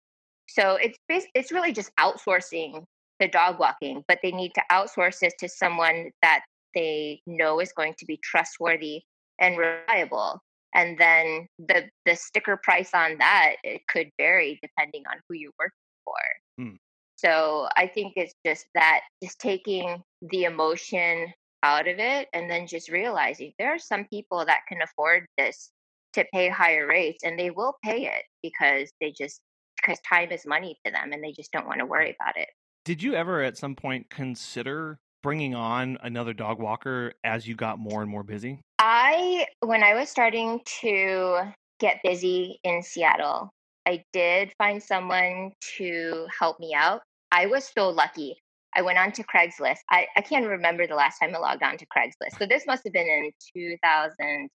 So 0.48 0.80
it's 0.82 0.98
it's 1.36 1.52
really 1.52 1.72
just 1.72 1.92
outsourcing 2.00 2.84
the 3.20 3.28
dog 3.28 3.60
walking, 3.60 4.04
but 4.08 4.20
they 4.24 4.32
need 4.32 4.54
to 4.56 4.64
outsource 4.72 5.20
this 5.20 5.34
to 5.40 5.48
someone 5.48 6.10
that 6.24 6.42
they 6.74 7.22
know 7.28 7.60
is 7.60 7.72
going 7.74 7.94
to 8.00 8.06
be 8.06 8.20
trustworthy 8.24 9.02
and 9.40 9.56
reliable. 9.56 10.40
And 10.74 10.98
then 10.98 11.48
the 11.60 11.84
the 12.08 12.16
sticker 12.16 12.60
price 12.64 12.90
on 12.96 13.20
that 13.20 13.58
it 13.64 13.82
could 13.88 14.10
vary 14.20 14.60
depending 14.64 15.04
on 15.12 15.20
who 15.30 15.36
you're 15.36 15.52
working 15.60 15.72
for. 16.06 16.64
Mm. 16.64 16.78
So 17.18 17.68
I 17.78 17.88
think 17.88 18.14
it's 18.16 18.34
just 18.46 18.66
that, 18.76 19.02
just 19.24 19.40
taking 19.40 20.02
the 20.30 20.44
emotion 20.44 21.34
out 21.64 21.88
of 21.88 22.00
it 22.00 22.28
and 22.34 22.50
then 22.50 22.68
just 22.68 22.90
realizing 22.90 23.54
there 23.58 23.74
are 23.74 23.80
some 23.80 24.06
people 24.06 24.46
that 24.46 24.62
can 24.68 24.82
afford 24.82 25.26
this 25.38 25.72
to 26.14 26.26
pay 26.34 26.48
higher 26.48 26.88
rates 26.88 27.24
and 27.24 27.38
they 27.38 27.50
will 27.50 27.76
pay 27.84 28.06
it 28.06 28.24
because 28.42 28.90
they 29.02 29.12
just, 29.12 29.42
because 29.76 30.00
time 30.08 30.32
is 30.32 30.46
money 30.46 30.78
to 30.86 30.92
them 30.92 31.12
and 31.12 31.24
they 31.24 31.32
just 31.32 31.52
don't 31.52 31.68
want 31.68 31.80
to 31.80 31.86
worry 31.86 32.16
about 32.20 32.38
it. 32.38 32.50
Did 32.86 33.02
you 33.02 33.16
ever 33.16 33.42
at 33.42 33.58
some 33.58 33.76
point 33.76 34.10
consider 34.10 35.00
bringing 35.24 35.56
on 35.56 35.98
another 36.04 36.34
dog 36.34 36.60
walker 36.60 37.14
as 37.24 37.48
you 37.48 37.56
got 37.56 37.80
more 37.80 38.02
and 38.02 38.10
more 38.10 38.24
busy? 38.24 38.62
I, 38.78 39.48
when 39.62 39.84
I 39.84 39.96
was 39.96 40.10
starting 40.10 40.62
to 40.82 41.52
get 41.80 42.00
busy 42.04 42.60
in 42.64 42.84
Seattle, 42.84 43.50
I 43.88 44.04
did 44.14 44.54
find 44.58 44.82
someone 44.82 45.52
to 45.78 46.28
help 46.40 46.60
me 46.60 46.74
out. 46.76 47.02
I 47.32 47.48
was 47.48 47.70
so 47.76 47.90
lucky. 47.90 48.38
I 48.76 48.82
went 48.82 48.98
on 48.98 49.12
to 49.14 49.24
Craigslist. 49.24 49.80
I, 49.90 50.08
I 50.18 50.22
can't 50.22 50.46
remember 50.46 50.86
the 50.88 50.96
last 50.96 51.20
time 51.20 51.34
I 51.34 51.40
logged 51.40 51.64
on 51.64 51.78
to 51.78 51.86
Craigslist. 51.86 52.38
So 52.38 52.46
this 52.46 52.66
must 52.68 52.84
have 52.84 52.94
been 52.94 53.08
in 53.08 53.32
2013. 53.56 54.50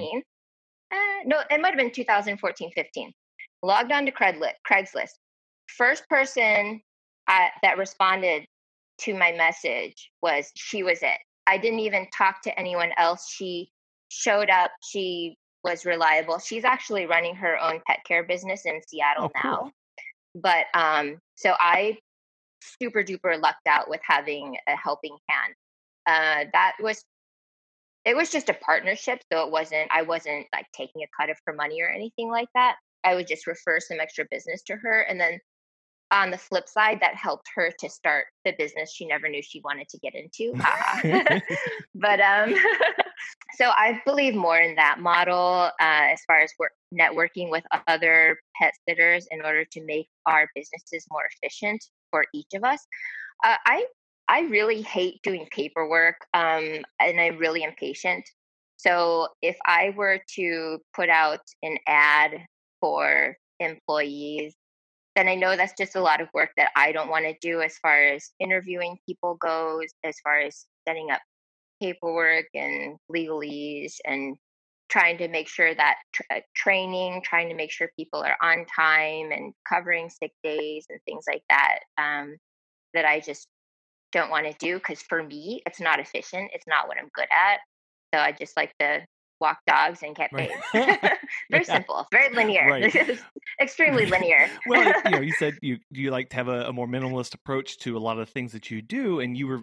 Mm-hmm. 0.00 0.18
Uh, 0.90 1.22
no, 1.26 1.40
it 1.50 1.60
might 1.60 1.68
have 1.68 1.78
been 1.78 1.90
2014, 1.90 2.70
15. 2.74 3.12
Logged 3.62 3.92
on 3.92 4.06
to 4.06 4.12
Craigslist. 4.12 5.10
First 5.76 6.08
person 6.08 6.80
uh, 7.28 7.48
that 7.62 7.78
responded 7.78 8.46
to 9.02 9.14
my 9.14 9.32
message 9.32 10.10
was 10.22 10.50
she 10.56 10.82
was 10.82 10.98
it. 11.02 11.18
I 11.46 11.58
didn't 11.58 11.80
even 11.80 12.06
talk 12.16 12.42
to 12.42 12.58
anyone 12.58 12.90
else. 12.98 13.30
She 13.30 13.70
showed 14.08 14.50
up. 14.50 14.70
She 14.82 15.36
was 15.64 15.84
reliable. 15.84 16.38
She's 16.38 16.64
actually 16.64 17.06
running 17.06 17.34
her 17.36 17.58
own 17.62 17.80
pet 17.86 18.00
care 18.06 18.24
business 18.24 18.64
in 18.64 18.80
Seattle 18.86 19.24
Oh, 19.26 19.30
now. 19.44 19.56
cool. 19.58 19.70
But 20.34 20.66
um, 20.74 21.18
so 21.36 21.54
I 21.58 21.98
super 22.80 23.02
duper 23.02 23.40
lucked 23.40 23.66
out 23.66 23.88
with 23.88 24.00
having 24.02 24.56
a 24.66 24.76
helping 24.76 25.16
hand. 25.28 25.54
Uh, 26.06 26.50
that 26.52 26.74
was 26.80 27.04
it 28.04 28.16
was 28.16 28.30
just 28.30 28.48
a 28.48 28.54
partnership, 28.54 29.20
so 29.30 29.44
it 29.44 29.50
wasn't 29.50 29.90
I 29.90 30.02
wasn't 30.02 30.46
like 30.52 30.66
taking 30.72 31.02
a 31.02 31.08
cut 31.20 31.30
of 31.30 31.36
her 31.46 31.52
money 31.52 31.82
or 31.82 31.88
anything 31.88 32.30
like 32.30 32.48
that. 32.54 32.76
I 33.04 33.14
would 33.14 33.26
just 33.26 33.46
refer 33.46 33.80
some 33.80 34.00
extra 34.00 34.24
business 34.30 34.62
to 34.64 34.76
her, 34.76 35.02
and 35.02 35.20
then 35.20 35.40
on 36.10 36.30
the 36.30 36.38
flip 36.38 36.68
side, 36.68 36.98
that 37.00 37.14
helped 37.14 37.48
her 37.54 37.70
to 37.80 37.88
start 37.88 38.26
the 38.44 38.54
business 38.56 38.92
she 38.92 39.06
never 39.06 39.28
knew 39.28 39.42
she 39.42 39.60
wanted 39.60 39.88
to 39.90 39.98
get 39.98 40.14
into. 40.14 40.54
But 41.94 42.20
um, 42.20 42.54
so 43.56 43.70
I 43.70 44.00
believe 44.06 44.34
more 44.34 44.58
in 44.58 44.76
that 44.76 45.00
model 45.00 45.34
uh, 45.34 45.72
as 45.80 46.20
far 46.26 46.40
as 46.40 46.52
work, 46.58 46.72
networking 46.94 47.50
with 47.50 47.64
other 47.88 48.38
pet 48.60 48.72
sitters 48.88 49.26
in 49.30 49.42
order 49.42 49.64
to 49.64 49.84
make 49.84 50.08
our 50.26 50.48
businesses 50.54 51.06
more 51.10 51.28
efficient 51.42 51.84
for 52.10 52.24
each 52.34 52.54
of 52.54 52.64
us. 52.64 52.86
Uh, 53.44 53.56
I 53.66 53.86
I 54.28 54.40
really 54.42 54.82
hate 54.82 55.20
doing 55.22 55.46
paperwork, 55.50 56.16
um, 56.34 56.84
and 57.00 57.20
I'm 57.20 57.38
really 57.38 57.62
impatient. 57.62 58.28
So 58.76 59.28
if 59.42 59.56
I 59.66 59.94
were 59.96 60.20
to 60.36 60.78
put 60.94 61.08
out 61.08 61.40
an 61.62 61.78
ad 61.86 62.32
for 62.80 63.36
employees, 63.58 64.54
then 65.16 65.28
I 65.28 65.34
know 65.34 65.56
that's 65.56 65.72
just 65.76 65.96
a 65.96 66.00
lot 66.00 66.20
of 66.20 66.28
work 66.32 66.50
that 66.56 66.70
I 66.76 66.92
don't 66.92 67.10
want 67.10 67.24
to 67.24 67.34
do 67.40 67.60
as 67.60 67.76
far 67.78 68.00
as 68.04 68.30
interviewing 68.38 68.98
people 69.06 69.36
goes, 69.40 69.88
as 70.04 70.16
far 70.22 70.38
as 70.38 70.66
setting 70.86 71.10
up 71.10 71.20
paperwork 71.80 72.46
and 72.54 72.96
legalese 73.10 73.94
and 74.04 74.36
trying 74.88 75.18
to 75.18 75.28
make 75.28 75.48
sure 75.48 75.74
that 75.74 75.96
tr- 76.12 76.22
uh, 76.30 76.40
training, 76.54 77.22
trying 77.22 77.48
to 77.48 77.54
make 77.54 77.70
sure 77.70 77.90
people 77.96 78.22
are 78.22 78.36
on 78.42 78.64
time 78.64 79.32
and 79.32 79.52
covering 79.68 80.10
sick 80.10 80.32
days 80.42 80.86
and 80.88 80.98
things 81.04 81.24
like 81.28 81.42
that, 81.50 81.80
um, 81.98 82.36
that 82.94 83.04
I 83.04 83.20
just 83.20 83.46
don't 84.12 84.30
want 84.30 84.46
to 84.46 84.54
do 84.58 84.76
because 84.76 85.02
for 85.02 85.22
me, 85.22 85.62
it's 85.66 85.80
not 85.80 86.00
efficient. 86.00 86.50
It's 86.54 86.66
not 86.66 86.88
what 86.88 86.98
I'm 86.98 87.10
good 87.14 87.28
at. 87.30 87.60
So 88.14 88.20
I 88.20 88.32
just 88.32 88.56
like 88.56 88.72
to 88.78 89.04
walk 89.40 89.58
dogs 89.66 90.02
and 90.02 90.16
get 90.16 90.30
Right. 90.32 90.50
paid. 90.72 90.98
very 91.52 91.64
Yeah. 91.64 91.64
simple, 91.64 92.06
very 92.10 92.34
linear, 92.34 92.66
Right. 92.68 93.18
extremely 93.60 94.06
linear. 94.06 94.50
well, 94.66 94.92
you 95.04 95.14
know, 95.14 95.20
you 95.20 95.32
said 95.32 95.58
you 95.62 95.78
you 95.90 96.10
like 96.10 96.30
to 96.30 96.36
have 96.36 96.48
a, 96.48 96.68
a 96.68 96.72
more 96.72 96.86
minimalist 96.86 97.34
approach 97.34 97.78
to 97.78 97.96
a 97.96 98.00
lot 98.00 98.18
of 98.18 98.26
the 98.26 98.32
things 98.32 98.52
that 98.52 98.70
you 98.70 98.82
do, 98.82 99.20
and 99.20 99.36
you 99.36 99.46
were 99.46 99.62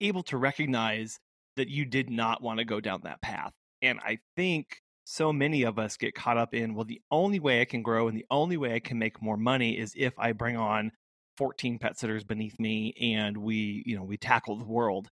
able 0.00 0.22
to 0.24 0.36
recognize 0.36 1.18
that 1.56 1.68
you 1.68 1.84
did 1.84 2.10
not 2.10 2.42
want 2.42 2.58
to 2.58 2.64
go 2.64 2.80
down 2.80 3.00
that 3.04 3.20
path. 3.22 3.52
And 3.82 4.00
I 4.00 4.18
think 4.36 4.80
so 5.04 5.32
many 5.32 5.62
of 5.62 5.78
us 5.78 5.96
get 5.96 6.14
caught 6.14 6.36
up 6.36 6.54
in, 6.54 6.74
well, 6.74 6.84
the 6.84 7.00
only 7.10 7.38
way 7.38 7.60
I 7.60 7.64
can 7.64 7.82
grow 7.82 8.08
and 8.08 8.16
the 8.16 8.26
only 8.30 8.56
way 8.56 8.74
I 8.74 8.80
can 8.80 8.98
make 8.98 9.22
more 9.22 9.36
money 9.36 9.78
is 9.78 9.94
if 9.96 10.18
I 10.18 10.32
bring 10.32 10.56
on 10.56 10.92
14 11.36 11.78
pet 11.78 11.98
sitters 11.98 12.24
beneath 12.24 12.58
me 12.58 12.94
and 13.00 13.36
we, 13.36 13.82
you 13.86 13.96
know, 13.96 14.02
we 14.02 14.16
tackle 14.16 14.56
the 14.56 14.64
world. 14.64 15.08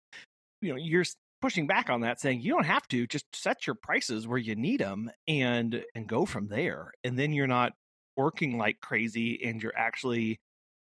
You 0.61 0.71
know, 0.71 0.79
you're 0.79 1.03
pushing 1.41 1.67
back 1.67 1.89
on 1.89 2.01
that 2.01 2.21
saying 2.21 2.41
you 2.41 2.53
don't 2.53 2.63
have 2.63 2.87
to 2.87 3.05
just 3.05 3.25
set 3.35 3.67
your 3.67 3.75
prices 3.75 4.25
where 4.27 4.37
you 4.37 4.55
need 4.55 4.79
them 4.79 5.11
and 5.27 5.83
and 5.93 6.07
go 6.07 6.25
from 6.25 6.47
there. 6.47 6.93
And 7.03 7.19
then 7.19 7.33
you're 7.33 7.47
not 7.47 7.73
working 8.15 8.57
like 8.57 8.79
crazy 8.79 9.41
and 9.43 9.61
you're 9.61 9.77
actually 9.77 10.39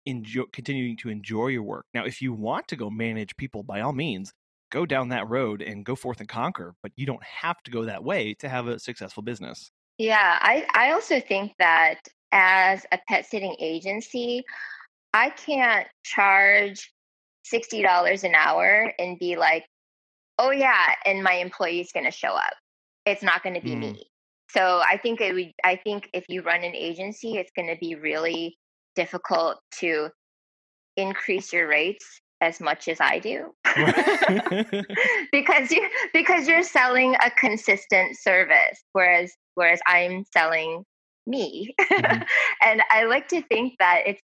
enjoy 0.06 0.44
continuing 0.52 0.98
to 0.98 1.10
enjoy 1.10 1.48
your 1.48 1.64
work. 1.64 1.86
Now, 1.94 2.06
if 2.06 2.22
you 2.22 2.34
want 2.34 2.68
to 2.70 2.76
go 2.76 2.90
manage 2.90 3.38
people 3.38 3.64
by 3.64 3.82
all 3.82 3.94
means, 3.94 4.34
go 4.70 4.86
down 4.86 5.09
that 5.09 5.28
road 5.30 5.61
and 5.61 5.86
go 5.86 5.95
forth 5.95 6.20
and 6.20 6.30
conquer, 6.30 6.76
but 6.82 6.91
you 6.95 7.05
don't 7.05 7.24
have 7.24 7.61
to 7.63 7.72
go 7.72 7.86
that 7.86 8.03
way 8.03 8.34
to 8.36 8.49
have 8.49 8.67
a 8.67 8.80
successful 8.80 9.24
business. 9.24 9.72
Yeah, 9.97 10.38
I, 10.41 10.65
I 10.74 10.91
also 10.91 11.20
think 11.20 11.53
that 11.59 11.99
as 12.32 12.86
a 12.91 12.99
pet 13.07 13.26
sitting 13.26 13.55
agency, 13.59 14.43
I 15.13 15.32
can't 15.32 15.88
charge 16.03 16.93
$60 17.51 18.24
an 18.24 18.36
hour 18.36 18.93
and 18.99 19.20
be 19.20 19.36
like, 19.36 19.65
oh, 20.38 20.51
yeah, 20.51 20.93
and 21.05 21.24
my 21.24 21.34
employee's 21.34 21.91
going 21.91 22.05
to 22.05 22.11
show 22.11 22.30
up. 22.30 22.53
It's 23.05 23.24
not 23.24 23.43
going 23.43 23.55
to 23.55 23.61
be 23.61 23.72
Mm. 23.72 23.80
me. 23.80 24.05
So 24.51 24.82
I 24.84 24.97
think 24.97 25.22
it 25.22 25.34
would, 25.34 25.51
I 25.63 25.76
think 25.76 26.09
if 26.13 26.26
you 26.28 26.41
run 26.41 26.63
an 26.63 26.76
agency, 26.76 27.38
it's 27.38 27.51
going 27.55 27.67
to 27.67 27.78
be 27.80 27.95
really 27.95 28.57
difficult 28.95 29.59
to 29.80 30.09
increase 30.97 31.53
your 31.53 31.67
rates 31.67 32.22
as 32.41 32.59
much 32.59 32.88
as 32.88 32.99
I 32.99 33.20
do. 33.20 33.53
because 35.32 35.72
you 35.72 35.88
because 36.13 36.47
you're 36.47 36.63
selling 36.63 37.15
a 37.15 37.32
consistent 37.32 38.17
service 38.17 38.84
whereas 38.93 39.32
whereas 39.55 39.80
i'm 39.88 40.24
selling 40.34 40.84
me. 41.28 41.74
Mhm. 41.80 42.26
and 42.63 42.82
i 42.89 43.03
like 43.03 43.28
to 43.28 43.41
think 43.43 43.74
that 43.80 44.01
it's 44.05 44.22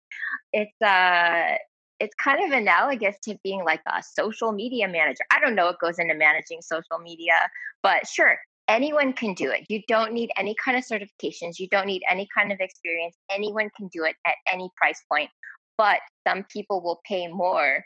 it's 0.54 0.82
uh 0.82 1.58
it's 2.00 2.16
kind 2.16 2.44
of 2.44 2.58
analogous 2.58 3.16
to 3.24 3.38
being 3.44 3.64
like 3.64 3.80
a 3.88 4.04
social 4.04 4.52
media 4.52 4.86
manager. 4.86 5.24
I 5.32 5.40
don't 5.40 5.56
know 5.56 5.68
what 5.68 5.80
goes 5.80 5.98
into 5.98 6.14
managing 6.14 6.62
social 6.62 7.00
media 7.02 7.34
but 7.84 8.08
sure 8.08 8.38
anyone 8.68 9.14
can 9.14 9.34
do 9.34 9.52
it. 9.52 9.66
You 9.70 9.82
don't 9.88 10.14
need 10.14 10.32
any 10.38 10.56
kind 10.64 10.78
of 10.78 10.84
certifications. 10.84 11.60
You 11.60 11.68
don't 11.70 11.86
need 11.86 12.02
any 12.10 12.28
kind 12.36 12.52
of 12.52 12.60
experience. 12.60 13.16
Anyone 13.32 13.70
can 13.78 13.90
do 13.94 14.04
it 14.04 14.16
at 14.26 14.36
any 14.52 14.70
price 14.76 15.02
point. 15.12 15.30
But 15.78 16.00
some 16.28 16.46
people 16.52 16.82
will 16.82 17.02
pay 17.08 17.28
more 17.28 17.84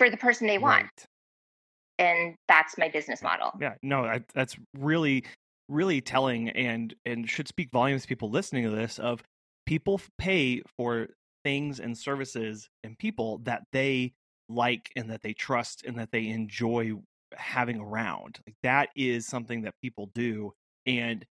for 0.00 0.08
the 0.08 0.16
person 0.16 0.46
they 0.46 0.56
want 0.56 0.84
Right. 0.84 1.06
and 1.98 2.34
that's 2.48 2.78
my 2.78 2.88
business 2.88 3.20
model. 3.22 3.52
Yeah, 3.60 3.74
no, 3.82 4.04
I, 4.06 4.24
that's 4.34 4.56
really, 4.78 5.24
really 5.68 6.00
telling, 6.00 6.48
and 6.48 6.94
and 7.04 7.28
should 7.28 7.48
speak 7.48 7.68
volumes. 7.70 8.02
to 8.02 8.08
People 8.08 8.30
listening 8.30 8.64
to 8.64 8.70
this 8.70 8.98
of 8.98 9.22
people 9.66 10.00
pay 10.18 10.62
for 10.78 11.08
things 11.44 11.80
and 11.80 11.96
services 11.96 12.68
and 12.82 12.98
people 12.98 13.38
that 13.44 13.64
they 13.72 14.14
like 14.48 14.88
and 14.96 15.10
that 15.10 15.20
they 15.22 15.34
trust 15.34 15.84
and 15.84 15.98
that 15.98 16.10
they 16.12 16.28
enjoy 16.28 16.92
having 17.34 17.78
around. 17.78 18.38
Like 18.46 18.56
that 18.62 18.88
is 18.96 19.26
something 19.26 19.60
that 19.62 19.74
people 19.82 20.10
do, 20.14 20.52
and 20.86 21.26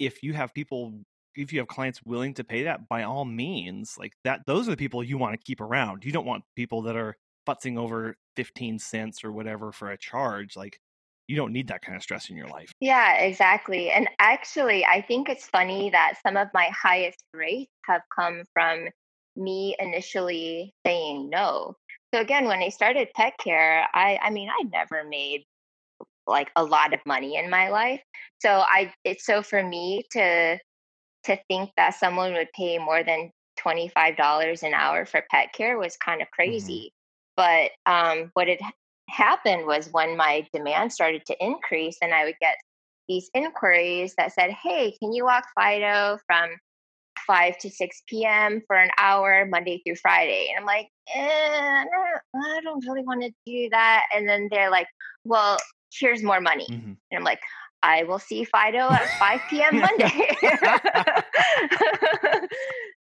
if 0.00 0.24
you 0.24 0.32
have 0.32 0.52
people. 0.52 0.92
If 1.36 1.52
you 1.52 1.60
have 1.60 1.68
clients 1.68 2.00
willing 2.04 2.34
to 2.34 2.42
pay 2.42 2.64
that, 2.64 2.88
by 2.88 3.04
all 3.04 3.24
means, 3.24 3.94
like 3.96 4.12
that, 4.24 4.40
those 4.48 4.66
are 4.66 4.72
the 4.72 4.76
people 4.76 5.04
you 5.04 5.18
want 5.18 5.34
to 5.34 5.44
keep 5.46 5.60
around. 5.60 6.04
You 6.04 6.10
don't 6.10 6.26
want 6.26 6.42
people 6.56 6.82
that 6.82 6.96
are 6.96 7.14
futzing 7.48 7.78
over 7.78 8.16
15 8.36 8.78
cents 8.78 9.24
or 9.24 9.32
whatever 9.32 9.72
for 9.72 9.90
a 9.90 9.98
charge. 9.98 10.56
Like, 10.56 10.78
you 11.26 11.36
don't 11.36 11.52
need 11.52 11.68
that 11.68 11.82
kind 11.82 11.96
of 11.96 12.02
stress 12.02 12.30
in 12.30 12.36
your 12.36 12.48
life. 12.48 12.72
Yeah, 12.80 13.16
exactly. 13.16 13.90
And 13.90 14.08
actually, 14.18 14.84
I 14.84 15.02
think 15.02 15.28
it's 15.28 15.46
funny 15.46 15.90
that 15.90 16.14
some 16.26 16.36
of 16.36 16.48
my 16.54 16.70
highest 16.70 17.22
rates 17.34 17.70
have 17.84 18.02
come 18.18 18.42
from 18.52 18.88
me 19.36 19.76
initially 19.78 20.74
saying 20.86 21.28
no. 21.30 21.74
So 22.14 22.20
again, 22.20 22.46
when 22.46 22.62
I 22.62 22.70
started 22.70 23.08
pet 23.14 23.34
care, 23.38 23.86
I 23.94 24.18
I 24.22 24.30
mean, 24.30 24.48
I 24.48 24.62
never 24.72 25.04
made 25.06 25.44
like 26.26 26.50
a 26.56 26.64
lot 26.64 26.94
of 26.94 27.00
money 27.06 27.36
in 27.36 27.50
my 27.50 27.68
life. 27.68 28.02
So 28.38 28.48
I 28.50 28.92
it's 29.04 29.26
so 29.26 29.42
for 29.42 29.62
me 29.62 30.04
to 30.12 30.58
to 31.24 31.38
think 31.48 31.70
that 31.76 31.94
someone 31.94 32.32
would 32.32 32.48
pay 32.56 32.78
more 32.78 33.02
than 33.02 33.30
$25 33.58 34.62
an 34.62 34.72
hour 34.72 35.04
for 35.04 35.22
pet 35.30 35.52
care 35.52 35.78
was 35.78 35.96
kind 35.96 36.22
of 36.22 36.28
mm-hmm. 36.28 36.34
crazy. 36.34 36.92
But 37.38 37.70
um, 37.86 38.30
what 38.34 38.48
had 38.48 38.58
happened 39.08 39.64
was 39.64 39.88
when 39.92 40.16
my 40.16 40.44
demand 40.52 40.92
started 40.92 41.24
to 41.26 41.36
increase 41.40 41.96
and 42.02 42.12
I 42.12 42.24
would 42.24 42.34
get 42.40 42.56
these 43.08 43.30
inquiries 43.32 44.12
that 44.18 44.32
said, 44.32 44.50
Hey, 44.50 44.92
can 45.00 45.12
you 45.12 45.24
walk 45.24 45.44
Fido 45.54 46.18
from 46.26 46.50
5 47.26 47.56
to 47.58 47.70
6 47.70 48.02
p.m. 48.08 48.60
for 48.66 48.76
an 48.76 48.90
hour, 48.98 49.46
Monday 49.46 49.80
through 49.86 49.94
Friday? 49.96 50.48
And 50.50 50.58
I'm 50.60 50.66
like, 50.66 50.88
eh, 51.14 51.20
I 51.20 51.84
don't- 51.84 52.44
I 52.44 52.60
don't 52.62 52.84
really 52.88 53.02
want 53.04 53.22
to 53.22 53.30
do 53.46 53.68
that. 53.70 54.04
And 54.14 54.28
then 54.28 54.48
they're 54.50 54.70
like, 54.70 54.88
Well, 55.24 55.58
here's 55.98 56.22
more 56.24 56.40
money. 56.40 56.66
Mhm. 56.68 56.96
And 57.10 57.18
I'm 57.18 57.24
like, 57.24 57.40
I 57.84 58.02
will 58.02 58.18
see 58.18 58.42
Fido 58.44 58.90
at 58.90 59.08
5 59.20 59.40
p.m. 59.48 59.78
Monday. 59.78 60.36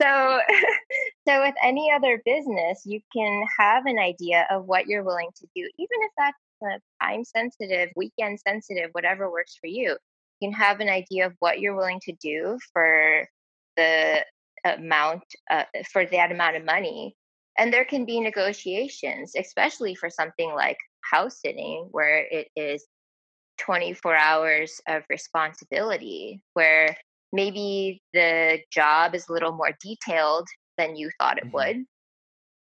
so, 0.00 0.40
so 1.28 1.40
with 1.42 1.54
any 1.62 1.90
other 1.90 2.20
business, 2.24 2.82
you 2.84 3.00
can 3.14 3.44
have 3.58 3.86
an 3.86 3.98
idea 3.98 4.46
of 4.50 4.64
what 4.66 4.86
you're 4.86 5.04
willing 5.04 5.30
to 5.36 5.46
do, 5.54 5.62
even 5.78 5.98
if 6.00 6.10
that's 6.18 6.82
time 7.02 7.24
sensitive, 7.24 7.90
weekend 7.96 8.38
sensitive, 8.40 8.90
whatever 8.92 9.30
works 9.30 9.56
for 9.60 9.66
you. 9.66 9.96
You 10.40 10.50
can 10.50 10.52
have 10.52 10.80
an 10.80 10.88
idea 10.88 11.26
of 11.26 11.34
what 11.38 11.60
you're 11.60 11.76
willing 11.76 12.00
to 12.04 12.12
do 12.20 12.58
for 12.72 13.26
the 13.76 14.24
amount, 14.64 15.24
uh, 15.50 15.64
for 15.92 16.06
that 16.06 16.32
amount 16.32 16.56
of 16.56 16.64
money. 16.64 17.14
And 17.58 17.72
there 17.72 17.84
can 17.84 18.04
be 18.04 18.20
negotiations, 18.20 19.32
especially 19.38 19.94
for 19.94 20.10
something 20.10 20.52
like 20.54 20.78
house 21.02 21.40
sitting, 21.40 21.88
where 21.92 22.26
it 22.30 22.48
is 22.56 22.84
24 23.58 24.16
hours 24.16 24.80
of 24.88 25.02
responsibility 25.08 26.40
where 26.54 26.96
maybe 27.34 28.00
the 28.14 28.60
job 28.72 29.14
is 29.14 29.28
a 29.28 29.32
little 29.32 29.52
more 29.52 29.72
detailed 29.82 30.46
than 30.78 30.96
you 30.96 31.10
thought 31.18 31.38
it 31.38 31.44
Mhm. 31.44 31.52
would 31.52 31.76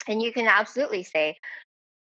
and 0.09 0.23
you 0.23 0.33
can 0.33 0.47
absolutely 0.49 1.03
say 1.05 1.37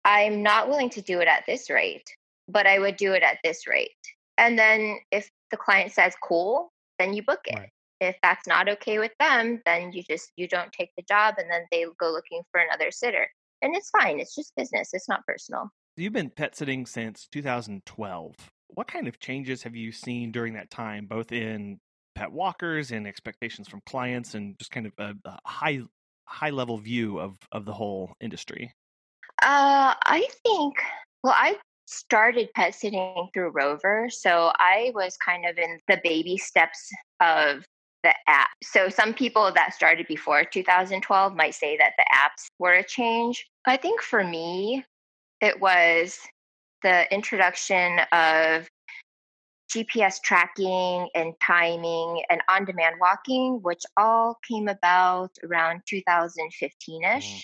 i'm 0.04 0.42
not 0.42 0.68
willing 0.68 0.90
to 0.90 1.02
do 1.02 1.20
it 1.20 1.28
at 1.28 1.44
this 1.46 1.70
rate 1.70 2.08
but 2.48 2.66
i 2.66 2.78
would 2.78 2.96
do 2.96 3.12
it 3.12 3.22
at 3.22 3.38
this 3.44 3.66
rate 3.66 3.90
And 4.38 4.58
then 4.58 4.98
if 5.12 5.30
the 5.52 5.56
client 5.56 5.92
says 5.92 6.14
cool, 6.28 6.72
then 6.98 7.14
you 7.14 7.22
book 7.22 7.42
it. 7.46 7.54
Right. 7.54 7.70
If 8.00 8.16
that's 8.20 8.48
not 8.48 8.68
okay 8.68 8.98
with 8.98 9.12
them, 9.20 9.62
then 9.64 9.92
you 9.92 10.02
just 10.02 10.32
you 10.36 10.48
don't 10.48 10.72
take 10.72 10.90
the 10.96 11.04
job 11.08 11.36
and 11.38 11.48
then 11.48 11.62
they 11.70 11.86
go 12.00 12.10
looking 12.10 12.42
for 12.50 12.60
another 12.60 12.90
sitter. 12.90 13.28
And 13.62 13.76
it's 13.76 13.90
fine. 13.90 14.18
It's 14.18 14.34
just 14.34 14.52
business. 14.56 14.90
It's 14.92 15.08
not 15.08 15.24
personal. 15.24 15.70
You've 15.96 16.12
been 16.12 16.30
pet 16.30 16.56
sitting 16.56 16.84
since 16.86 17.28
2012. 17.30 18.34
What 18.68 18.88
kind 18.88 19.06
of 19.06 19.20
changes 19.20 19.62
have 19.62 19.76
you 19.76 19.92
seen 19.92 20.32
during 20.32 20.54
that 20.54 20.70
time, 20.70 21.06
both 21.06 21.30
in 21.30 21.78
pet 22.14 22.32
walkers 22.32 22.92
and 22.92 23.06
expectations 23.06 23.68
from 23.68 23.80
clients, 23.86 24.34
and 24.34 24.58
just 24.58 24.70
kind 24.70 24.86
of 24.86 24.92
a, 24.98 25.14
a 25.24 25.38
high 25.44 25.80
high 26.26 26.50
level 26.50 26.78
view 26.78 27.18
of 27.18 27.36
of 27.52 27.64
the 27.64 27.72
whole 27.72 28.14
industry? 28.20 28.72
Uh, 29.42 29.94
I 30.04 30.26
think. 30.44 30.74
Well, 31.22 31.34
I 31.36 31.56
started 31.86 32.48
pet 32.54 32.74
sitting 32.74 33.28
through 33.32 33.50
Rover, 33.50 34.08
so 34.10 34.52
I 34.58 34.92
was 34.94 35.16
kind 35.16 35.46
of 35.46 35.58
in 35.58 35.78
the 35.88 36.00
baby 36.02 36.36
steps 36.36 36.90
of 37.20 37.64
the 38.02 38.14
app. 38.28 38.50
So 38.62 38.88
some 38.88 39.14
people 39.14 39.50
that 39.54 39.74
started 39.74 40.06
before 40.06 40.44
2012 40.44 41.34
might 41.34 41.54
say 41.54 41.76
that 41.78 41.94
the 41.96 42.04
apps 42.14 42.46
were 42.58 42.74
a 42.74 42.84
change. 42.84 43.46
I 43.66 43.76
think 43.76 44.02
for 44.02 44.22
me, 44.22 44.84
it 45.40 45.58
was 45.60 46.20
the 46.82 47.12
introduction 47.12 48.00
of 48.12 48.68
GPS 49.74 50.22
tracking 50.22 51.08
and 51.14 51.34
timing 51.42 52.22
and 52.30 52.40
on 52.48 52.64
demand 52.64 52.96
walking, 53.00 53.60
which 53.62 53.82
all 53.96 54.38
came 54.46 54.68
about 54.68 55.30
around 55.42 55.80
2015 55.86 57.04
ish. 57.04 57.24
Mm. 57.24 57.42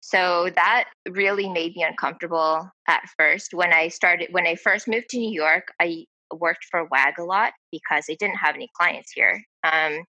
So 0.00 0.50
that 0.56 0.88
really 1.08 1.48
made 1.48 1.76
me 1.76 1.84
uncomfortable 1.84 2.68
at 2.88 3.02
first. 3.16 3.54
When 3.54 3.72
I 3.72 3.88
started, 3.88 4.28
when 4.32 4.46
I 4.46 4.56
first 4.56 4.88
moved 4.88 5.10
to 5.10 5.18
New 5.18 5.30
York, 5.30 5.68
I 5.80 6.06
worked 6.34 6.66
for 6.70 6.84
WAG 6.84 7.18
a 7.18 7.24
lot 7.24 7.52
because 7.70 8.06
I 8.10 8.16
didn't 8.18 8.36
have 8.36 8.54
any 8.54 8.68
clients 8.76 9.12
here. 9.12 9.42
Um, 9.62 10.04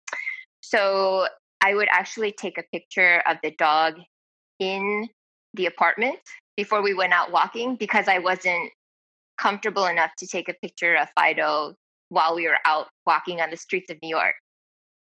so 0.62 1.28
I 1.64 1.74
would 1.74 1.88
actually 1.89 2.34
take 2.34 2.58
a 2.58 2.64
picture 2.72 3.24
of 3.28 3.38
the 3.41 3.51
dog 3.58 3.95
in 4.60 5.08
the 5.53 5.66
apartment 5.66 6.20
before 6.55 6.82
we 6.82 6.93
went 6.93 7.14
out 7.14 7.32
walking 7.32 7.76
because 7.76 8.08
I 8.08 8.20
wasn't 8.20 8.72
comfortable 9.38 9.86
enough 9.86 10.12
to 10.20 10.28
take 10.28 10.50
a 10.50 10.54
picture 10.54 10.96
of 10.96 11.10
Fido 11.18 11.76
while 12.10 12.36
we 12.36 12.48
were 12.48 12.60
out 12.66 12.88
walking 13.06 13.42
on 13.42 13.50
the 13.50 13.58
streets 13.58 13.92
of 13.92 13.98
New 14.02 14.10
York. 14.10 14.36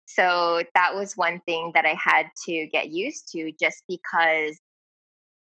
So 0.07 0.63
that 0.75 0.95
was 0.95 1.17
one 1.17 1.41
thing 1.47 1.73
that 1.75 1.87
I 1.87 1.97
had 2.03 2.27
to 2.47 2.67
get 2.67 2.91
used 2.91 3.31
to 3.33 3.53
just 3.59 3.83
because 3.89 4.59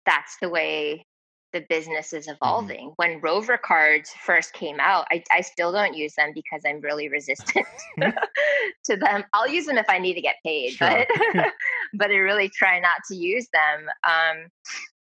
that's 0.06 0.38
the 0.42 0.50
way 0.50 1.06
the 1.54 1.62
business 1.70 2.12
is 2.12 2.26
mm-hmm. 2.26 2.36
evolving. 2.42 2.88
Mm-hmm. 2.88 2.94
When 2.98 3.22
Rover 3.22 3.58
cards 3.58 4.12
first 4.26 4.54
came 4.54 4.80
out, 4.80 5.06
I, 5.12 5.24
I 5.32 5.42
still 5.42 5.72
don't 5.72 5.96
use 5.96 6.16
them 6.16 6.32
because 6.34 6.62
I'm 6.66 6.82
really 6.82 7.08
resistant 7.08 7.66
to 8.00 8.98
them. 8.98 9.24
I'll 9.34 9.48
use 9.48 9.66
them 9.66 9.78
if 9.78 9.90
I 9.90 10.00
need 10.00 10.16
to 10.16 10.22
get 10.22 10.36
paid, 10.46 10.72
sure. 10.72 11.06
but 11.06 11.08
but 11.94 12.12
I 12.12 12.16
really 12.16 12.50
try 12.50 12.80
not 12.80 12.98
to 13.10 13.16
use 13.16 13.48
them. 13.54 13.88
Um, 14.04 14.48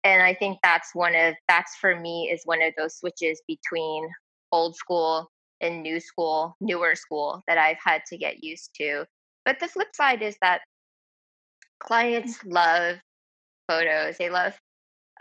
and 0.04 0.22
I 0.22 0.34
think 0.34 0.58
that's 0.62 0.94
one 0.94 1.14
of 1.14 1.34
that's 1.48 1.76
for 1.76 1.98
me 1.98 2.30
is 2.30 2.42
one 2.44 2.62
of 2.62 2.74
those 2.76 2.98
switches 2.98 3.42
between 3.48 4.06
old 4.52 4.76
school 4.76 5.30
and 5.60 5.82
new 5.82 5.98
school, 5.98 6.54
newer 6.60 6.94
school 6.94 7.42
that 7.48 7.58
I've 7.58 7.78
had 7.82 8.02
to 8.08 8.18
get 8.18 8.44
used 8.44 8.70
to. 8.80 9.06
But 9.44 9.58
the 9.60 9.68
flip 9.68 9.88
side 9.94 10.22
is 10.22 10.36
that 10.42 10.60
clients 11.80 12.38
love 12.44 12.96
photos. 13.68 14.18
They 14.18 14.30
love 14.30 14.54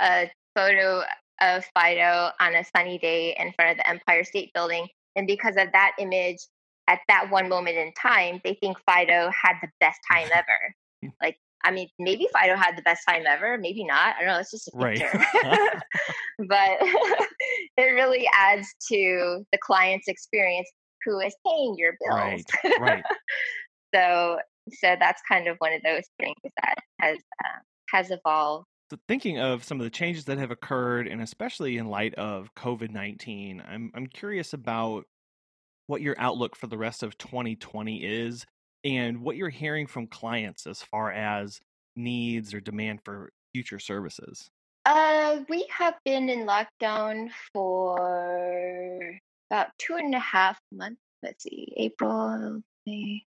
a 0.02 0.30
photo 0.56 1.04
of 1.42 1.66
Fido 1.74 2.32
on 2.40 2.56
a 2.56 2.64
sunny 2.76 2.98
day 2.98 3.36
in 3.40 3.54
front 3.54 3.72
of 3.72 3.78
the 3.78 3.90
Empire 3.90 4.24
State 4.24 4.52
Building. 4.54 4.88
And 5.16 5.28
because 5.28 5.56
of 5.58 5.72
that 5.72 5.92
image 6.00 6.40
at 6.88 7.00
that 7.08 7.30
one 7.30 7.48
moment 7.50 7.78
in 7.78 7.94
time, 7.94 8.42
they 8.44 8.56
think 8.56 8.78
Fido 8.86 9.32
had 9.32 9.56
the 9.62 9.70
best 9.80 10.00
time 10.12 10.28
ever. 10.34 11.12
like, 11.22 11.38
I 11.64 11.72
mean, 11.72 11.88
maybe 11.98 12.28
Fido 12.34 12.56
had 12.56 12.78
the 12.78 12.82
best 12.82 13.04
time 13.08 13.24
ever, 13.28 13.58
maybe 13.58 13.86
not. 13.86 14.16
I 14.16 14.20
don't 14.20 14.28
know. 14.28 14.40
It's 14.40 14.52
just 14.52 14.68
a 14.68 14.78
picture. 14.78 15.10
Right. 15.14 15.82
but 16.48 16.78
it 17.78 17.94
really 17.94 18.28
adds 18.38 18.68
to 18.90 19.46
the 19.52 19.58
client's 19.60 20.08
experience 20.08 20.70
who 21.06 21.20
is 21.20 21.36
paying 21.46 21.76
your 21.78 21.96
bills. 22.00 22.44
Right. 22.64 22.80
Right. 22.80 23.04
so, 23.94 24.40
so 24.72 24.96
that's 25.00 25.22
kind 25.28 25.48
of 25.48 25.58
one 25.60 25.74
of 25.74 25.82
those 25.84 26.04
things 26.20 26.36
that 26.62 26.76
has 27.00 27.18
uh, 27.44 27.60
has 27.90 28.12
evolved 28.12 28.66
so 28.92 29.00
thinking 29.08 29.40
of 29.40 29.64
some 29.64 29.80
of 29.80 29.86
the 29.86 29.90
changes 29.90 30.26
that 30.26 30.38
have 30.38 30.52
occurred, 30.52 31.08
and 31.08 31.20
especially 31.20 31.78
in 31.78 31.88
light 31.88 32.14
of 32.14 32.54
COVID 32.54 32.92
nineteen, 32.92 33.64
I'm 33.68 33.92
I'm 33.96 34.06
curious 34.06 34.54
about 34.54 35.06
what 35.88 36.02
your 36.02 36.16
outlook 36.20 36.56
for 36.56 36.68
the 36.68 36.78
rest 36.78 37.02
of 37.02 37.18
2020 37.18 38.04
is, 38.04 38.46
and 38.84 39.22
what 39.22 39.36
you're 39.36 39.50
hearing 39.50 39.88
from 39.88 40.08
clients 40.08 40.68
as 40.68 40.82
far 40.82 41.12
as 41.12 41.60
needs 41.96 42.54
or 42.54 42.60
demand 42.60 43.00
for 43.04 43.32
future 43.54 43.80
services. 43.80 44.50
Uh, 44.86 45.40
we 45.48 45.66
have 45.70 45.96
been 46.04 46.30
in 46.30 46.46
lockdown 46.46 47.30
for 47.54 49.20
about 49.50 49.68
two 49.78 49.96
and 49.96 50.14
a 50.14 50.20
half 50.20 50.60
months. 50.72 51.00
Let's 51.22 51.44
see, 51.44 51.74
April, 51.78 52.62
May. 52.86 53.24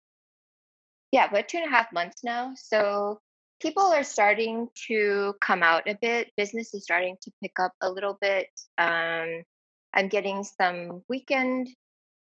Yeah, 1.13 1.31
about 1.31 1.49
two 1.49 1.59
and 1.59 1.67
a 1.67 1.71
half 1.71 1.93
months 1.93 2.23
now. 2.23 2.53
So 2.57 3.21
people 3.61 3.85
are 3.85 4.05
starting 4.05 4.69
to 4.89 5.35
come 5.41 5.63
out 5.63 5.89
a 5.89 5.97
bit. 6.03 6.31
Business 6.37 6.75
is 6.75 6.83
starting 6.83 7.17
to 7.23 7.31
pick 7.43 7.53
up 7.59 7.73
a 7.81 7.91
little 7.91 8.19
bit. 8.21 8.49
Um, 8.77 9.43
I'm 9.95 10.09
getting 10.09 10.45
some 10.45 11.03
weekend 11.09 11.71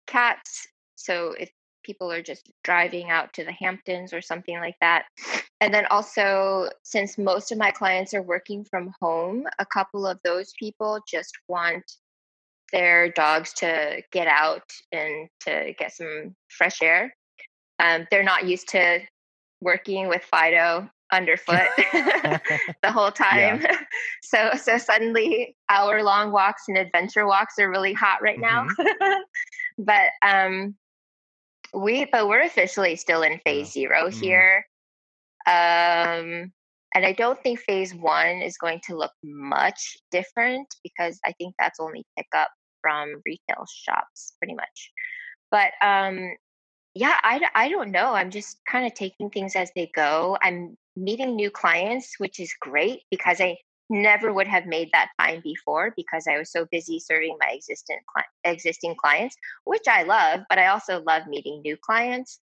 cats. 0.07 0.67
So 0.97 1.35
if 1.39 1.51
people 1.85 2.11
are 2.11 2.23
just 2.23 2.51
driving 2.65 3.11
out 3.11 3.33
to 3.35 3.45
the 3.45 3.53
Hamptons 3.53 4.13
or 4.13 4.21
something 4.21 4.59
like 4.59 4.77
that. 4.81 5.05
And 5.61 5.73
then 5.73 5.87
also, 5.91 6.69
since 6.83 7.17
most 7.17 7.53
of 7.53 7.59
my 7.59 7.71
clients 7.71 8.15
are 8.15 8.23
working 8.23 8.65
from 8.65 8.93
home, 9.01 9.45
a 9.59 9.67
couple 9.67 10.07
of 10.07 10.19
those 10.25 10.53
people 10.59 11.01
just 11.09 11.33
want 11.49 11.85
their 12.73 13.09
dogs 13.11 13.53
to 13.55 14.03
get 14.11 14.27
out 14.27 14.69
and 14.91 15.29
to 15.41 15.75
get 15.79 15.93
some 15.93 16.35
fresh 16.49 16.83
air. 16.83 17.15
Um, 17.79 18.07
they're 18.11 18.25
not 18.25 18.47
used 18.47 18.69
to 18.71 19.01
working 19.61 20.09
with 20.09 20.23
Fido 20.25 20.91
underfoot 21.13 21.69
the 22.83 22.91
whole 22.91 23.11
time. 23.11 23.61
Yeah. 23.63 23.79
so 24.23 24.51
so 24.57 24.79
suddenly 24.79 25.57
hour 25.69 26.03
long 26.03 26.33
walks 26.33 26.65
and 26.69 26.77
adventure 26.77 27.27
walks 27.27 27.59
are 27.59 27.71
really 27.71 27.93
hot 27.93 28.21
right 28.23 28.39
now. 28.39 28.67
Mm-hmm. 28.67 29.85
but 29.85 30.11
um 30.27 30.75
we 31.75 32.07
but 32.07 32.29
we're 32.29 32.43
officially 32.43 32.97
still 32.97 33.23
in 33.23 33.41
phase. 33.45 33.73
0 33.73 34.09
mm-hmm. 34.09 34.21
here. 34.21 34.67
Um 35.47 36.53
and 36.97 37.05
I 37.05 37.13
don't 37.13 37.43
think 37.43 37.59
phase 37.59 37.95
one 37.95 38.41
is 38.41 38.57
going 38.57 38.81
to 38.87 38.97
look 38.97 39.11
much 39.25 39.97
different 40.13 40.69
because 40.85 41.19
I 41.25 41.33
think 41.33 41.55
that's 41.59 41.81
only 41.81 42.05
pickup 42.17 42.51
from 42.81 43.21
retail 43.27 43.67
shops 43.67 44.35
pretty 44.39 44.55
much. 44.55 44.93
But 45.51 45.73
um 45.83 46.35
yeah, 46.95 47.17
I, 47.23 47.41
I 47.57 47.69
don't 47.69 47.91
know. 47.91 48.15
I'm 48.15 48.31
just 48.31 48.59
kind 48.71 48.87
of 48.87 48.95
taking 48.95 49.29
things 49.29 49.57
as 49.57 49.71
they 49.75 49.91
go. 49.97 50.39
I'm 50.43 50.77
meeting 50.97 51.35
new 51.35 51.51
clients, 51.51 52.15
which 52.19 52.39
is 52.39 52.55
great 52.61 53.01
because 53.11 53.41
I 53.41 53.57
never 53.91 54.33
would 54.33 54.47
have 54.47 54.67
made 54.67 54.91
that 54.93 55.11
time 55.21 55.41
before 55.43 55.93
because 55.97 56.27
I 56.29 56.39
was 56.39 56.51
so 56.51 56.67
busy 56.71 56.99
serving 56.99 57.37
my 57.41 57.53
existing 57.53 57.99
existing 58.45 58.97
clients, 58.97 59.37
which 59.65 59.87
I 59.89 60.03
love, 60.05 60.41
but 60.49 60.59
I 60.59 60.69
also 60.69 61.03
love 61.07 61.27
meeting 61.27 61.61
new 61.63 61.77
clients. 61.77 62.41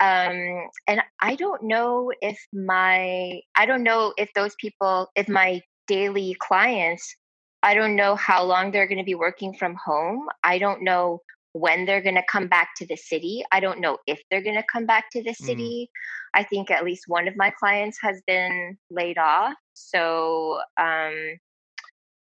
Um, 0.00 0.68
and 0.88 1.00
I 1.20 1.36
don't 1.36 1.62
know 1.62 2.10
if 2.20 2.38
my 2.52 3.40
I 3.56 3.66
don't 3.66 3.82
know 3.82 4.12
if 4.16 4.30
those 4.34 4.54
people 4.60 5.10
if 5.14 5.28
my 5.28 5.60
daily 5.86 6.36
clients 6.40 7.14
I 7.62 7.74
don't 7.74 7.94
know 7.94 8.16
how 8.16 8.42
long 8.42 8.70
they're 8.70 8.88
going 8.88 8.98
to 8.98 9.04
be 9.04 9.14
working 9.14 9.54
from 9.54 9.76
home. 9.76 10.26
I 10.42 10.58
don't 10.58 10.82
know 10.82 11.20
when 11.52 11.84
they're 11.84 12.02
going 12.02 12.14
to 12.14 12.24
come 12.30 12.48
back 12.48 12.70
to 12.76 12.86
the 12.86 12.96
city. 12.96 13.42
I 13.52 13.60
don't 13.60 13.80
know 13.80 13.98
if 14.06 14.20
they're 14.30 14.42
going 14.42 14.56
to 14.56 14.64
come 14.70 14.86
back 14.86 15.10
to 15.12 15.22
the 15.22 15.30
mm. 15.30 15.36
city. 15.36 15.90
Mm. 15.90 16.40
I 16.40 16.44
think 16.44 16.70
at 16.70 16.84
least 16.84 17.04
one 17.08 17.28
of 17.28 17.36
my 17.36 17.50
clients 17.50 17.98
has 18.02 18.22
been 18.26 18.78
laid 18.90 19.18
off. 19.18 19.54
So, 19.74 20.60
um, 20.78 21.14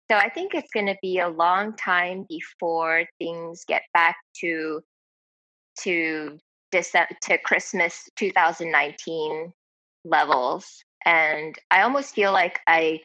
so 0.09 0.17
I 0.17 0.29
think 0.29 0.53
it's 0.53 0.71
going 0.73 0.85
to 0.85 0.97
be 1.01 1.19
a 1.19 1.27
long 1.27 1.75
time 1.75 2.25
before 2.29 3.05
things 3.19 3.63
get 3.67 3.83
back 3.93 4.15
to 4.41 4.81
to 5.81 6.39
December, 6.71 7.15
to 7.23 7.37
Christmas 7.39 8.09
2019 8.15 9.51
levels. 10.05 10.83
And 11.05 11.57
I 11.69 11.81
almost 11.81 12.15
feel 12.15 12.31
like 12.31 12.59
I 12.67 13.01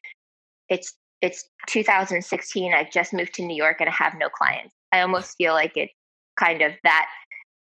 it's 0.69 0.95
it's 1.21 1.45
2016. 1.69 2.75
I've 2.75 2.91
just 2.91 3.13
moved 3.13 3.35
to 3.35 3.43
New 3.43 3.57
York 3.57 3.77
and 3.81 3.89
I 3.89 3.93
have 3.93 4.15
no 4.19 4.29
clients. 4.29 4.75
I 4.91 5.01
almost 5.01 5.37
feel 5.37 5.55
like 5.55 5.77
it 5.77 5.91
kind 6.37 6.63
of 6.63 6.73
that 6.85 7.09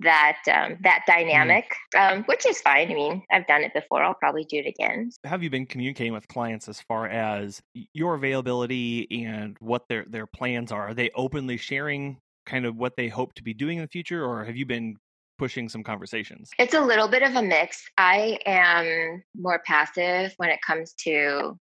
that 0.04 0.38
um, 0.52 0.78
that 0.82 1.02
mm. 1.02 1.14
dynamic, 1.14 1.66
mm. 1.96 2.18
um, 2.18 2.24
which 2.24 2.46
is 2.46 2.62
fine. 2.62 2.92
I 2.92 2.94
mean, 2.94 3.24
I've 3.32 3.48
done 3.48 3.64
it 3.64 3.74
before. 3.74 4.04
I'll 4.04 4.14
probably 4.14 4.44
do 4.46 4.58
it 4.58 4.68
again. 4.68 5.12
Have 5.24 5.44
you 5.44 5.50
been 5.50 5.66
communicating 5.66 6.14
with 6.14 6.28
clients 6.28 6.68
as 6.68 6.82
far 6.82 7.08
as 7.08 7.62
your 7.94 8.16
availability 8.16 9.26
and 9.26 9.58
what 9.60 9.84
their 9.90 10.06
their 10.08 10.28
plans 10.28 10.72
are? 10.72 10.90
Are 10.90 10.94
they 10.94 11.10
openly 11.16 11.58
sharing 11.58 12.18
kind 12.46 12.66
of 12.66 12.76
what 12.76 12.96
they 12.98 13.08
hope 13.08 13.34
to 13.36 13.44
be 13.44 13.54
doing 13.54 13.78
in 13.78 13.84
the 13.84 13.90
future, 13.90 14.26
or 14.26 14.44
have 14.44 14.56
you 14.56 14.66
been 14.66 14.96
pushing 15.38 15.68
some 15.70 15.84
conversations? 15.84 16.52
It's 16.60 16.74
a 16.74 16.82
little 16.82 17.08
bit 17.08 17.24
of 17.24 17.36
a 17.36 17.42
mix. 17.42 17.84
I 17.98 18.40
am 18.46 19.24
more 19.36 19.62
passive 19.66 20.34
when 20.38 20.50
it 20.50 20.60
comes 20.66 20.94
to 21.06 21.58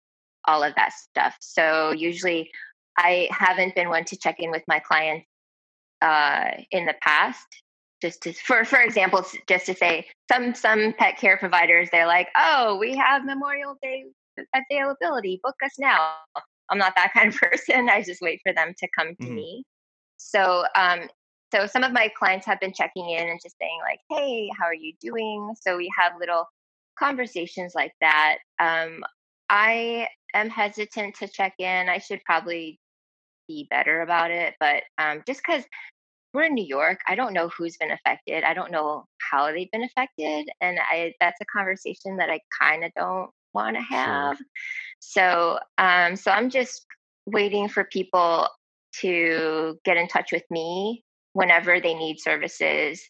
all 0.47 0.63
of 0.63 0.73
that 0.75 0.93
stuff. 0.93 1.35
So 1.41 1.91
usually 1.91 2.49
I 2.97 3.27
haven't 3.31 3.75
been 3.75 3.89
one 3.89 4.05
to 4.05 4.17
check 4.17 4.37
in 4.39 4.51
with 4.51 4.63
my 4.67 4.79
clients 4.79 5.28
uh, 6.01 6.51
in 6.71 6.85
the 6.85 6.95
past. 7.01 7.47
Just 8.01 8.23
to, 8.23 8.33
for 8.33 8.63
for 8.63 8.79
example, 8.79 9.25
just 9.47 9.65
to 9.65 9.75
say 9.75 10.07
some 10.31 10.55
some 10.55 10.93
pet 10.97 11.17
care 11.17 11.37
providers, 11.37 11.89
they're 11.91 12.07
like, 12.07 12.29
oh, 12.37 12.77
we 12.77 12.95
have 12.95 13.25
Memorial 13.25 13.77
Day 13.81 14.05
availability. 14.55 15.39
Book 15.43 15.55
us 15.65 15.73
now. 15.77 16.13
I'm 16.69 16.77
not 16.77 16.93
that 16.95 17.11
kind 17.17 17.33
of 17.33 17.39
person. 17.39 17.89
I 17.89 18.01
just 18.01 18.21
wait 18.21 18.39
for 18.45 18.53
them 18.53 18.73
to 18.77 18.87
come 18.97 19.15
to 19.19 19.25
mm-hmm. 19.25 19.35
me. 19.35 19.63
So 20.17 20.65
um, 20.75 21.09
so 21.53 21.65
some 21.65 21.83
of 21.83 21.91
my 21.91 22.09
clients 22.17 22.45
have 22.45 22.59
been 22.59 22.73
checking 22.73 23.09
in 23.09 23.27
and 23.27 23.39
just 23.43 23.55
saying 23.59 23.79
like, 23.83 23.99
"Hey, 24.09 24.49
how 24.57 24.65
are 24.65 24.73
you 24.73 24.93
doing?" 25.01 25.53
So 25.61 25.77
we 25.77 25.91
have 25.97 26.13
little 26.19 26.45
conversations 26.97 27.73
like 27.75 27.93
that. 28.01 28.37
Um, 28.59 29.03
I 29.49 30.07
am 30.33 30.49
hesitant 30.49 31.15
to 31.15 31.27
check 31.27 31.53
in. 31.57 31.89
I 31.89 31.97
should 31.97 32.21
probably 32.25 32.79
be 33.49 33.67
better 33.69 34.01
about 34.01 34.31
it, 34.31 34.53
but 34.61 34.83
um, 34.97 35.23
just 35.27 35.41
because 35.45 35.65
we're 36.33 36.43
in 36.43 36.53
New 36.53 36.65
York, 36.65 36.99
I 37.07 37.15
don't 37.15 37.33
know 37.33 37.49
who's 37.49 37.75
been 37.77 37.91
affected. 37.91 38.43
I 38.43 38.53
don't 38.53 38.71
know 38.71 39.05
how 39.17 39.51
they've 39.51 39.71
been 39.71 39.83
affected, 39.83 40.47
and 40.61 40.79
I 40.79 41.13
that's 41.19 41.41
a 41.41 41.45
conversation 41.45 42.17
that 42.17 42.29
I 42.29 42.39
kind 42.61 42.85
of 42.85 42.91
don't 42.95 43.31
want 43.53 43.75
to 43.75 43.81
have. 43.81 44.37
Sure. 44.37 44.45
So, 44.99 45.59
um, 45.77 46.15
so 46.15 46.31
I'm 46.31 46.49
just 46.49 46.85
waiting 47.25 47.67
for 47.67 47.83
people 47.83 48.47
to 49.01 49.77
get 49.83 49.97
in 49.97 50.07
touch 50.07 50.31
with 50.31 50.43
me 50.49 51.03
whenever 51.33 51.79
they 51.79 51.93
need 51.93 52.19
services. 52.19 53.01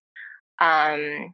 Um, 0.61 1.33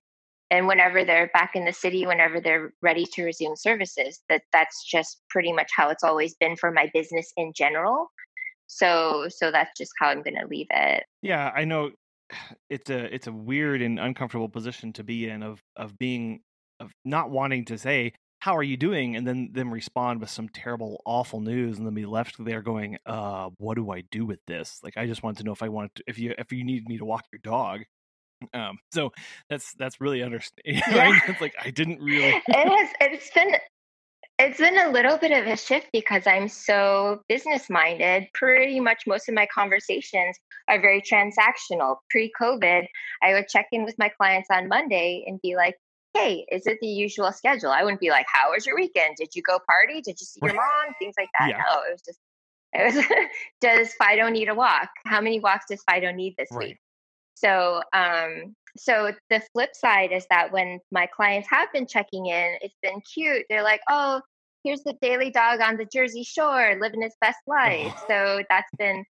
and 0.52 0.68
whenever 0.68 1.04
they're 1.04 1.32
back 1.34 1.52
in 1.56 1.66
the 1.66 1.74
city, 1.74 2.06
whenever 2.06 2.40
they're 2.40 2.72
ready 2.82 3.06
to 3.14 3.24
resume 3.24 3.56
services, 3.56 4.22
that 4.30 4.44
that's 4.54 4.84
just 4.86 5.22
pretty 5.30 5.52
much 5.52 5.70
how 5.76 5.90
it's 5.90 6.04
always 6.04 6.36
been 6.36 6.56
for 6.56 6.72
my 6.72 6.90
business 6.94 7.32
in 7.36 7.52
general. 7.56 8.12
So, 8.68 9.28
so 9.30 9.52
that's 9.52 9.72
just 9.78 9.92
how 10.00 10.08
I'm 10.08 10.22
going 10.22 10.38
to 10.42 10.48
leave 10.48 10.68
it. 10.70 11.04
Yeah, 11.22 11.52
I 11.56 11.66
know 11.66 11.92
it's 12.70 12.90
a 12.90 13.14
it's 13.14 13.28
a 13.28 13.32
weird 13.32 13.82
and 13.82 14.00
uncomfortable 14.00 14.50
position 14.50 14.94
to 14.94 15.04
be 15.04 15.30
in 15.30 15.44
of 15.44 15.62
of 15.76 15.98
being 15.98 16.42
of 16.80 16.92
not 17.04 17.30
wanting 17.30 17.66
to 17.66 17.78
say 17.78 18.14
how 18.40 18.56
are 18.56 18.64
you 18.64 18.78
doing 18.78 19.16
and 19.16 19.28
then 19.28 19.50
them 19.54 19.74
respond 19.74 20.20
with 20.20 20.30
some 20.30 20.50
terrible 20.50 21.02
awful 21.06 21.40
news 21.40 21.78
and 21.78 21.88
then 21.88 21.94
be 21.94 22.06
left 22.06 22.36
there 22.44 22.62
going 22.62 22.98
uh 23.06 23.50
what 23.58 23.76
do 23.76 23.90
i 23.92 24.02
do 24.12 24.26
with 24.26 24.40
this 24.46 24.80
like 24.84 24.98
i 24.98 25.08
just 25.08 25.24
wanted 25.24 25.38
to 25.38 25.44
know 25.44 25.52
if 25.52 25.64
i 25.64 25.70
wanted 25.70 25.90
to 25.96 26.04
if 26.08 26.20
you 26.20 26.34
if 26.38 26.52
you 26.52 26.64
need 26.64 26.88
me 26.88 26.98
to 26.98 27.06
walk 27.06 27.24
your 27.32 27.40
dog 27.44 27.82
um 28.54 28.78
so 28.92 29.12
that's 29.50 29.74
that's 29.80 30.02
really 30.02 30.22
understanding 30.22 30.82
yeah. 30.92 30.98
right 30.98 31.22
it's 31.28 31.42
like 31.42 31.56
i 31.64 31.72
didn't 31.72 32.00
really 32.02 32.26
it 32.26 32.44
has 32.48 32.90
it's 33.00 33.32
been 33.32 33.56
it's 34.38 34.60
been 34.60 34.78
a 34.78 34.92
little 34.92 35.18
bit 35.18 35.32
of 35.32 35.48
a 35.48 35.58
shift 35.58 35.88
because 35.94 36.28
i'm 36.28 36.48
so 36.48 37.22
business 37.30 37.70
minded 37.70 38.28
pretty 38.34 38.80
much 38.80 39.04
most 39.08 39.30
of 39.30 39.36
my 39.36 39.48
conversations 39.54 40.38
are 40.68 40.82
very 40.82 41.02
transactional 41.02 41.98
pre-covid 42.10 42.86
i 43.24 43.34
would 43.34 43.48
check 43.48 43.68
in 43.72 43.84
with 43.86 43.96
my 43.98 44.10
clients 44.10 44.50
on 44.52 44.68
monday 44.68 45.24
and 45.28 45.40
be 45.42 45.56
like 45.56 45.76
hey, 46.16 46.46
is 46.50 46.66
it 46.66 46.78
the 46.82 46.88
usual 46.88 47.32
schedule? 47.32 47.70
I 47.70 47.84
wouldn't 47.84 48.00
be 48.00 48.10
like, 48.10 48.26
how 48.32 48.52
was 48.52 48.66
your 48.66 48.76
weekend? 48.76 49.18
Did 49.18 49.36
you 49.36 49.44
go 49.44 49.60
party? 49.70 50.02
Did 50.02 50.20
you 50.20 50.26
see 50.26 50.40
your 50.42 50.54
mom? 50.54 50.96
Things 50.98 51.16
like 51.20 51.28
that. 51.38 51.50
Yeah. 51.50 51.58
No, 51.58 51.82
it 51.82 51.92
was 51.92 52.02
just, 52.02 52.20
it 52.74 52.96
was, 52.96 53.06
does 53.62 53.94
Fido 53.94 54.30
need 54.30 54.48
a 54.48 54.56
walk? 54.56 54.90
How 55.06 55.20
many 55.20 55.40
walks 55.42 55.66
does 55.70 55.84
Fido 55.84 56.12
need 56.12 56.36
this 56.38 56.48
right. 56.52 56.70
week? 56.70 56.78
So, 57.36 57.82
um, 57.92 58.56
so 58.78 59.12
the 59.30 59.42
flip 59.54 59.74
side 59.74 60.12
is 60.12 60.26
that 60.30 60.52
when 60.52 60.80
my 60.92 61.08
clients 61.08 61.48
have 61.50 61.72
been 61.72 61.88
checking 61.88 62.28
in, 62.28 62.58
it's 62.62 62.76
been 62.82 63.02
cute. 63.14 63.46
They're 63.50 63.64
like, 63.64 63.82
oh, 63.90 64.22
here's 64.64 64.84
the 64.84 64.96
daily 65.02 65.30
dog 65.30 65.62
on 65.62 65.78
the 65.78 65.86
Jersey 65.86 66.24
Shore 66.24 66.78
living 66.82 67.02
his 67.02 67.16
best 67.22 67.40
life. 67.48 67.94
So 68.08 68.42
that's 68.50 68.70
been 68.78 69.04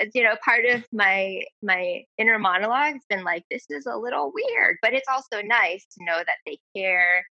uh, 0.00 0.04
you 0.14 0.22
know 0.22 0.34
part 0.44 0.64
of 0.64 0.84
my 0.92 1.42
my 1.62 2.02
inner 2.18 2.38
monologue 2.38 2.94
has 2.94 3.02
been 3.08 3.24
like 3.24 3.44
this 3.50 3.64
is 3.70 3.86
a 3.86 3.96
little 3.96 4.32
weird 4.34 4.76
but 4.82 4.92
it's 4.92 5.08
also 5.10 5.42
nice 5.42 5.86
to 5.92 6.04
know 6.04 6.18
that 6.18 6.38
they 6.46 6.58
care 6.76 7.24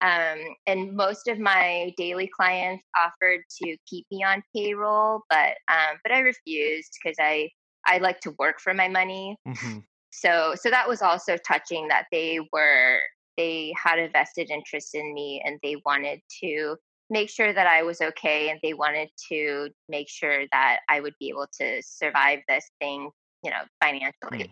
um, 0.00 0.38
and 0.66 0.94
most 0.94 1.26
of 1.26 1.38
my 1.38 1.92
daily 1.96 2.28
clients 2.28 2.84
offered 2.96 3.40
to 3.62 3.76
keep 3.86 4.06
me 4.10 4.22
on 4.22 4.42
payroll 4.54 5.22
but 5.28 5.56
um, 5.68 5.98
but 6.02 6.12
i 6.12 6.20
refused 6.20 6.92
because 7.02 7.16
i 7.20 7.48
i 7.86 7.98
like 7.98 8.20
to 8.20 8.34
work 8.38 8.60
for 8.60 8.74
my 8.74 8.88
money 8.88 9.36
mm-hmm. 9.46 9.78
So 10.20 10.54
so 10.54 10.70
that 10.70 10.88
was 10.88 11.02
also 11.02 11.36
touching 11.46 11.88
that 11.88 12.06
they 12.12 12.40
were 12.52 13.00
they 13.36 13.72
had 13.82 13.98
a 13.98 14.08
vested 14.08 14.50
interest 14.50 14.94
in 14.94 15.14
me 15.14 15.40
and 15.44 15.58
they 15.62 15.76
wanted 15.86 16.20
to 16.42 16.76
make 17.10 17.30
sure 17.30 17.52
that 17.52 17.66
I 17.66 17.82
was 17.82 18.00
okay 18.00 18.50
and 18.50 18.58
they 18.62 18.74
wanted 18.74 19.08
to 19.30 19.70
make 19.88 20.08
sure 20.08 20.44
that 20.52 20.80
I 20.88 21.00
would 21.00 21.14
be 21.18 21.28
able 21.28 21.46
to 21.60 21.80
survive 21.82 22.40
this 22.48 22.68
thing, 22.80 23.10
you 23.42 23.50
know, 23.50 23.62
financially. 23.82 24.44
Mm. 24.44 24.50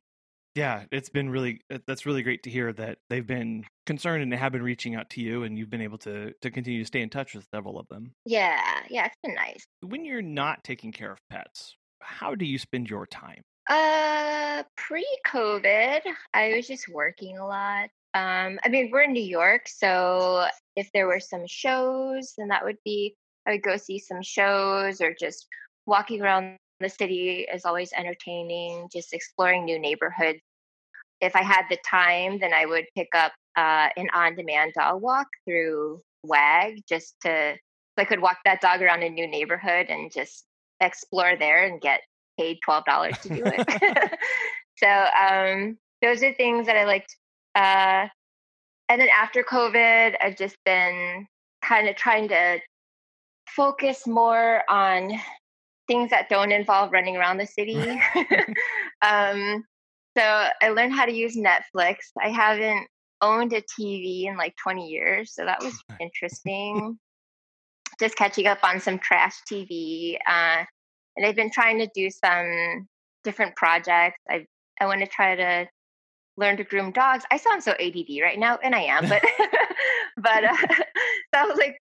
Yeah, 0.54 0.84
it's 0.90 1.10
been 1.10 1.28
really 1.28 1.60
that's 1.86 2.06
really 2.06 2.22
great 2.22 2.42
to 2.44 2.50
hear 2.50 2.72
that 2.72 2.96
they've 3.10 3.26
been 3.26 3.64
concerned 3.84 4.22
and 4.22 4.32
have 4.32 4.52
been 4.52 4.62
reaching 4.62 4.94
out 4.94 5.10
to 5.10 5.20
you 5.20 5.42
and 5.42 5.58
you've 5.58 5.68
been 5.68 5.82
able 5.82 5.98
to 5.98 6.32
to 6.40 6.50
continue 6.50 6.80
to 6.80 6.86
stay 6.86 7.02
in 7.02 7.10
touch 7.10 7.34
with 7.34 7.46
several 7.54 7.78
of 7.78 7.86
them. 7.88 8.12
Yeah, 8.24 8.62
yeah, 8.88 9.04
it's 9.04 9.16
been 9.22 9.34
nice. 9.34 9.66
When 9.82 10.06
you're 10.06 10.22
not 10.22 10.64
taking 10.64 10.92
care 10.92 11.12
of 11.12 11.18
pets, 11.28 11.76
how 12.00 12.34
do 12.34 12.46
you 12.46 12.58
spend 12.58 12.88
your 12.88 13.06
time? 13.06 13.42
Uh 13.68 14.62
pre-COVID, 14.76 16.00
I 16.32 16.54
was 16.54 16.66
just 16.66 16.88
working 16.88 17.38
a 17.38 17.46
lot. 17.46 17.88
Um, 18.14 18.58
I 18.64 18.68
mean, 18.68 18.90
we're 18.92 19.02
in 19.02 19.12
New 19.12 19.22
York, 19.22 19.68
so 19.68 20.46
if 20.76 20.90
there 20.94 21.06
were 21.06 21.20
some 21.20 21.46
shows, 21.46 22.34
then 22.38 22.48
that 22.48 22.64
would 22.64 22.78
be 22.84 23.16
I 23.46 23.52
would 23.52 23.62
go 23.62 23.76
see 23.76 23.98
some 23.98 24.22
shows 24.22 25.00
or 25.00 25.14
just 25.18 25.46
walking 25.86 26.22
around 26.22 26.56
the 26.80 26.88
city 26.88 27.46
is 27.52 27.64
always 27.64 27.92
entertaining, 27.92 28.88
just 28.92 29.12
exploring 29.12 29.64
new 29.64 29.78
neighborhoods. 29.78 30.40
If 31.20 31.34
I 31.34 31.42
had 31.42 31.64
the 31.70 31.78
time, 31.88 32.38
then 32.38 32.52
I 32.52 32.66
would 32.66 32.84
pick 32.94 33.08
up 33.14 33.32
uh, 33.56 33.88
an 33.96 34.08
on 34.12 34.36
demand 34.36 34.74
dog 34.74 35.00
walk 35.00 35.28
through 35.46 36.02
WAG 36.22 36.82
just 36.88 37.16
to, 37.22 37.54
so 37.54 38.02
I 38.02 38.04
could 38.04 38.20
walk 38.20 38.38
that 38.44 38.60
dog 38.60 38.82
around 38.82 39.02
a 39.02 39.08
new 39.08 39.26
neighborhood 39.26 39.86
and 39.88 40.12
just 40.12 40.44
explore 40.80 41.36
there 41.38 41.64
and 41.64 41.80
get 41.80 42.00
paid 42.38 42.58
$12 42.68 43.20
to 43.20 43.28
do 43.28 43.42
it. 43.44 44.18
so 44.76 44.88
um, 44.88 45.78
those 46.02 46.22
are 46.22 46.32
things 46.34 46.66
that 46.66 46.76
I 46.76 46.84
liked 46.84 47.16
uh, 47.54 48.08
and 48.88 49.00
then 49.00 49.08
after 49.08 49.42
COVID, 49.42 50.14
I've 50.22 50.36
just 50.36 50.56
been 50.64 51.26
kind 51.64 51.88
of 51.88 51.96
trying 51.96 52.28
to 52.28 52.60
focus 53.48 54.06
more 54.06 54.62
on 54.68 55.12
things 55.88 56.10
that 56.10 56.28
don't 56.28 56.52
involve 56.52 56.92
running 56.92 57.16
around 57.16 57.38
the 57.38 57.46
city. 57.46 57.78
um, 59.02 59.64
so 60.16 60.48
I 60.62 60.68
learned 60.70 60.94
how 60.94 61.04
to 61.04 61.12
use 61.12 61.36
Netflix. 61.36 61.96
I 62.22 62.28
haven't 62.28 62.86
owned 63.22 63.52
a 63.52 63.62
TV 63.62 64.26
in 64.26 64.36
like 64.36 64.54
20 64.62 64.86
years, 64.86 65.34
so 65.34 65.44
that 65.44 65.62
was 65.62 65.74
interesting. 66.00 66.98
Just 67.98 68.16
catching 68.16 68.46
up 68.46 68.58
on 68.62 68.78
some 68.78 68.98
trash 68.98 69.34
TV. 69.50 70.18
Uh, 70.28 70.64
and 71.16 71.26
I've 71.26 71.36
been 71.36 71.50
trying 71.50 71.78
to 71.78 71.88
do 71.94 72.10
some 72.10 72.88
different 73.24 73.56
projects. 73.56 74.20
I 74.30 74.46
I 74.80 74.86
want 74.86 75.00
to 75.00 75.06
try 75.06 75.34
to 75.34 75.66
learn 76.36 76.56
to 76.58 76.64
groom 76.64 76.92
dogs. 76.92 77.24
I 77.30 77.38
sound 77.38 77.62
so 77.62 77.72
ADD 77.72 78.20
right 78.22 78.38
now, 78.38 78.58
and 78.62 78.74
I 78.74 78.82
am, 78.82 79.08
but 79.08 79.22
but 80.16 80.44
uh, 80.44 80.56
was 81.48 81.58
like 81.58 81.78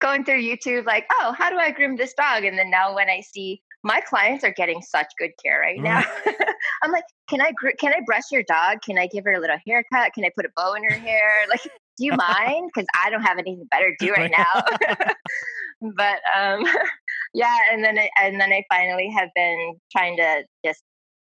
going 0.00 0.24
through 0.24 0.42
YouTube, 0.42 0.84
like, 0.84 1.06
oh, 1.20 1.34
how 1.36 1.50
do 1.50 1.56
I 1.56 1.70
groom 1.70 1.96
this 1.96 2.14
dog? 2.14 2.44
And 2.44 2.58
then 2.58 2.70
now 2.70 2.94
when 2.94 3.08
I 3.08 3.20
see 3.20 3.62
my 3.84 4.00
clients 4.00 4.44
are 4.44 4.52
getting 4.52 4.80
such 4.82 5.06
good 5.18 5.30
care 5.42 5.60
right 5.60 5.80
now, 5.80 6.02
I'm 6.82 6.92
like, 6.92 7.04
can 7.28 7.40
I 7.40 7.52
gr- 7.52 7.76
can 7.78 7.92
I 7.92 8.00
brush 8.04 8.24
your 8.30 8.42
dog? 8.44 8.82
Can 8.82 8.98
I 8.98 9.06
give 9.06 9.24
her 9.24 9.32
a 9.32 9.40
little 9.40 9.58
haircut? 9.66 10.12
Can 10.14 10.24
I 10.24 10.30
put 10.36 10.44
a 10.44 10.50
bow 10.54 10.74
in 10.74 10.84
her 10.84 10.94
hair? 10.94 11.30
Like, 11.48 11.62
do 11.98 12.04
you 12.04 12.12
mind? 12.12 12.70
Because 12.72 12.86
I 13.02 13.10
don't 13.10 13.22
have 13.22 13.38
anything 13.38 13.66
better 13.70 13.90
to 13.90 14.06
do 14.06 14.12
right 14.12 14.30
now. 14.30 14.62
but 15.96 16.20
um, 16.36 16.64
yeah, 17.34 17.56
and 17.70 17.82
then 17.82 17.98
I, 17.98 18.10
and 18.20 18.40
then 18.40 18.52
I 18.52 18.64
finally 18.70 19.10
have 19.10 19.30
been 19.34 19.76
trying 19.90 20.16
to 20.18 20.44
just 20.64 20.82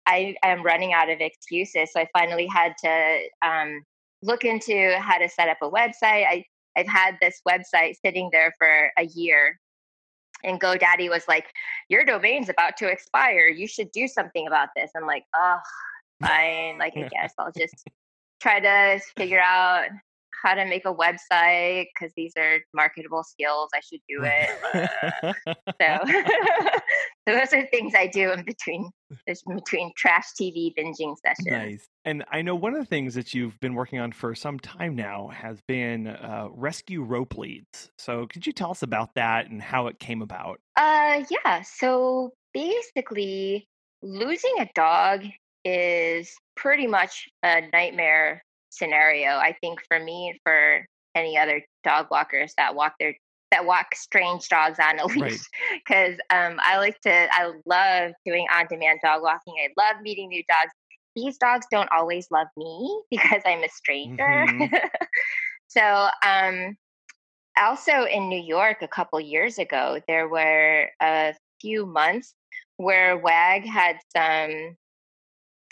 I 0.08 0.36
am 0.41 0.64
running 0.64 0.93
out 0.93 1.10
of 1.10 1.20
excuses. 1.20 1.91
So 1.91 1.99
I 1.99 2.08
finally 2.14 2.47
had 2.47 2.74
to 2.84 3.20
um, 3.45 3.84
look 4.24 4.45
into 4.45 4.97
how 4.99 5.18
to 5.18 5.28
set 5.28 5.49
up 5.49 5.58
a 5.62 5.70
website. 5.70 6.26
I, 6.26 6.45
I've 6.78 6.88
had 6.88 7.18
this 7.22 7.41
website 7.47 7.95
sitting 8.03 8.30
there 8.32 8.53
for 8.58 8.91
a 8.97 9.05
year. 9.05 9.60
And 10.43 10.62
GoDaddy 10.62 11.10
was 11.10 11.24
like, 11.28 11.45
Your 11.89 12.05
domain's 12.05 12.47
about 12.47 12.78
to 12.78 12.88
expire. 12.88 13.47
You 13.47 13.68
should 13.68 13.91
do 13.91 14.08
something 14.08 14.47
about 14.47 14.70
this. 14.76 14.91
I'm 14.95 15.05
like, 15.05 15.24
Oh, 15.36 15.58
fine. 16.26 16.78
Like, 16.78 16.93
I 16.95 17.01
guess 17.12 17.34
I'll 17.38 17.51
just 17.51 17.84
try 18.39 18.60
to 18.60 19.01
figure 19.18 19.41
out 19.43 19.88
how 20.43 20.53
to 20.53 20.65
make 20.65 20.85
a 20.85 20.93
website 20.93 21.88
because 21.93 22.13
these 22.15 22.33
are 22.38 22.59
marketable 22.73 23.23
skills. 23.23 23.69
I 23.73 23.79
should 23.81 24.01
do 24.07 24.23
it. 24.23 25.35
so, 25.81 25.99
so 27.27 27.35
those 27.38 27.53
are 27.53 27.65
things 27.67 27.93
I 27.95 28.07
do 28.07 28.31
in 28.31 28.43
between 28.43 28.89
between 29.25 29.91
trash 29.95 30.25
TV 30.39 30.73
binging 30.77 31.15
sessions. 31.25 31.47
Nice. 31.47 31.88
And 32.05 32.23
I 32.31 32.41
know 32.41 32.55
one 32.55 32.73
of 32.73 32.79
the 32.79 32.85
things 32.85 33.15
that 33.15 33.33
you've 33.33 33.59
been 33.59 33.73
working 33.73 33.99
on 33.99 34.11
for 34.11 34.35
some 34.35 34.59
time 34.59 34.95
now 34.95 35.29
has 35.29 35.59
been 35.67 36.07
uh, 36.07 36.47
rescue 36.51 37.03
rope 37.03 37.38
leads. 37.38 37.89
So 37.97 38.27
could 38.27 38.45
you 38.45 38.53
tell 38.53 38.71
us 38.71 38.83
about 38.83 39.13
that 39.15 39.49
and 39.49 39.61
how 39.61 39.88
it 39.88 39.99
came 39.99 40.21
about? 40.21 40.59
Uh, 40.75 41.23
yeah. 41.29 41.61
So 41.63 42.33
basically, 42.53 43.67
losing 44.01 44.55
a 44.59 44.69
dog 44.75 45.23
is 45.65 46.33
pretty 46.55 46.88
much 46.88 47.27
a 47.43 47.61
nightmare 47.73 48.43
scenario. 48.78 49.32
I 49.32 49.55
think 49.61 49.80
for 49.88 49.99
me 49.99 50.39
for 50.43 50.86
any 51.15 51.38
other 51.38 51.63
dog 51.84 52.07
walkers 52.11 52.53
that 52.57 52.75
walk 52.75 52.93
their 52.99 53.15
that 53.51 53.65
walk 53.65 53.95
strange 53.95 54.47
dogs 54.49 54.78
on 54.80 54.99
a 54.99 55.05
leash 55.07 55.39
because 55.86 56.17
right. 56.32 56.47
um, 56.47 56.59
I 56.61 56.78
like 56.78 56.99
to 57.01 57.28
I 57.32 57.51
love 57.65 58.13
doing 58.25 58.45
on 58.51 58.67
demand 58.69 58.99
dog 59.03 59.21
walking. 59.21 59.55
I 59.63 59.69
love 59.82 60.01
meeting 60.01 60.30
new 60.30 60.43
dogs. 60.49 60.71
These 61.15 61.38
dogs 61.38 61.65
don't 61.71 61.89
always 61.91 62.28
love 62.30 62.47
me 62.57 63.01
because 63.11 63.41
I'm 63.45 63.63
a 63.63 63.69
stranger. 63.69 64.23
Mm-hmm. 64.23 64.75
so 65.67 66.09
um, 66.25 66.78
also 67.59 68.05
in 68.05 68.30
New 68.30 68.41
York 68.41 68.78
a 68.82 68.88
couple 68.88 69.19
years 69.19 69.57
ago, 69.57 69.99
there 70.07 70.28
were 70.28 70.89
a 71.01 71.34
few 71.61 71.86
months 71.86 72.36
where 72.78 73.17
WAG 73.17 73.65
had 73.65 73.97
some 74.15 74.75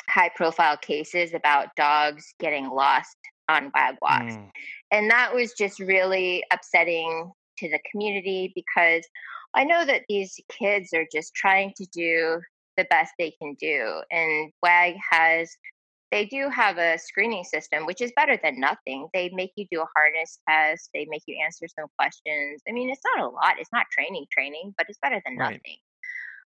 high 0.10 0.30
profile 0.36 0.78
cases 0.78 1.34
about 1.34 1.76
dogs 1.76 2.34
getting 2.39 2.70
lost 2.70 3.18
on 3.49 3.72
WAG 3.74 3.95
walks. 4.01 4.36
Mm. 4.36 4.49
And 4.91 5.12
that 5.12 5.34
was 5.34 5.53
just 5.53 5.80
really 5.80 6.43
upsetting 6.51 7.32
to 7.60 7.70
the 7.70 7.80
community 7.91 8.51
because 8.56 9.03
I 9.53 9.64
know 9.64 9.86
that 9.86 10.03
these 10.10 10.39
kids 10.49 10.89
are 10.93 11.06
just 11.12 11.34
trying 11.34 11.74
to 11.78 11.86
do 11.93 12.41
the 12.78 12.86
best 12.89 13.14
they 13.18 13.34
can 13.41 13.56
do. 13.60 14.01
And 14.12 14.51
WAG 14.62 14.95
has, 15.12 15.49
they 16.12 16.26
do 16.26 16.49
have 16.49 16.78
a 16.78 16.97
screening 16.97 17.45
system, 17.45 17.86
which 17.86 18.01
is 18.01 18.12
better 18.16 18.38
than 18.43 18.60
nothing. 18.60 19.08
They 19.14 19.30
make 19.34 19.51
you 19.56 19.66
do 19.72 19.82
a 19.82 19.88
harness 19.95 20.39
test, 20.47 20.89
they 20.93 21.06
make 21.10 21.24
you 21.26 21.38
answer 21.43 21.68
some 21.68 21.88
questions. 21.97 22.62
I 22.68 22.74
mean, 22.74 22.89
it's 22.89 23.01
not 23.16 23.24
a 23.24 23.30
lot, 23.30 23.56
it's 23.60 23.72
not 23.72 23.86
training, 23.91 24.26
training, 24.32 24.74
but 24.78 24.88
it's 24.89 24.99
better 25.01 25.22
than 25.26 25.38
right. 25.38 25.53
nothing. 25.53 25.78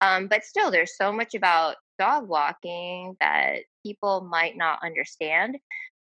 Um, 0.01 0.27
but 0.27 0.43
still, 0.43 0.71
there's 0.71 0.95
so 0.97 1.11
much 1.11 1.35
about 1.35 1.75
dog 1.99 2.27
walking 2.27 3.15
that 3.19 3.59
people 3.85 4.21
might 4.21 4.57
not 4.57 4.79
understand. 4.83 5.57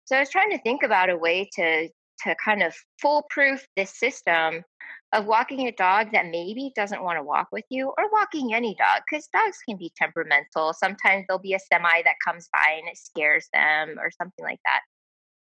So 0.07 0.17
I 0.17 0.21
was 0.21 0.31
trying 0.31 0.51
to 0.53 0.63
think 0.63 0.83
about 0.83 1.11
a 1.11 1.17
way 1.17 1.51
to 1.55 1.89
to 2.25 2.35
kind 2.45 2.63
of 2.63 2.75
foolproof 3.01 3.65
this 3.77 3.97
system 3.97 4.65
of 5.13 5.27
walking 5.27 5.69
a 5.69 5.73
dog 5.73 6.13
that 6.13 6.27
maybe 6.27 6.73
doesn't 6.75 7.03
want 7.03 7.19
to 7.19 7.23
walk 7.23 7.49
with 7.53 7.65
you 7.71 7.93
or 7.97 8.11
walking 8.13 8.55
any 8.55 8.75
dog 8.75 9.03
because 9.09 9.29
dogs 9.29 9.59
can 9.69 9.77
be 9.77 9.93
temperamental. 9.97 10.75
Sometimes 10.75 11.25
there'll 11.27 11.41
be 11.41 11.55
a 11.55 11.59
semi 11.59 12.03
that 12.03 12.17
comes 12.25 12.49
by 12.53 12.79
and 12.79 12.89
it 12.89 12.97
scares 12.97 13.49
them 13.53 13.99
or 13.99 14.11
something 14.11 14.45
like 14.45 14.59
that. 14.65 14.81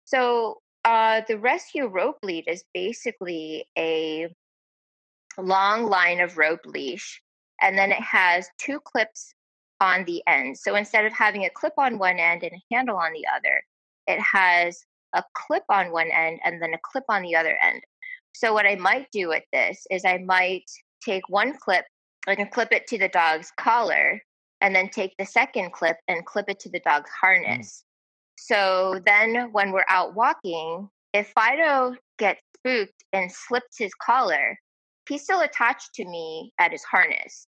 So 0.04 0.60
uh, 0.84 1.22
the 1.28 1.40
rescue 1.40 1.88
rope 1.88 2.18
lead 2.22 2.46
is 2.48 2.64
basically 2.74 3.66
a 3.78 4.28
long 5.38 5.86
line 5.86 6.20
of 6.20 6.38
rope 6.38 6.66
leash 6.66 7.22
and 7.62 7.78
then 7.78 7.92
it 7.92 8.02
has 8.02 8.48
two 8.60 8.80
clips 8.80 9.34
on 9.82 10.06
the 10.06 10.24
end. 10.28 10.58
So 10.58 10.76
instead 10.76 11.06
of 11.06 11.14
having 11.14 11.46
a 11.46 11.50
clip 11.50 11.74
on 11.78 11.98
one 11.98 12.20
end 12.20 12.44
and 12.44 12.54
a 12.54 12.76
handle 12.76 12.98
on 12.98 13.14
the 13.14 13.26
other, 13.28 13.62
it 14.08 14.20
has 14.20 14.84
a 15.14 15.24
clip 15.34 15.64
on 15.70 15.92
one 15.92 16.10
end 16.12 16.40
and 16.44 16.62
then 16.62 16.74
a 16.74 16.80
clip 16.84 17.06
on 17.10 17.22
the 17.22 17.36
other 17.36 17.58
end. 17.62 17.82
So 18.34 18.54
what 18.54 18.66
I 18.66 18.76
might 18.76 19.08
do 19.12 19.30
with 19.30 19.44
this 19.54 19.86
is 19.90 20.04
I 20.06 20.18
might 20.18 20.70
take 21.04 21.28
one 21.30 21.58
clip 21.58 21.86
and 22.28 22.52
clip 22.52 22.72
it 22.72 22.88
to 22.88 22.98
the 22.98 23.08
dog's 23.08 23.52
collar 23.58 24.22
and 24.62 24.76
then 24.76 24.90
take 24.90 25.16
the 25.18 25.26
second 25.26 25.72
clip 25.72 25.98
and 26.08 26.26
clip 26.26 26.50
it 26.50 26.60
to 26.60 26.70
the 26.70 26.80
dog's 26.80 27.10
mm. 27.10 27.20
harness. 27.22 27.84
So 28.38 29.00
then 29.06 29.52
when 29.52 29.72
we're 29.72 29.86
out 29.88 30.16
walking, 30.16 30.90
if 31.14 31.32
Fido 31.34 31.96
gets 32.20 32.42
spooked 32.58 33.04
and 33.14 33.32
slips 33.32 33.78
his 33.78 33.94
collar, 33.96 34.58
he's 35.08 35.24
still 35.24 35.42
attached 35.42 35.94
to 35.96 36.06
me 36.06 36.52
at 36.60 36.72
his 36.72 36.84
harness. 36.84 37.48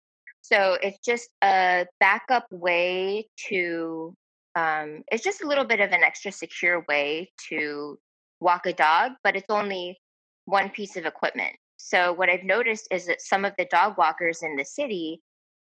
So 0.43 0.79
it's 0.83 0.99
just 1.05 1.29
a 1.43 1.87
backup 2.01 2.47
way 2.51 3.27
to, 3.49 4.15
um, 4.55 5.03
it's 5.13 5.23
just 5.23 5.43
a 5.43 5.47
little 5.47 5.65
bit 5.65 5.81
of 5.81 5.93
an 5.93 6.03
extra 6.03 6.33
secure 6.33 6.85
way 6.89 7.31
to 7.49 7.99
walk 8.41 8.67
a 8.67 8.73
dog, 8.73 9.13
but 9.23 9.37
it's 9.37 9.51
only 9.51 9.99
one 10.47 10.71
piece 10.71 10.97
of 10.97 11.07
equipment. 11.07 11.55
So 11.77 12.13
what 12.13 12.29
I've 12.29 12.45
noticed 12.45 12.89
is 12.91 13.07
that 13.07 13.21
some 13.21 13.45
of 13.45 13.55
the 13.59 13.67
dog 13.67 13.97
walkers 13.97 14.43
in 14.43 14.57
the 14.57 14.65
city, 14.65 15.21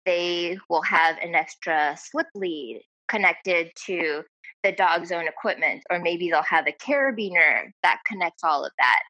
they 0.06 0.58
will 0.70 0.84
have 0.84 1.18
an 1.18 1.36
extra 1.36 1.98
slip 2.00 2.28
lead 2.36 2.82
connected 3.08 3.72
to 3.86 4.24
the 4.64 4.72
dog's 4.72 5.12
own 5.12 5.28
equipment, 5.28 5.84
or 5.90 6.00
maybe 6.00 6.30
they'll 6.30 6.42
have 6.44 6.68
a 6.68 6.74
carabiner 6.74 7.72
that 7.84 8.00
connects 8.06 8.44
all 8.44 8.66
of 8.66 8.72
that. 8.78 9.02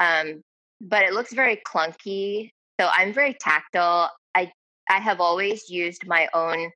Um, 0.00 0.42
but 0.80 1.02
it 1.02 1.12
looks 1.12 1.32
very 1.32 1.60
clunky. 1.66 2.50
So 2.80 2.88
I'm 2.90 3.12
very 3.12 3.34
tactile. 3.40 4.10
I 4.34 4.50
I 4.88 4.98
have 5.00 5.20
always 5.20 5.68
used 5.68 6.06
my 6.06 6.28
own 6.34 6.70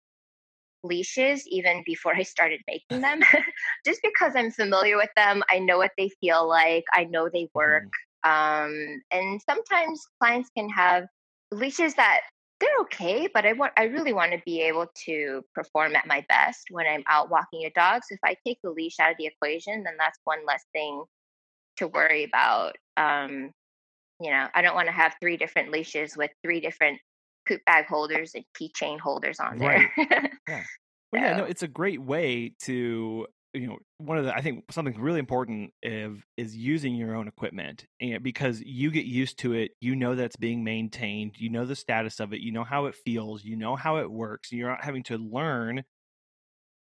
leashes 0.83 1.47
even 1.49 1.83
before 1.85 2.15
I 2.15 2.23
started 2.23 2.61
making 2.67 3.01
them, 3.01 3.21
just 3.87 4.01
because 4.03 4.35
I'm 4.37 4.51
familiar 4.51 4.97
with 4.97 5.11
them. 5.17 5.43
I 5.51 5.59
know 5.59 5.79
what 5.79 5.93
they 5.99 6.11
feel 6.21 6.49
like. 6.49 6.85
I 6.93 7.05
know 7.05 7.29
they 7.29 7.49
work. 7.55 7.85
Mm-hmm. 7.85 8.29
Um, 8.29 9.03
and 9.13 9.41
sometimes 9.43 10.03
clients 10.21 10.51
can 10.57 10.69
have 10.71 11.05
leashes 11.53 11.95
that 11.95 12.21
they're 12.61 12.69
okay, 12.81 13.29
but 13.33 13.47
I 13.47 13.53
want 13.53 13.73
I 13.77 13.85
really 13.85 14.13
want 14.13 14.33
to 14.33 14.43
be 14.45 14.61
able 14.63 14.87
to 15.07 15.43
perform 15.55 15.95
at 15.95 16.07
my 16.07 16.25
best 16.29 16.67
when 16.71 16.87
I'm 16.87 17.05
out 17.09 17.31
walking 17.31 17.65
a 17.65 17.71
dog. 17.71 18.03
So 18.03 18.15
if 18.15 18.21
I 18.25 18.35
take 18.45 18.59
the 18.63 18.71
leash 18.71 18.99
out 19.01 19.13
of 19.13 19.17
the 19.19 19.27
equation, 19.27 19.85
then 19.85 19.95
that's 19.99 20.19
one 20.25 20.45
less 20.47 20.65
thing 20.73 21.05
to 21.77 21.87
worry 21.87 22.25
about. 22.25 22.75
Um, 22.97 23.53
you 24.21 24.31
know, 24.31 24.49
I 24.53 24.63
don't 24.63 24.75
want 24.75 24.87
to 24.87 24.93
have 24.93 25.15
three 25.21 25.37
different 25.37 25.71
leashes 25.71 26.17
with 26.17 26.33
three 26.43 26.61
different 26.61 26.99
poop 27.49 27.65
bag 27.65 27.87
holders 27.87 28.35
and 28.35 28.45
keychain 28.59 29.01
holders 29.01 29.41
on 29.41 29.59
there. 29.59 29.91
Right. 29.99 30.29
yeah. 30.49 30.63
Well, 31.11 31.23
yeah, 31.23 31.37
no, 31.39 31.45
it's 31.45 31.63
a 31.63 31.69
great 31.69 32.03
way 32.03 32.53
to 32.65 33.27
you 33.55 33.67
know 33.67 33.79
one 33.99 34.19
of 34.19 34.25
the 34.25 34.35
i 34.35 34.41
think 34.41 34.71
something 34.71 35.01
really 35.01 35.19
important 35.19 35.73
is, 35.83 36.19
is 36.37 36.57
using 36.57 36.95
your 36.95 37.15
own 37.15 37.29
equipment 37.29 37.87
and 38.01 38.23
because 38.23 38.61
you 38.61 38.91
get 38.91 39.07
used 39.07 39.39
to 39.39 39.55
it 39.55 39.73
you 39.81 39.97
know 39.97 40.15
that's 40.15 40.37
being 40.37 40.63
maintained 40.63 41.35
you 41.39 41.49
know 41.49 41.65
the 41.65 41.77
status 41.77 42.21
of 42.21 42.33
it 42.33 42.41
you 42.41 42.53
know 42.53 42.65
how 42.65 42.87
it 42.87 42.95
feels 42.95 43.45
you 43.45 43.57
know 43.57 43.75
how 43.75 43.97
it 43.99 44.11
works 44.11 44.53
you're 44.53 44.69
not 44.69 44.85
having 44.85 45.03
to 45.03 45.17
learn 45.17 45.83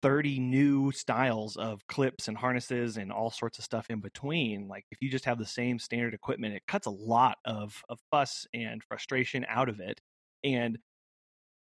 30 0.02 0.38
new 0.40 0.92
styles 0.92 1.56
of 1.56 1.86
clips 1.88 2.28
and 2.28 2.36
harnesses 2.36 2.96
and 2.96 3.10
all 3.10 3.30
sorts 3.30 3.58
of 3.58 3.64
stuff 3.64 3.86
in 3.90 4.00
between 4.00 4.68
like 4.68 4.84
if 4.90 5.02
you 5.02 5.10
just 5.10 5.24
have 5.24 5.38
the 5.38 5.46
same 5.46 5.78
standard 5.78 6.14
equipment 6.14 6.54
it 6.54 6.62
cuts 6.66 6.86
a 6.86 6.90
lot 6.90 7.38
of 7.44 7.82
of 7.88 7.98
fuss 8.10 8.46
and 8.54 8.82
frustration 8.84 9.44
out 9.48 9.68
of 9.68 9.80
it 9.80 10.00
and 10.46 10.78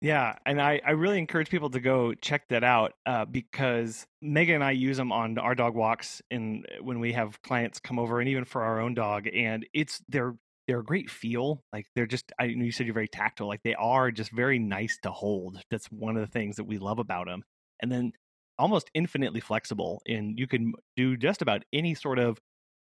Yeah, 0.00 0.34
and 0.44 0.60
I, 0.60 0.80
I 0.84 0.92
really 0.92 1.18
encourage 1.18 1.48
people 1.48 1.70
to 1.70 1.80
go 1.80 2.14
check 2.14 2.48
that 2.48 2.64
out 2.64 2.92
uh, 3.06 3.24
because 3.24 4.06
Megan 4.20 4.56
and 4.56 4.64
I 4.64 4.72
use 4.72 4.96
them 4.96 5.12
on 5.12 5.38
our 5.38 5.54
dog 5.54 5.74
walks 5.74 6.20
and 6.30 6.66
when 6.80 7.00
we 7.00 7.12
have 7.12 7.40
clients 7.42 7.80
come 7.80 7.98
over 7.98 8.20
and 8.20 8.28
even 8.28 8.44
for 8.44 8.62
our 8.62 8.80
own 8.80 8.94
dog 8.94 9.28
and 9.32 9.66
it's 9.72 10.02
they're 10.08 10.34
they're 10.66 10.80
a 10.80 10.84
great 10.84 11.08
feel 11.08 11.62
like 11.72 11.86
they're 11.94 12.06
just 12.06 12.32
I 12.40 12.48
know 12.48 12.64
you 12.64 12.72
said 12.72 12.86
you're 12.86 12.94
very 12.94 13.08
tactile 13.08 13.46
like 13.46 13.62
they 13.62 13.74
are 13.74 14.10
just 14.10 14.32
very 14.32 14.58
nice 14.58 14.98
to 15.02 15.10
hold. 15.10 15.60
That's 15.70 15.86
one 15.86 16.16
of 16.16 16.22
the 16.22 16.32
things 16.32 16.56
that 16.56 16.64
we 16.64 16.78
love 16.78 16.98
about 16.98 17.26
them. 17.26 17.44
And 17.80 17.92
then 17.92 18.12
almost 18.58 18.90
infinitely 18.94 19.40
flexible 19.40 20.02
and 20.08 20.38
you 20.38 20.46
can 20.46 20.72
do 20.96 21.16
just 21.16 21.42
about 21.42 21.62
any 21.72 21.94
sort 21.94 22.18
of 22.18 22.38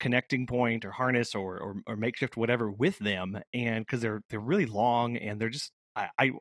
connecting 0.00 0.46
point 0.46 0.84
or 0.84 0.90
harness 0.90 1.34
or 1.34 1.58
or, 1.58 1.74
or 1.86 1.96
makeshift 1.96 2.36
whatever 2.36 2.70
with 2.70 2.98
them 2.98 3.38
and 3.52 3.84
because 3.84 4.00
they're 4.00 4.22
they're 4.30 4.40
really 4.40 4.66
long 4.66 5.16
and 5.16 5.40
they're 5.40 5.48
just 5.48 5.72
I, 5.96 6.08
I 6.18 6.32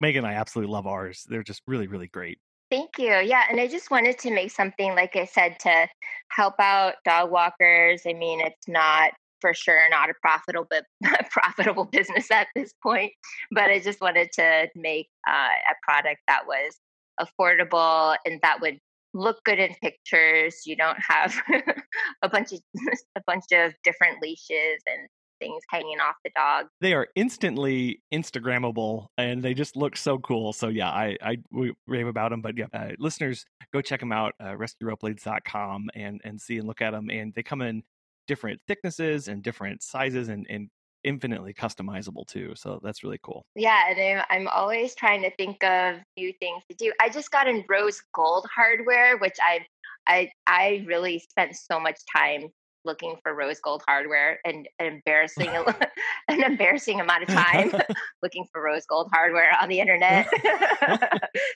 Megan 0.00 0.24
and 0.24 0.34
I 0.34 0.38
absolutely 0.38 0.72
love 0.72 0.86
ours. 0.86 1.24
They're 1.28 1.42
just 1.42 1.62
really, 1.66 1.86
really 1.86 2.08
great. 2.08 2.38
Thank 2.70 2.98
you. 2.98 3.12
Yeah. 3.12 3.44
And 3.50 3.60
I 3.60 3.66
just 3.66 3.90
wanted 3.90 4.18
to 4.20 4.30
make 4.30 4.50
something, 4.50 4.94
like 4.94 5.14
I 5.14 5.26
said, 5.26 5.58
to 5.60 5.88
help 6.28 6.54
out 6.58 6.94
dog 7.04 7.30
walkers. 7.30 8.02
I 8.06 8.14
mean, 8.14 8.40
it's 8.40 8.66
not 8.66 9.12
for 9.40 9.52
sure 9.52 9.90
not 9.90 10.08
a 10.08 10.14
profitable 10.22 10.68
profitable 11.30 11.84
business 11.84 12.30
at 12.30 12.46
this 12.54 12.72
point, 12.82 13.12
but 13.50 13.64
I 13.64 13.80
just 13.80 14.00
wanted 14.00 14.30
to 14.34 14.68
make 14.74 15.08
uh, 15.28 15.32
a 15.70 15.74
product 15.82 16.20
that 16.28 16.46
was 16.46 16.78
affordable 17.20 18.16
and 18.24 18.40
that 18.42 18.60
would 18.60 18.78
look 19.14 19.42
good 19.44 19.58
in 19.58 19.74
pictures. 19.82 20.62
You 20.66 20.76
don't 20.76 20.98
have 21.00 21.34
a 22.22 22.28
bunch 22.28 22.52
of 22.52 22.60
a 23.16 23.22
bunch 23.26 23.44
of 23.52 23.72
different 23.84 24.22
leashes 24.22 24.82
and 24.86 25.08
things 25.40 25.62
hanging 25.70 25.98
off 26.00 26.14
the 26.24 26.30
dog. 26.36 26.66
They 26.80 26.94
are 26.94 27.08
instantly 27.16 28.00
Instagrammable 28.12 29.06
and 29.18 29.42
they 29.42 29.54
just 29.54 29.76
look 29.76 29.96
so 29.96 30.18
cool. 30.18 30.52
So 30.52 30.68
yeah, 30.68 30.90
I 30.90 31.16
I 31.22 31.36
we 31.50 31.74
rave 31.86 32.06
about 32.06 32.30
them. 32.30 32.40
But 32.42 32.56
yeah, 32.56 32.66
uh, 32.72 32.90
listeners, 32.98 33.44
go 33.72 33.80
check 33.80 34.00
them 34.00 34.12
out, 34.12 34.34
uh, 34.40 34.52
rescueropeleads.com 34.52 35.90
and 35.94 36.20
and 36.24 36.40
see 36.40 36.58
and 36.58 36.66
look 36.66 36.80
at 36.80 36.92
them. 36.92 37.10
And 37.10 37.32
they 37.34 37.42
come 37.42 37.62
in 37.62 37.82
different 38.28 38.60
thicknesses 38.68 39.28
and 39.28 39.42
different 39.42 39.82
sizes 39.82 40.28
and 40.28 40.46
and 40.48 40.68
infinitely 41.04 41.54
customizable 41.54 42.26
too. 42.26 42.54
So 42.56 42.80
that's 42.82 43.02
really 43.02 43.18
cool. 43.22 43.44
Yeah, 43.54 43.90
and 43.90 44.20
I'm, 44.20 44.24
I'm 44.30 44.48
always 44.48 44.94
trying 44.94 45.22
to 45.22 45.30
think 45.36 45.62
of 45.64 45.96
new 46.16 46.32
things 46.40 46.62
to 46.70 46.76
do. 46.76 46.92
I 47.00 47.08
just 47.08 47.30
got 47.30 47.48
in 47.48 47.64
rose 47.68 48.02
gold 48.14 48.46
hardware, 48.54 49.18
which 49.18 49.36
I 49.42 49.66
I 50.06 50.30
I 50.46 50.84
really 50.86 51.18
spent 51.18 51.56
so 51.56 51.78
much 51.78 51.98
time 52.14 52.48
looking 52.84 53.16
for 53.22 53.34
rose 53.34 53.60
gold 53.60 53.82
hardware 53.86 54.38
and 54.44 54.68
an 54.78 54.86
embarrassing 54.86 55.48
an 56.28 56.42
embarrassing 56.42 57.00
amount 57.00 57.22
of 57.22 57.28
time 57.28 57.72
looking 58.22 58.46
for 58.52 58.62
rose 58.62 58.84
gold 58.86 59.08
hardware 59.12 59.50
on 59.60 59.68
the 59.68 59.80
internet. 59.80 60.28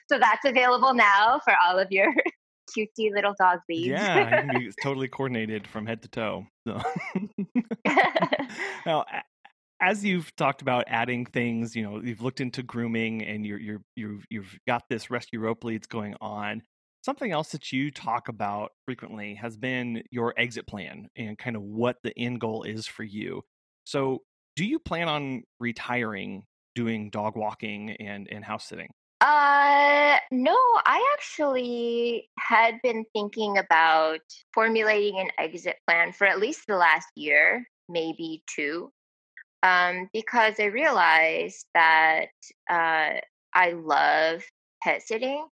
so 0.09 0.19
that's 0.19 0.45
available 0.45 0.93
now 0.93 1.39
for 1.43 1.53
all 1.65 1.77
of 1.77 1.91
your 1.91 2.13
cutesy 2.77 3.11
little 3.13 3.33
dog 3.39 3.59
beads. 3.67 3.87
Yeah, 3.87 4.45
it's 4.55 4.75
totally 4.81 5.07
coordinated 5.07 5.67
from 5.67 5.85
head 5.85 6.01
to 6.03 6.09
toe. 6.09 6.45
So. 6.67 6.81
now, 8.85 9.05
as 9.81 10.03
you've 10.03 10.35
talked 10.35 10.61
about 10.61 10.85
adding 10.87 11.25
things, 11.25 11.75
you 11.75 11.83
know, 11.83 12.01
you've 12.01 12.21
looked 12.21 12.41
into 12.41 12.63
grooming 12.63 13.23
and 13.23 13.45
you're 13.45 13.59
you're 13.59 13.81
you've 13.95 14.25
you've 14.29 14.59
got 14.67 14.83
this 14.89 15.09
rescue 15.09 15.39
rope 15.39 15.63
leads 15.63 15.87
going 15.87 16.15
on. 16.21 16.61
Something 17.03 17.31
else 17.31 17.51
that 17.51 17.71
you 17.71 17.91
talk 17.91 18.27
about 18.27 18.71
frequently 18.85 19.35
has 19.35 19.55
been 19.55 20.03
your 20.11 20.33
exit 20.37 20.67
plan 20.67 21.07
and 21.15 21.37
kind 21.37 21.55
of 21.55 21.61
what 21.61 21.97
the 22.03 22.17
end 22.17 22.41
goal 22.41 22.63
is 22.63 22.85
for 22.85 23.03
you. 23.03 23.43
So, 23.85 24.23
do 24.55 24.65
you 24.65 24.79
plan 24.79 25.07
on 25.07 25.43
retiring 25.59 26.43
doing 26.75 27.09
dog 27.09 27.35
walking 27.35 27.91
and, 27.91 28.27
and 28.31 28.43
house 28.43 28.65
sitting? 28.65 28.89
Uh, 29.21 30.17
no, 30.31 30.57
I 30.85 31.15
actually 31.17 32.29
had 32.37 32.75
been 32.83 33.05
thinking 33.13 33.57
about 33.57 34.19
formulating 34.53 35.19
an 35.19 35.29
exit 35.39 35.77
plan 35.87 36.11
for 36.11 36.27
at 36.27 36.39
least 36.39 36.67
the 36.67 36.77
last 36.77 37.07
year, 37.15 37.65
maybe 37.89 38.43
two, 38.53 38.91
um, 39.63 40.09
because 40.13 40.55
I 40.59 40.65
realized 40.65 41.65
that 41.73 42.27
uh, 42.69 43.19
I 43.53 43.71
love 43.71 44.43
pet 44.83 45.01
sitting 45.01 45.45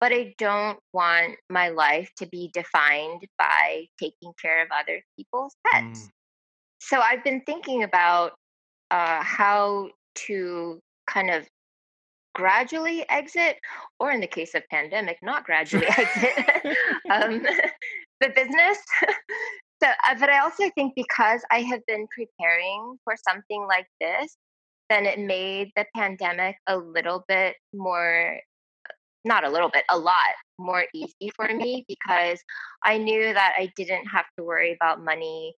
but 0.00 0.12
I 0.12 0.34
don't 0.38 0.78
want 0.92 1.36
my 1.50 1.68
life 1.68 2.10
to 2.18 2.26
be 2.26 2.50
defined 2.54 3.26
by 3.38 3.86
taking 4.00 4.32
care 4.40 4.62
of 4.62 4.68
other 4.72 5.02
people's 5.16 5.54
pets. 5.66 6.00
Mm. 6.00 6.08
So 6.80 7.00
I've 7.00 7.22
been 7.22 7.42
thinking 7.42 7.82
about 7.82 8.32
uh, 8.90 9.22
how 9.22 9.90
to 10.26 10.80
kind 11.06 11.30
of 11.30 11.46
gradually 12.34 13.04
exit, 13.10 13.56
or 13.98 14.10
in 14.10 14.20
the 14.20 14.26
case 14.26 14.54
of 14.54 14.62
pandemic, 14.70 15.18
not 15.22 15.44
gradually 15.44 15.86
exit 15.98 16.46
um, 17.10 17.42
the 18.20 18.28
business. 18.34 18.78
So, 19.82 19.88
uh, 19.88 20.14
but 20.18 20.30
I 20.30 20.40
also 20.40 20.70
think 20.74 20.94
because 20.94 21.42
I 21.50 21.62
have 21.62 21.80
been 21.86 22.06
preparing 22.14 22.96
for 23.04 23.14
something 23.28 23.66
like 23.66 23.86
this, 24.00 24.36
then 24.88 25.06
it 25.06 25.18
made 25.18 25.70
the 25.76 25.86
pandemic 25.94 26.56
a 26.66 26.76
little 26.76 27.24
bit 27.28 27.56
more 27.72 28.40
not 29.24 29.44
a 29.44 29.50
little 29.50 29.68
bit, 29.68 29.84
a 29.90 29.98
lot 29.98 30.14
more 30.58 30.84
easy 30.94 31.30
for 31.36 31.46
me 31.48 31.84
because 31.88 32.38
I 32.82 32.98
knew 32.98 33.34
that 33.34 33.54
I 33.58 33.70
didn't 33.76 34.06
have 34.06 34.24
to 34.38 34.44
worry 34.44 34.72
about 34.72 35.04
money 35.04 35.54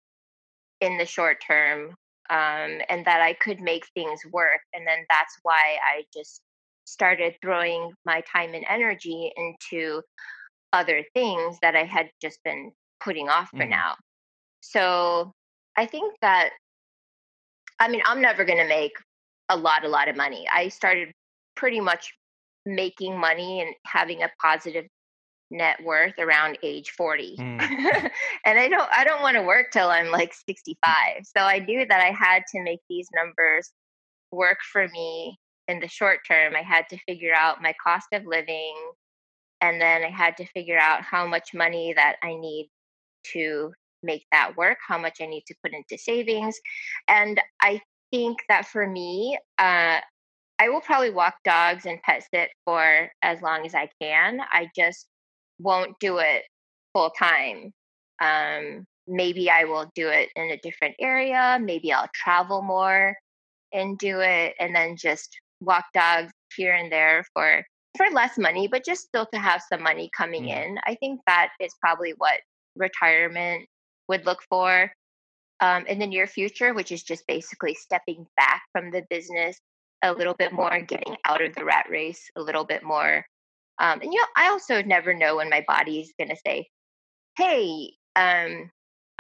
in 0.79 0.97
the 0.97 1.05
short 1.05 1.37
term 1.45 1.89
um, 2.29 2.81
and 2.89 3.05
that 3.05 3.21
I 3.21 3.33
could 3.33 3.59
make 3.59 3.85
things 3.93 4.21
work. 4.31 4.61
And 4.73 4.87
then 4.87 5.05
that's 5.09 5.35
why 5.43 5.77
I 5.87 6.03
just 6.13 6.41
started 6.85 7.35
throwing 7.41 7.91
my 8.05 8.21
time 8.21 8.53
and 8.53 8.65
energy 8.67 9.31
into 9.37 10.01
other 10.73 11.03
things 11.13 11.57
that 11.61 11.75
I 11.75 11.83
had 11.83 12.09
just 12.21 12.39
been 12.43 12.71
putting 13.03 13.29
off 13.29 13.49
for 13.49 13.65
mm. 13.65 13.69
now. 13.69 13.95
So 14.61 15.33
I 15.77 15.85
think 15.85 16.13
that, 16.21 16.51
I 17.79 17.89
mean, 17.89 18.01
I'm 18.05 18.21
never 18.21 18.45
going 18.45 18.59
to 18.59 18.67
make 18.67 18.93
a 19.49 19.57
lot, 19.57 19.83
a 19.83 19.89
lot 19.89 20.07
of 20.07 20.15
money. 20.15 20.47
I 20.51 20.69
started 20.69 21.11
pretty 21.55 21.79
much 21.79 22.13
making 22.65 23.19
money 23.19 23.61
and 23.61 23.73
having 23.85 24.23
a 24.23 24.29
positive 24.41 24.85
net 25.51 25.83
worth 25.83 26.13
around 26.17 26.57
age 26.63 26.91
40 26.91 27.35
mm. 27.37 27.61
and 28.45 28.59
i 28.59 28.69
don't 28.69 28.89
i 28.95 29.03
don't 29.03 29.21
want 29.21 29.35
to 29.35 29.43
work 29.43 29.69
till 29.71 29.89
i'm 29.89 30.09
like 30.09 30.33
65 30.33 30.77
so 31.23 31.43
i 31.43 31.59
knew 31.59 31.85
that 31.85 31.99
i 31.99 32.11
had 32.11 32.43
to 32.53 32.63
make 32.63 32.79
these 32.89 33.07
numbers 33.13 33.71
work 34.31 34.59
for 34.71 34.87
me 34.87 35.37
in 35.67 35.81
the 35.81 35.89
short 35.89 36.19
term 36.25 36.55
i 36.55 36.61
had 36.61 36.85
to 36.89 36.97
figure 37.05 37.33
out 37.33 37.61
my 37.61 37.73
cost 37.83 38.07
of 38.13 38.25
living 38.25 38.73
and 39.59 39.81
then 39.81 40.03
i 40.03 40.09
had 40.09 40.37
to 40.37 40.45
figure 40.53 40.79
out 40.79 41.01
how 41.01 41.27
much 41.27 41.53
money 41.53 41.93
that 41.93 42.15
i 42.23 42.33
need 42.35 42.69
to 43.23 43.73
make 44.03 44.25
that 44.31 44.55
work 44.57 44.77
how 44.87 44.97
much 44.97 45.17
i 45.21 45.25
need 45.25 45.43
to 45.45 45.55
put 45.63 45.73
into 45.73 45.97
savings 45.97 46.59
and 47.07 47.39
i 47.61 47.79
think 48.11 48.37
that 48.49 48.65
for 48.65 48.87
me 48.87 49.37
uh, 49.57 49.99
I 50.61 50.69
will 50.69 50.81
probably 50.81 51.09
walk 51.09 51.33
dogs 51.43 51.87
and 51.87 51.99
pet 52.03 52.23
sit 52.31 52.49
for 52.65 53.09
as 53.23 53.41
long 53.41 53.65
as 53.65 53.73
I 53.73 53.89
can. 53.99 54.41
I 54.51 54.69
just 54.75 55.07
won't 55.57 55.97
do 55.99 56.19
it 56.19 56.43
full 56.93 57.09
time. 57.09 57.73
Um, 58.21 58.85
maybe 59.07 59.49
I 59.49 59.63
will 59.63 59.89
do 59.95 60.09
it 60.09 60.29
in 60.35 60.51
a 60.51 60.57
different 60.57 60.93
area. 60.99 61.57
Maybe 61.59 61.91
I'll 61.91 62.11
travel 62.13 62.61
more 62.61 63.15
and 63.73 63.97
do 63.97 64.19
it, 64.19 64.53
and 64.59 64.75
then 64.75 64.97
just 64.97 65.35
walk 65.61 65.85
dogs 65.95 66.31
here 66.55 66.75
and 66.75 66.91
there 66.91 67.25
for 67.33 67.63
for 67.97 68.05
less 68.13 68.37
money, 68.37 68.67
but 68.67 68.85
just 68.85 69.01
still 69.01 69.25
to 69.33 69.39
have 69.39 69.63
some 69.67 69.81
money 69.81 70.11
coming 70.15 70.43
mm. 70.43 70.63
in. 70.63 70.77
I 70.85 70.93
think 70.93 71.21
that 71.25 71.49
is 71.59 71.73
probably 71.81 72.13
what 72.19 72.39
retirement 72.75 73.67
would 74.07 74.25
look 74.25 74.41
for 74.49 74.91
um, 75.59 75.85
in 75.85 75.99
the 75.99 76.07
near 76.07 76.27
future, 76.27 76.73
which 76.73 76.91
is 76.91 77.03
just 77.03 77.25
basically 77.27 77.73
stepping 77.73 78.25
back 78.37 78.63
from 78.71 78.91
the 78.91 79.03
business 79.09 79.59
a 80.03 80.11
little 80.11 80.33
bit 80.33 80.51
more, 80.51 80.73
and 80.73 80.87
getting 80.87 81.15
out 81.25 81.43
of 81.43 81.53
the 81.55 81.63
rat 81.63 81.85
race 81.89 82.29
a 82.35 82.41
little 82.41 82.63
bit 82.63 82.83
more. 82.83 83.25
Um, 83.79 84.01
and 84.01 84.11
you 84.11 84.19
know, 84.19 84.27
I 84.35 84.49
also 84.49 84.81
never 84.81 85.13
know 85.13 85.37
when 85.37 85.49
my 85.49 85.63
body's 85.67 86.13
going 86.17 86.29
to 86.29 86.37
say, 86.43 86.67
"Hey, 87.37 87.93
um, 88.15 88.71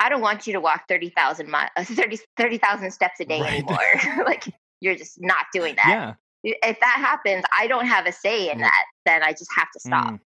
I 0.01 0.09
don't 0.09 0.21
want 0.21 0.47
you 0.47 0.53
to 0.53 0.59
walk 0.59 0.87
30,000 0.87 1.47
mi- 1.49 1.83
30, 1.83 2.19
30, 2.35 2.89
steps 2.89 3.19
a 3.19 3.25
day 3.25 3.39
right. 3.39 3.53
anymore. 3.53 4.25
like 4.25 4.45
you're 4.79 4.95
just 4.95 5.21
not 5.21 5.45
doing 5.53 5.75
that. 5.75 6.15
Yeah. 6.43 6.53
If 6.63 6.79
that 6.79 6.95
happens, 6.97 7.45
I 7.55 7.67
don't 7.67 7.85
have 7.85 8.07
a 8.07 8.11
say 8.11 8.49
in 8.49 8.57
that. 8.61 8.85
Then 9.05 9.21
I 9.21 9.31
just 9.31 9.51
have 9.55 9.67
to 9.73 9.79
stop. 9.79 10.13
Mm. 10.13 10.19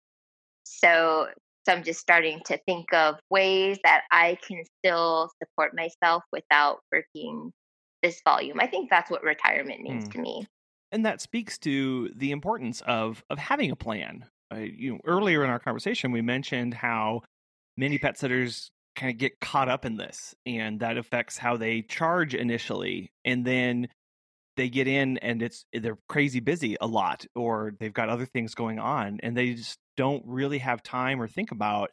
So, 0.64 1.28
so 1.66 1.74
I'm 1.74 1.84
just 1.84 2.00
starting 2.00 2.42
to 2.46 2.58
think 2.66 2.94
of 2.94 3.16
ways 3.30 3.80
that 3.84 4.04
I 4.12 4.38
can 4.48 4.64
still 4.80 5.30
support 5.42 5.76
myself 5.76 6.24
without 6.32 6.80
working 6.92 7.52
this 8.04 8.22
volume. 8.24 8.60
I 8.60 8.68
think 8.68 8.90
that's 8.90 9.10
what 9.10 9.24
retirement 9.24 9.82
means 9.82 10.08
mm. 10.08 10.12
to 10.14 10.20
me. 10.20 10.48
And 10.92 11.06
that 11.06 11.22
speaks 11.22 11.58
to 11.60 12.10
the 12.16 12.32
importance 12.32 12.82
of 12.86 13.24
of 13.30 13.40
having 13.40 13.72
a 13.72 13.76
plan. 13.76 14.26
Uh, 14.54 14.60
you 14.60 14.94
know, 14.94 15.00
earlier 15.06 15.44
in 15.44 15.50
our 15.50 15.60
conversation, 15.60 16.12
we 16.12 16.22
mentioned 16.22 16.74
how 16.74 17.22
many 17.76 17.98
pet 17.98 18.18
sitters 18.18 18.70
kind 18.96 19.12
of 19.12 19.18
get 19.18 19.40
caught 19.42 19.68
up 19.68 19.84
in 19.84 19.98
this, 19.98 20.36
and 20.46 20.80
that 20.80 20.98
affects 20.98 21.38
how 21.38 21.58
they 21.58 21.82
charge 21.82 22.36
initially, 22.36 23.12
and 23.26 23.44
then 23.44 23.88
they 24.56 24.70
get 24.70 24.88
in 24.88 25.18
and 25.18 25.42
it's 25.42 25.66
they're 25.74 25.98
crazy 26.08 26.40
busy 26.40 26.78
a 26.80 26.88
lot 26.88 27.26
or 27.36 27.74
they've 27.80 27.94
got 27.94 28.10
other 28.10 28.26
things 28.26 28.56
going 28.56 28.80
on 28.80 29.20
and 29.22 29.36
they 29.36 29.54
just 29.54 29.78
don't 29.98 30.24
really 30.26 30.60
have 30.60 30.84
time 30.84 31.22
or 31.22 31.28
think 31.28 31.52
about 31.52 31.92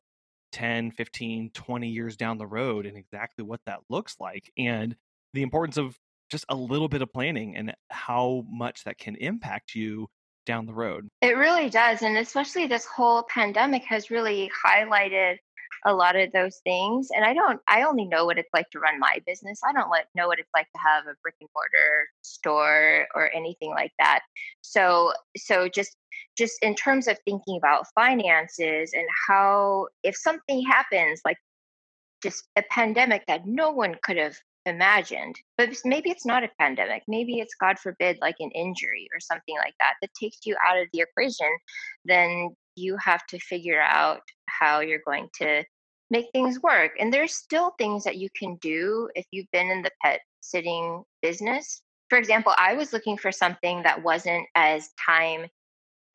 10 0.52 0.90
15 0.90 1.50
20 1.50 1.88
years 1.88 2.16
down 2.16 2.36
the 2.36 2.46
road 2.46 2.84
and 2.84 2.96
exactly 2.96 3.42
what 3.42 3.60
that 3.64 3.80
looks 3.88 4.16
like 4.20 4.52
and 4.58 4.94
the 5.32 5.42
importance 5.42 5.78
of 5.78 5.96
just 6.30 6.44
a 6.48 6.54
little 6.54 6.88
bit 6.88 7.02
of 7.02 7.12
planning 7.12 7.56
and 7.56 7.74
how 7.90 8.44
much 8.48 8.84
that 8.84 8.98
can 8.98 9.16
impact 9.16 9.74
you 9.74 10.08
down 10.46 10.66
the 10.66 10.74
road. 10.74 11.08
It 11.20 11.36
really 11.36 11.70
does. 11.70 12.02
And 12.02 12.16
especially 12.16 12.66
this 12.66 12.86
whole 12.86 13.24
pandemic 13.24 13.84
has 13.84 14.10
really 14.10 14.50
highlighted 14.66 15.36
a 15.84 15.92
lot 15.92 16.16
of 16.16 16.32
those 16.32 16.60
things. 16.64 17.08
And 17.14 17.24
I 17.24 17.34
don't, 17.34 17.60
I 17.68 17.82
only 17.82 18.04
know 18.04 18.24
what 18.24 18.38
it's 18.38 18.48
like 18.54 18.70
to 18.70 18.78
run 18.78 18.98
my 18.98 19.18
business. 19.26 19.60
I 19.66 19.72
don't 19.72 19.90
like, 19.90 20.06
know 20.14 20.26
what 20.26 20.38
it's 20.38 20.50
like 20.54 20.66
to 20.72 20.80
have 20.80 21.04
a 21.06 21.14
brick 21.22 21.34
and 21.40 21.50
mortar 21.54 22.08
store 22.22 23.06
or 23.14 23.30
anything 23.34 23.70
like 23.70 23.92
that. 23.98 24.20
So, 24.62 25.12
so 25.36 25.68
just, 25.68 25.96
just 26.36 26.62
in 26.62 26.74
terms 26.74 27.08
of 27.08 27.18
thinking 27.24 27.56
about 27.56 27.86
finances 27.94 28.92
and 28.94 29.06
how, 29.28 29.88
if 30.02 30.16
something 30.16 30.64
happens, 30.64 31.20
like 31.24 31.38
just 32.22 32.44
a 32.56 32.62
pandemic 32.70 33.24
that 33.26 33.46
no 33.46 33.70
one 33.70 33.96
could 34.02 34.16
have 34.16 34.36
imagined. 34.64 35.34
But 35.58 35.70
maybe 35.84 36.10
it's 36.10 36.26
not 36.26 36.44
a 36.44 36.50
pandemic. 36.58 37.02
Maybe 37.08 37.40
it's, 37.40 37.54
God 37.60 37.78
forbid, 37.78 38.18
like 38.20 38.36
an 38.40 38.50
injury 38.52 39.08
or 39.12 39.20
something 39.20 39.56
like 39.56 39.74
that 39.80 39.94
that 40.00 40.10
takes 40.20 40.38
you 40.44 40.56
out 40.64 40.78
of 40.78 40.86
the 40.92 41.00
equation. 41.00 41.50
Then 42.04 42.54
you 42.76 42.96
have 42.96 43.26
to 43.26 43.38
figure 43.38 43.80
out 43.80 44.22
how 44.48 44.80
you're 44.80 45.02
going 45.04 45.28
to 45.40 45.64
make 46.10 46.26
things 46.32 46.60
work. 46.62 46.92
And 47.00 47.12
there's 47.12 47.34
still 47.34 47.74
things 47.78 48.04
that 48.04 48.18
you 48.18 48.28
can 48.38 48.56
do 48.56 49.08
if 49.14 49.26
you've 49.30 49.50
been 49.52 49.68
in 49.68 49.82
the 49.82 49.90
pet 50.02 50.20
sitting 50.40 51.02
business. 51.22 51.82
For 52.08 52.18
example, 52.18 52.54
I 52.56 52.74
was 52.74 52.92
looking 52.92 53.16
for 53.16 53.32
something 53.32 53.82
that 53.82 54.02
wasn't 54.02 54.46
as 54.54 54.90
time 55.04 55.46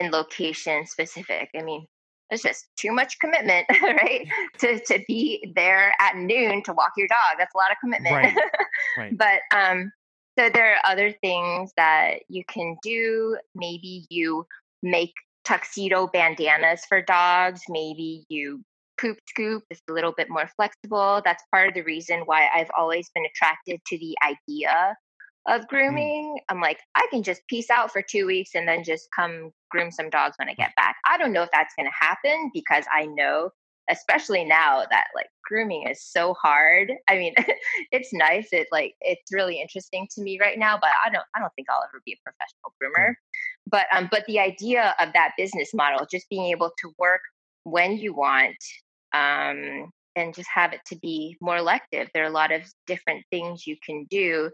and 0.00 0.12
location 0.12 0.86
specific. 0.86 1.50
I 1.56 1.62
mean, 1.62 1.86
it's 2.30 2.42
just 2.42 2.68
too 2.76 2.92
much 2.92 3.18
commitment, 3.20 3.66
right? 3.82 4.26
to 4.58 4.80
to 4.80 5.02
be 5.06 5.52
there 5.56 5.94
at 6.00 6.16
noon 6.16 6.62
to 6.64 6.72
walk 6.72 6.92
your 6.96 7.08
dog. 7.08 7.36
That's 7.38 7.54
a 7.54 7.58
lot 7.58 7.70
of 7.70 7.78
commitment. 7.80 8.14
Right. 8.14 8.36
right. 8.98 9.18
but 9.18 9.40
um, 9.56 9.90
so 10.38 10.50
there 10.50 10.74
are 10.74 10.80
other 10.84 11.12
things 11.20 11.72
that 11.76 12.20
you 12.28 12.44
can 12.48 12.76
do. 12.82 13.38
Maybe 13.54 14.06
you 14.10 14.46
make 14.82 15.12
tuxedo 15.44 16.06
bandanas 16.06 16.82
for 16.88 17.02
dogs. 17.02 17.62
Maybe 17.68 18.24
you 18.28 18.62
poop 19.00 19.16
scoop 19.28 19.62
is 19.70 19.80
a 19.88 19.92
little 19.92 20.12
bit 20.16 20.28
more 20.28 20.48
flexible. 20.56 21.22
That's 21.24 21.42
part 21.50 21.68
of 21.68 21.74
the 21.74 21.82
reason 21.82 22.20
why 22.26 22.48
I've 22.54 22.70
always 22.76 23.08
been 23.14 23.24
attracted 23.24 23.80
to 23.86 23.98
the 23.98 24.16
idea 24.22 24.96
of 25.48 25.62
mm. 25.62 25.68
grooming. 25.68 26.36
Mm. 26.38 26.42
I'm 26.48 26.60
like, 26.60 26.80
I 26.94 27.06
can 27.10 27.22
just 27.22 27.42
peace 27.48 27.70
out 27.70 27.92
for 27.92 28.02
two 28.02 28.26
weeks 28.26 28.50
and 28.54 28.68
then 28.68 28.84
just 28.84 29.08
come 29.14 29.50
groom 29.70 29.90
some 29.90 30.10
dogs 30.10 30.36
when 30.38 30.48
I 30.48 30.54
get 30.54 30.74
back. 30.76 30.96
I 31.08 31.18
don't 31.18 31.32
know 31.32 31.42
if 31.42 31.50
that's 31.52 31.74
going 31.76 31.88
to 31.88 32.06
happen 32.06 32.50
because 32.54 32.84
I 32.92 33.06
know, 33.06 33.50
especially 33.90 34.44
now 34.44 34.84
that 34.90 35.06
like 35.14 35.28
grooming 35.44 35.88
is 35.88 36.02
so 36.02 36.34
hard. 36.34 36.92
I 37.08 37.16
mean, 37.16 37.34
it's 37.92 38.12
nice. 38.12 38.48
It 38.52 38.68
like 38.70 38.94
it's 39.00 39.32
really 39.32 39.60
interesting 39.60 40.06
to 40.14 40.22
me 40.22 40.38
right 40.40 40.58
now, 40.58 40.78
but 40.80 40.90
I 41.04 41.10
don't 41.10 41.24
I 41.34 41.40
don't 41.40 41.52
think 41.54 41.68
I'll 41.70 41.84
ever 41.88 42.00
be 42.04 42.12
a 42.12 42.22
professional 42.22 42.74
groomer. 42.82 43.14
But 43.66 43.86
um, 43.94 44.08
but 44.10 44.24
the 44.26 44.38
idea 44.38 44.94
of 45.00 45.12
that 45.14 45.32
business 45.36 45.70
model, 45.74 46.06
just 46.10 46.28
being 46.30 46.46
able 46.50 46.70
to 46.78 46.92
work 46.98 47.20
when 47.64 47.98
you 47.98 48.14
want, 48.14 48.56
um, 49.12 49.90
and 50.16 50.34
just 50.34 50.48
have 50.52 50.72
it 50.72 50.80
to 50.86 50.96
be 50.96 51.36
more 51.40 51.56
elective. 51.56 52.08
There 52.12 52.24
are 52.24 52.28
a 52.28 52.30
lot 52.30 52.52
of 52.52 52.62
different 52.86 53.24
things 53.30 53.66
you 53.66 53.76
can 53.84 54.06
do 54.10 54.50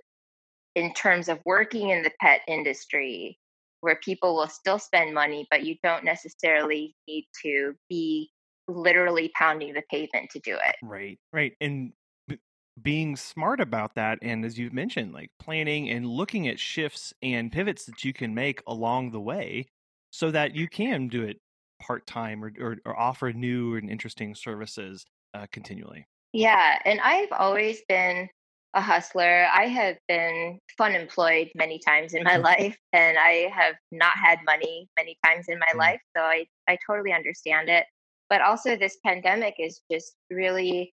in 0.75 0.93
terms 0.95 1.29
of 1.29 1.39
working 1.45 1.91
in 1.91 2.03
the 2.03 2.13
pet 2.21 2.41
industry 2.49 3.39
where 3.81 3.97
people 4.03 4.35
will 4.35 4.49
still 4.49 4.79
spend 4.79 5.13
money, 5.13 5.47
but 5.51 5.65
you 5.65 5.77
don't 5.83 6.05
necessarily 6.05 6.97
need 7.07 7.27
to 7.43 7.75
be 7.89 8.31
literally 8.67 9.31
pounding 9.37 9.75
the 9.75 9.83
pavement 9.91 10.31
to 10.31 10.41
do 10.41 10.55
it. 10.55 10.77
Right, 10.83 11.19
right. 11.35 11.53
And 11.61 11.93
b- 12.27 12.39
being 12.81 13.15
smart 13.15 13.61
about 13.61 13.95
that, 13.97 14.19
and 14.23 14.43
as 14.45 14.59
you've 14.59 14.73
mentioned, 14.73 15.13
like 15.13 15.31
planning 15.39 15.91
and 15.91 16.07
looking 16.07 16.49
at 16.49 16.59
shifts 16.59 17.13
and 17.23 17.53
pivots 17.53 17.85
that 17.85 18.05
you 18.05 18.15
can 18.15 18.35
make 18.35 18.63
along 18.67 19.11
the 19.11 19.21
way 19.21 19.67
so 20.11 20.31
that 20.31 20.55
you 20.57 20.67
can 20.67 21.09
do 21.09 21.23
it 21.23 21.39
part 21.83 22.07
time 22.07 22.43
or, 22.43 22.53
or, 22.59 22.77
or, 22.87 22.99
offer 22.99 23.33
new 23.33 23.77
and 23.77 23.91
interesting 23.91 24.35
services 24.35 25.05
uh, 25.35 25.47
continually. 25.53 26.07
Yeah, 26.33 26.79
and 26.87 27.01
I've 27.01 27.33
always 27.33 27.83
been 27.87 28.31
a 28.75 28.81
hustler. 28.81 29.47
I 29.55 29.67
have 29.67 29.97
been 30.09 30.59
fun 30.77 30.95
employed 30.95 31.51
many 31.55 31.79
times 31.79 32.15
in 32.15 32.25
my 32.25 32.37
life, 32.37 32.77
and 32.93 33.17
I 33.19 33.49
have 33.55 33.77
not 33.93 34.17
had 34.17 34.39
money 34.45 34.89
many 34.97 35.17
times 35.25 35.47
in 35.49 35.59
my 35.59 35.73
mm. 35.75 35.79
life. 35.79 36.01
So 36.17 36.23
I, 36.23 36.47
I 36.69 36.77
totally 36.87 37.13
understand 37.13 37.69
it. 37.69 37.87
But 38.29 38.41
also, 38.41 38.77
this 38.77 38.99
pandemic 39.05 39.55
is 39.59 39.81
just 39.91 40.17
really, 40.31 40.93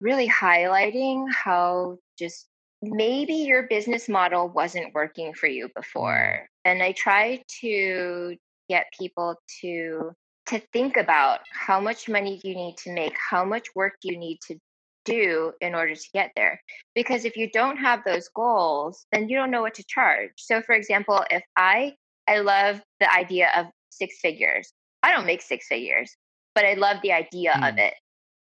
really 0.00 0.28
highlighting 0.28 1.26
how 1.32 1.98
just 2.18 2.48
maybe 2.82 3.34
your 3.34 3.62
business 3.64 4.08
model 4.08 4.48
wasn't 4.48 4.92
working 4.94 5.32
for 5.32 5.46
you 5.46 5.68
mm. 5.68 5.74
before. 5.74 6.46
And 6.64 6.82
I 6.82 6.92
try 6.92 7.42
to 7.60 8.36
get 8.68 8.86
people 8.98 9.36
to 9.60 10.12
to 10.46 10.60
think 10.74 10.98
about 10.98 11.40
how 11.50 11.80
much 11.80 12.06
money 12.06 12.38
you 12.44 12.54
need 12.54 12.76
to 12.76 12.92
make, 12.92 13.14
how 13.30 13.46
much 13.46 13.66
work 13.74 13.94
you 14.02 14.18
need 14.18 14.38
to 14.46 14.58
do 15.04 15.52
in 15.60 15.74
order 15.74 15.94
to 15.94 16.08
get 16.12 16.32
there. 16.36 16.60
Because 16.94 17.24
if 17.24 17.36
you 17.36 17.50
don't 17.50 17.76
have 17.76 18.00
those 18.04 18.28
goals, 18.34 19.06
then 19.12 19.28
you 19.28 19.36
don't 19.36 19.50
know 19.50 19.62
what 19.62 19.74
to 19.74 19.84
charge. 19.88 20.32
So 20.36 20.62
for 20.62 20.74
example, 20.74 21.24
if 21.30 21.42
I 21.56 21.94
I 22.26 22.38
love 22.38 22.80
the 23.00 23.12
idea 23.12 23.50
of 23.56 23.66
six 23.90 24.16
figures. 24.20 24.72
I 25.02 25.12
don't 25.12 25.26
make 25.26 25.42
six 25.42 25.66
figures, 25.68 26.16
but 26.54 26.64
I 26.64 26.74
love 26.74 26.98
the 27.02 27.12
idea 27.12 27.52
mm. 27.52 27.68
of 27.68 27.78
it. 27.78 27.94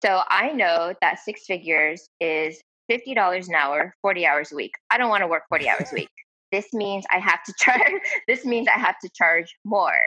So 0.03 0.21
I 0.29 0.51
know 0.51 0.93
that 1.01 1.19
six 1.19 1.45
figures 1.45 2.07
is 2.19 2.61
$50 2.91 3.47
an 3.47 3.55
hour, 3.55 3.95
40 4.01 4.25
hours 4.25 4.51
a 4.51 4.55
week. 4.55 4.73
I 4.91 4.97
don't 4.97 5.09
want 5.09 5.21
to 5.21 5.27
work 5.27 5.43
40 5.49 5.69
hours 5.69 5.91
a 5.91 5.95
week. 5.95 6.09
This 6.51 6.71
means 6.71 7.03
I 7.11 7.17
have 7.17 7.43
to 7.45 7.53
charge 7.59 7.99
this 8.27 8.45
means 8.45 8.67
I 8.67 8.77
have 8.77 8.99
to 8.99 9.09
charge 9.15 9.57
more. 9.65 9.97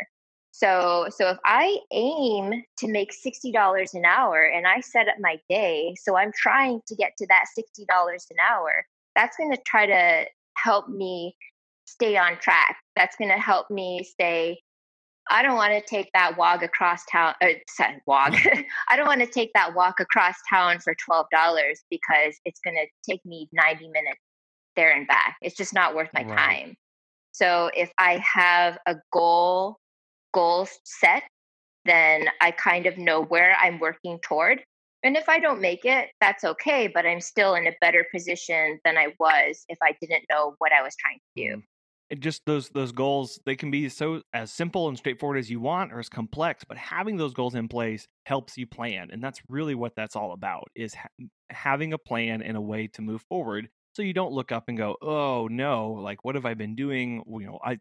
So, 0.57 1.09
so 1.11 1.29
if 1.29 1.37
I 1.45 1.77
aim 1.93 2.63
to 2.79 2.89
make 2.89 3.13
$60 3.13 3.93
an 3.93 4.07
hour 4.07 4.43
and 4.43 4.67
I 4.67 4.81
set 4.81 5.07
up 5.07 5.17
my 5.21 5.39
day, 5.51 5.95
so 6.03 6.17
I'm 6.17 6.33
trying 6.35 6.81
to 6.87 6.97
get 6.97 7.13
to 7.19 7.27
that 7.27 7.45
$60 7.59 7.85
an 8.31 8.37
hour, 8.41 8.87
that's 9.15 9.37
going 9.37 9.51
to 9.51 9.61
try 9.67 9.85
to 9.85 10.25
help 10.57 10.89
me 10.89 11.37
stay 11.85 12.17
on 12.17 12.39
track. 12.39 12.79
That's 12.97 13.17
going 13.17 13.31
to 13.31 13.37
help 13.37 13.71
me 13.71 14.03
stay 14.03 14.61
I 15.29 15.43
don't 15.43 15.57
want 15.57 15.73
to 15.73 15.81
take 15.81 16.09
that 16.15 16.39
walk 16.39 16.63
across 16.63 17.05
town. 17.11 17.35
Uh, 17.43 17.49
sorry, 17.69 18.01
walk. 18.07 18.33
I 18.89 18.97
don't 18.97 19.09
want 19.09 19.23
to 19.23 19.27
take 19.27 19.53
that 19.55 19.75
walk 19.75 19.99
across 19.99 20.37
town 20.49 20.79
for 20.79 20.95
twelve 21.05 21.27
dollars 21.33 21.83
because 21.91 22.37
it's 22.45 22.61
going 22.61 22.77
to 22.77 22.87
take 23.11 23.27
me 23.27 23.49
ninety 23.53 23.89
minutes 23.89 24.21
there 24.77 24.93
and 24.93 25.05
back. 25.09 25.35
It's 25.43 25.57
just 25.57 25.75
not 25.75 25.97
worth 25.97 26.11
my 26.15 26.23
right. 26.23 26.37
time. 26.37 26.77
So 27.33 27.73
if 27.75 27.91
I 27.99 28.23
have 28.35 28.79
a 28.87 28.95
goal 29.13 29.79
goals 30.37 30.79
set, 30.85 31.23
then 31.87 32.27
I 32.43 32.51
kind 32.51 32.85
of 32.85 32.99
know 32.99 33.25
where 33.25 33.57
I'm 33.59 33.81
working 33.81 34.19
toward. 34.23 34.63
And 35.03 35.17
if 35.17 35.29
I 35.31 35.39
don't 35.39 35.63
make 35.63 35.85
it, 35.85 36.11
that's 36.21 36.45
okay, 36.45 36.91
but 36.93 37.07
I'm 37.07 37.23
still 37.23 37.55
in 37.55 37.67
a 37.67 37.73
better 37.81 38.05
position 38.13 38.79
than 38.85 38.99
I 38.99 39.15
was 39.19 39.65
if 39.69 39.79
I 39.83 39.95
didn't 40.01 40.25
know 40.31 40.55
what 40.59 40.73
I 40.73 40.83
was 40.83 40.95
trying 40.97 41.19
to 41.19 41.43
do. 41.43 41.57
Mm. 41.57 41.63
It 42.09 42.21
just 42.21 42.43
those 42.47 42.69
those 42.69 42.93
goals 42.93 43.41
they 43.47 43.57
can 43.57 43.73
be 43.73 43.89
so 43.89 44.23
as 44.33 44.53
simple 44.53 44.89
and 44.89 44.97
straightforward 44.97 45.39
as 45.39 45.51
you 45.51 45.59
want 45.59 45.93
or 45.93 45.99
as 45.99 46.09
complex 46.09 46.63
but 46.63 46.77
having 46.77 47.17
those 47.17 47.35
goals 47.35 47.57
in 47.57 47.67
place 47.67 48.07
helps 48.27 48.57
you 48.57 48.65
plan 48.65 49.09
and 49.11 49.21
that's 49.21 49.41
really 49.49 49.75
what 49.75 49.97
that's 49.97 50.15
all 50.15 50.31
about 50.31 50.69
is 50.77 50.95
ha- 50.95 51.09
having 51.51 51.93
a 51.93 51.99
plan 51.99 52.43
and 52.43 52.57
a 52.57 52.61
way 52.61 52.87
to 52.87 53.03
move 53.03 53.23
forward 53.29 53.69
so 53.97 54.03
you 54.03 54.13
don't 54.13 54.31
look 54.31 54.53
up 54.53 54.69
and 54.69 54.79
go 54.79 54.97
oh 55.03 55.49
no 55.51 55.95
like 55.95 56.25
what 56.25 56.37
have 56.37 56.47
i 56.47 56.55
been 56.55 56.77
doing 56.77 57.25
you 57.27 57.45
know 57.45 57.59
i 57.65 57.77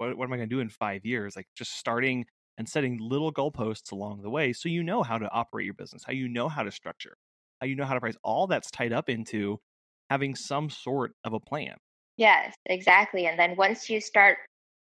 what, 0.00 0.16
what 0.16 0.24
am 0.24 0.32
I 0.32 0.36
going 0.36 0.48
to 0.48 0.54
do 0.54 0.60
in 0.60 0.70
five 0.70 1.04
years? 1.04 1.36
Like 1.36 1.46
just 1.54 1.72
starting 1.76 2.24
and 2.56 2.68
setting 2.68 2.98
little 3.00 3.32
goalposts 3.32 3.92
along 3.92 4.22
the 4.22 4.30
way 4.30 4.52
so 4.52 4.68
you 4.68 4.82
know 4.82 5.02
how 5.02 5.18
to 5.18 5.30
operate 5.30 5.66
your 5.66 5.74
business, 5.74 6.02
how 6.04 6.12
you 6.12 6.26
know 6.26 6.48
how 6.48 6.62
to 6.62 6.70
structure, 6.70 7.16
how 7.60 7.66
you 7.66 7.76
know 7.76 7.84
how 7.84 7.94
to 7.94 8.00
price. 8.00 8.16
All 8.24 8.46
that's 8.46 8.70
tied 8.70 8.92
up 8.92 9.10
into 9.10 9.60
having 10.08 10.34
some 10.34 10.70
sort 10.70 11.12
of 11.24 11.34
a 11.34 11.40
plan. 11.40 11.74
Yes, 12.16 12.54
exactly. 12.66 13.26
And 13.26 13.38
then 13.38 13.56
once 13.56 13.90
you 13.90 14.00
start, 14.00 14.38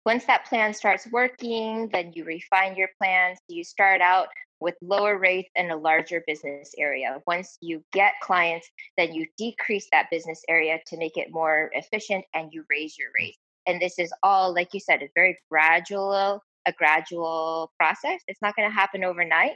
once 0.06 0.26
that 0.26 0.46
plan 0.46 0.74
starts 0.74 1.08
working, 1.12 1.90
then 1.92 2.12
you 2.14 2.24
refine 2.24 2.76
your 2.76 2.90
plans. 3.02 3.40
You 3.48 3.64
start 3.64 4.02
out 4.02 4.28
with 4.60 4.76
lower 4.82 5.18
rates 5.18 5.50
and 5.56 5.72
a 5.72 5.76
larger 5.76 6.24
business 6.28 6.72
area. 6.78 7.20
Once 7.26 7.58
you 7.62 7.84
get 7.92 8.14
clients, 8.22 8.70
then 8.98 9.14
you 9.14 9.26
decrease 9.38 9.88
that 9.92 10.08
business 10.12 10.44
area 10.48 10.80
to 10.88 10.98
make 10.98 11.18
it 11.18 11.30
more 11.32 11.72
efficient 11.74 12.24
and 12.36 12.54
you 12.54 12.64
raise 12.70 12.98
your 13.00 13.10
hmm. 13.10 13.24
rates 13.24 13.38
and 13.68 13.82
this 13.82 13.98
is 13.98 14.14
all 14.24 14.54
like 14.54 14.70
you 14.74 14.80
said 14.80 15.02
it's 15.02 15.14
very 15.16 15.38
gradual 15.50 16.42
a 16.68 16.74
gradual 16.74 17.72
process 17.80 18.20
it's 18.28 18.42
not 18.42 18.56
going 18.56 18.70
to 18.70 18.76
happen 18.76 19.04
overnight 19.04 19.54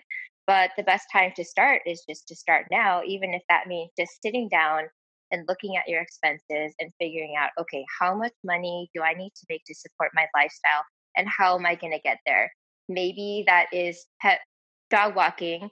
but 0.48 0.72
the 0.78 0.84
best 0.84 1.06
time 1.12 1.32
to 1.36 1.44
start 1.44 1.82
is 1.86 2.04
just 2.08 2.28
to 2.28 2.36
start 2.36 2.66
now 2.72 3.02
even 3.06 3.34
if 3.34 3.42
that 3.50 3.68
means 3.68 3.92
just 3.98 4.22
sitting 4.22 4.50
down 4.50 4.84
and 5.32 5.46
looking 5.48 5.76
at 5.76 5.88
your 5.88 6.02
expenses 6.02 6.74
and 6.80 6.92
figuring 7.00 7.36
out, 7.38 7.50
okay, 7.60 7.84
how 8.00 8.16
much 8.16 8.34
money 8.44 8.90
do 8.94 9.02
I 9.02 9.14
need 9.14 9.32
to 9.36 9.46
make 9.50 9.64
to 9.66 9.76
support 9.76 10.12
my 10.14 10.26
lifestyle 10.36 10.84
and 11.18 11.28
how 11.28 11.58
am 11.58 11.66
I 11.66 11.76
going 11.76 11.94
to 11.94 12.00
get 12.00 12.18
there? 12.26 12.52
Maybe 12.88 13.44
that 13.48 13.68
is 13.72 14.06
pet 14.22 14.40
dog 14.90 15.16
walking. 15.16 15.70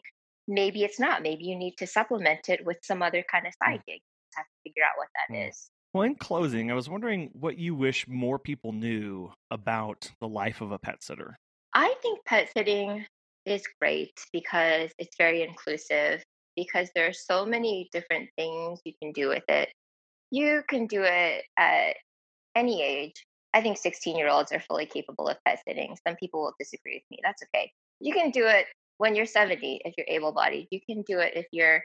Maybe 0.47 0.83
it's 0.83 0.99
not. 0.99 1.21
Maybe 1.21 1.45
you 1.45 1.55
need 1.55 1.75
to 1.77 1.87
supplement 1.87 2.49
it 2.49 2.65
with 2.65 2.77
some 2.81 3.01
other 3.01 3.23
kind 3.31 3.47
of 3.47 3.53
side 3.63 3.81
gig. 3.87 4.01
You 4.01 4.35
have 4.37 4.45
to 4.45 4.69
figure 4.69 4.83
out 4.83 4.97
what 4.97 5.07
that 5.15 5.35
mm. 5.35 5.49
is. 5.49 5.69
Well, 5.93 6.03
in 6.03 6.15
closing, 6.15 6.71
I 6.71 6.73
was 6.73 6.89
wondering 6.89 7.29
what 7.33 7.59
you 7.59 7.75
wish 7.75 8.07
more 8.07 8.39
people 8.39 8.71
knew 8.71 9.31
about 9.51 10.09
the 10.19 10.27
life 10.27 10.61
of 10.61 10.71
a 10.71 10.79
pet 10.79 11.03
sitter. 11.03 11.37
I 11.75 11.93
think 12.01 12.25
pet 12.25 12.49
sitting 12.51 13.05
is 13.45 13.63
great 13.79 14.13
because 14.31 14.91
it's 14.97 15.15
very 15.17 15.43
inclusive, 15.43 16.23
because 16.55 16.89
there 16.95 17.07
are 17.07 17.13
so 17.13 17.45
many 17.45 17.89
different 17.91 18.27
things 18.37 18.79
you 18.85 18.93
can 18.99 19.11
do 19.11 19.29
with 19.29 19.43
it. 19.47 19.69
You 20.31 20.63
can 20.67 20.87
do 20.87 21.03
it 21.03 21.43
at 21.57 21.95
any 22.55 22.81
age. 22.81 23.23
I 23.53 23.61
think 23.61 23.77
16 23.77 24.17
year 24.17 24.29
olds 24.29 24.51
are 24.51 24.61
fully 24.61 24.87
capable 24.87 25.27
of 25.27 25.37
pet 25.45 25.59
sitting. 25.67 25.95
Some 26.07 26.15
people 26.15 26.41
will 26.41 26.55
disagree 26.59 26.95
with 26.95 27.03
me. 27.11 27.19
That's 27.23 27.43
okay. 27.43 27.71
You 27.99 28.15
can 28.15 28.31
do 28.31 28.47
it 28.47 28.65
when 28.97 29.13
you're 29.13 29.27
70 29.27 29.81
if 29.85 29.93
you're 29.95 30.07
able 30.09 30.31
bodied. 30.31 30.69
You 30.71 30.79
can 30.89 31.03
do 31.03 31.19
it 31.19 31.33
if 31.35 31.45
you're 31.51 31.83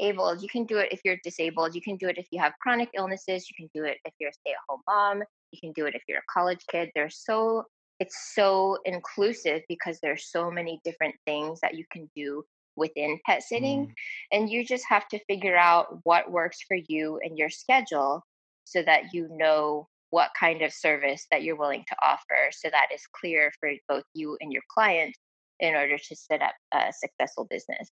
able. 0.00 0.36
You 0.36 0.48
can 0.48 0.64
do 0.64 0.78
it 0.78 0.88
if 0.90 1.00
you're 1.04 1.18
disabled. 1.22 1.74
You 1.74 1.82
can 1.82 1.96
do 1.96 2.08
it 2.08 2.18
if 2.18 2.26
you 2.30 2.40
have 2.40 2.52
chronic 2.60 2.90
illnesses. 2.94 3.46
You 3.48 3.54
can 3.56 3.70
do 3.74 3.88
it 3.88 3.98
if 4.04 4.12
you're 4.18 4.30
a 4.30 4.32
stay 4.32 4.50
at 4.50 4.56
home 4.68 4.80
mom. 4.88 5.22
You 5.52 5.60
can 5.60 5.72
do 5.72 5.86
it 5.86 5.94
if 5.94 6.02
you're 6.08 6.18
a 6.18 6.32
college 6.32 6.60
kid. 6.70 6.90
There's 6.94 7.18
so 7.24 7.64
it's 8.00 8.32
so 8.34 8.78
inclusive 8.86 9.60
because 9.68 9.98
there's 10.00 10.30
so 10.30 10.50
many 10.50 10.80
different 10.84 11.14
things 11.26 11.60
that 11.60 11.74
you 11.74 11.84
can 11.92 12.10
do 12.16 12.42
within 12.76 13.18
pet 13.26 13.42
sitting 13.42 13.86
mm. 13.86 13.92
and 14.32 14.50
you 14.50 14.64
just 14.64 14.84
have 14.88 15.06
to 15.08 15.22
figure 15.26 15.56
out 15.56 15.98
what 16.04 16.30
works 16.30 16.58
for 16.66 16.78
you 16.88 17.20
and 17.22 17.36
your 17.36 17.50
schedule 17.50 18.24
so 18.64 18.82
that 18.82 19.12
you 19.12 19.28
know 19.30 19.86
what 20.08 20.30
kind 20.38 20.62
of 20.62 20.72
service 20.72 21.26
that 21.30 21.42
you're 21.42 21.56
willing 21.56 21.84
to 21.86 21.96
offer 22.02 22.50
so 22.50 22.68
that 22.70 22.86
is 22.92 23.02
clear 23.20 23.52
for 23.60 23.70
both 23.88 24.04
you 24.14 24.36
and 24.40 24.52
your 24.52 24.62
client 24.72 25.14
in 25.60 25.74
order 25.74 25.98
to 25.98 26.16
set 26.16 26.40
up 26.40 26.54
a 26.72 26.92
successful 26.92 27.46
business 27.50 27.90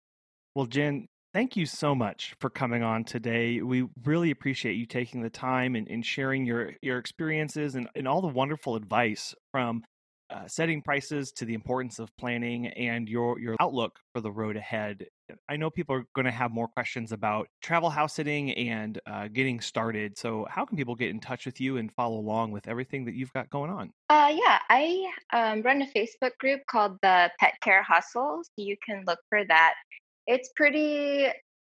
well 0.55 0.67
jen 0.67 1.07
Thank 1.35 1.57
you 1.57 1.65
so 1.65 1.95
much 1.95 2.35
for 2.41 2.51
coming 2.51 2.83
on 2.83 3.05
today. 3.05 3.63
We 3.63 3.89
really 4.05 4.31
appreciate 4.31 4.75
you 4.75 4.85
taking 4.85 5.23
the 5.23 5.31
time 5.31 5.77
and, 5.77 5.89
and 5.89 6.05
sharing 6.05 6.45
your, 6.45 6.73
your 6.83 6.99
experiences 6.99 7.75
and, 7.75 7.89
and 7.95 8.07
all 8.07 8.21
the 8.21 8.29
wonderful 8.29 8.77
advice 8.77 9.35
from 9.51 9.83
uh, 10.29 10.47
setting 10.47 10.83
prices 10.83 11.33
to 11.33 11.47
the 11.47 11.55
importance 11.55 11.99
of 11.99 12.15
planning 12.19 12.67
and 12.67 13.09
your, 13.09 13.39
your 13.39 13.57
outlook 13.61 13.99
for 14.15 14.21
the 14.21 14.31
road 14.31 14.57
ahead. 14.57 15.07
I 15.49 15.57
know 15.57 15.71
people 15.71 15.97
are 15.97 16.05
going 16.15 16.27
to 16.27 16.31
have 16.31 16.51
more 16.51 16.69
questions 16.69 17.13
about 17.13 17.49
travel 17.63 17.89
house 17.89 18.15
sitting 18.15 18.53
and 18.53 19.01
uh, 19.07 19.29
getting 19.29 19.61
started. 19.61 20.19
So, 20.19 20.47
how 20.51 20.67
can 20.67 20.77
people 20.77 20.95
get 20.95 21.09
in 21.09 21.21
touch 21.21 21.47
with 21.47 21.61
you 21.61 21.79
and 21.79 21.91
follow 21.93 22.19
along 22.19 22.51
with 22.53 22.69
everything 22.69 23.07
that 23.07 23.15
you've 23.15 23.33
got 23.33 23.49
going 23.49 23.71
on? 23.71 23.91
Uh, 24.11 24.35
yeah, 24.35 24.59
I 24.69 25.11
um, 25.33 25.63
run 25.63 25.81
a 25.81 25.87
Facebook 25.87 26.37
group 26.39 26.61
called 26.69 26.99
the 27.01 27.31
Pet 27.41 27.55
Care 27.63 27.83
Hustle. 27.83 28.43
So, 28.45 28.51
you 28.63 28.77
can 28.87 29.05
look 29.07 29.19
for 29.31 29.45
that 29.47 29.75
it's 30.27 30.51
pretty 30.57 31.29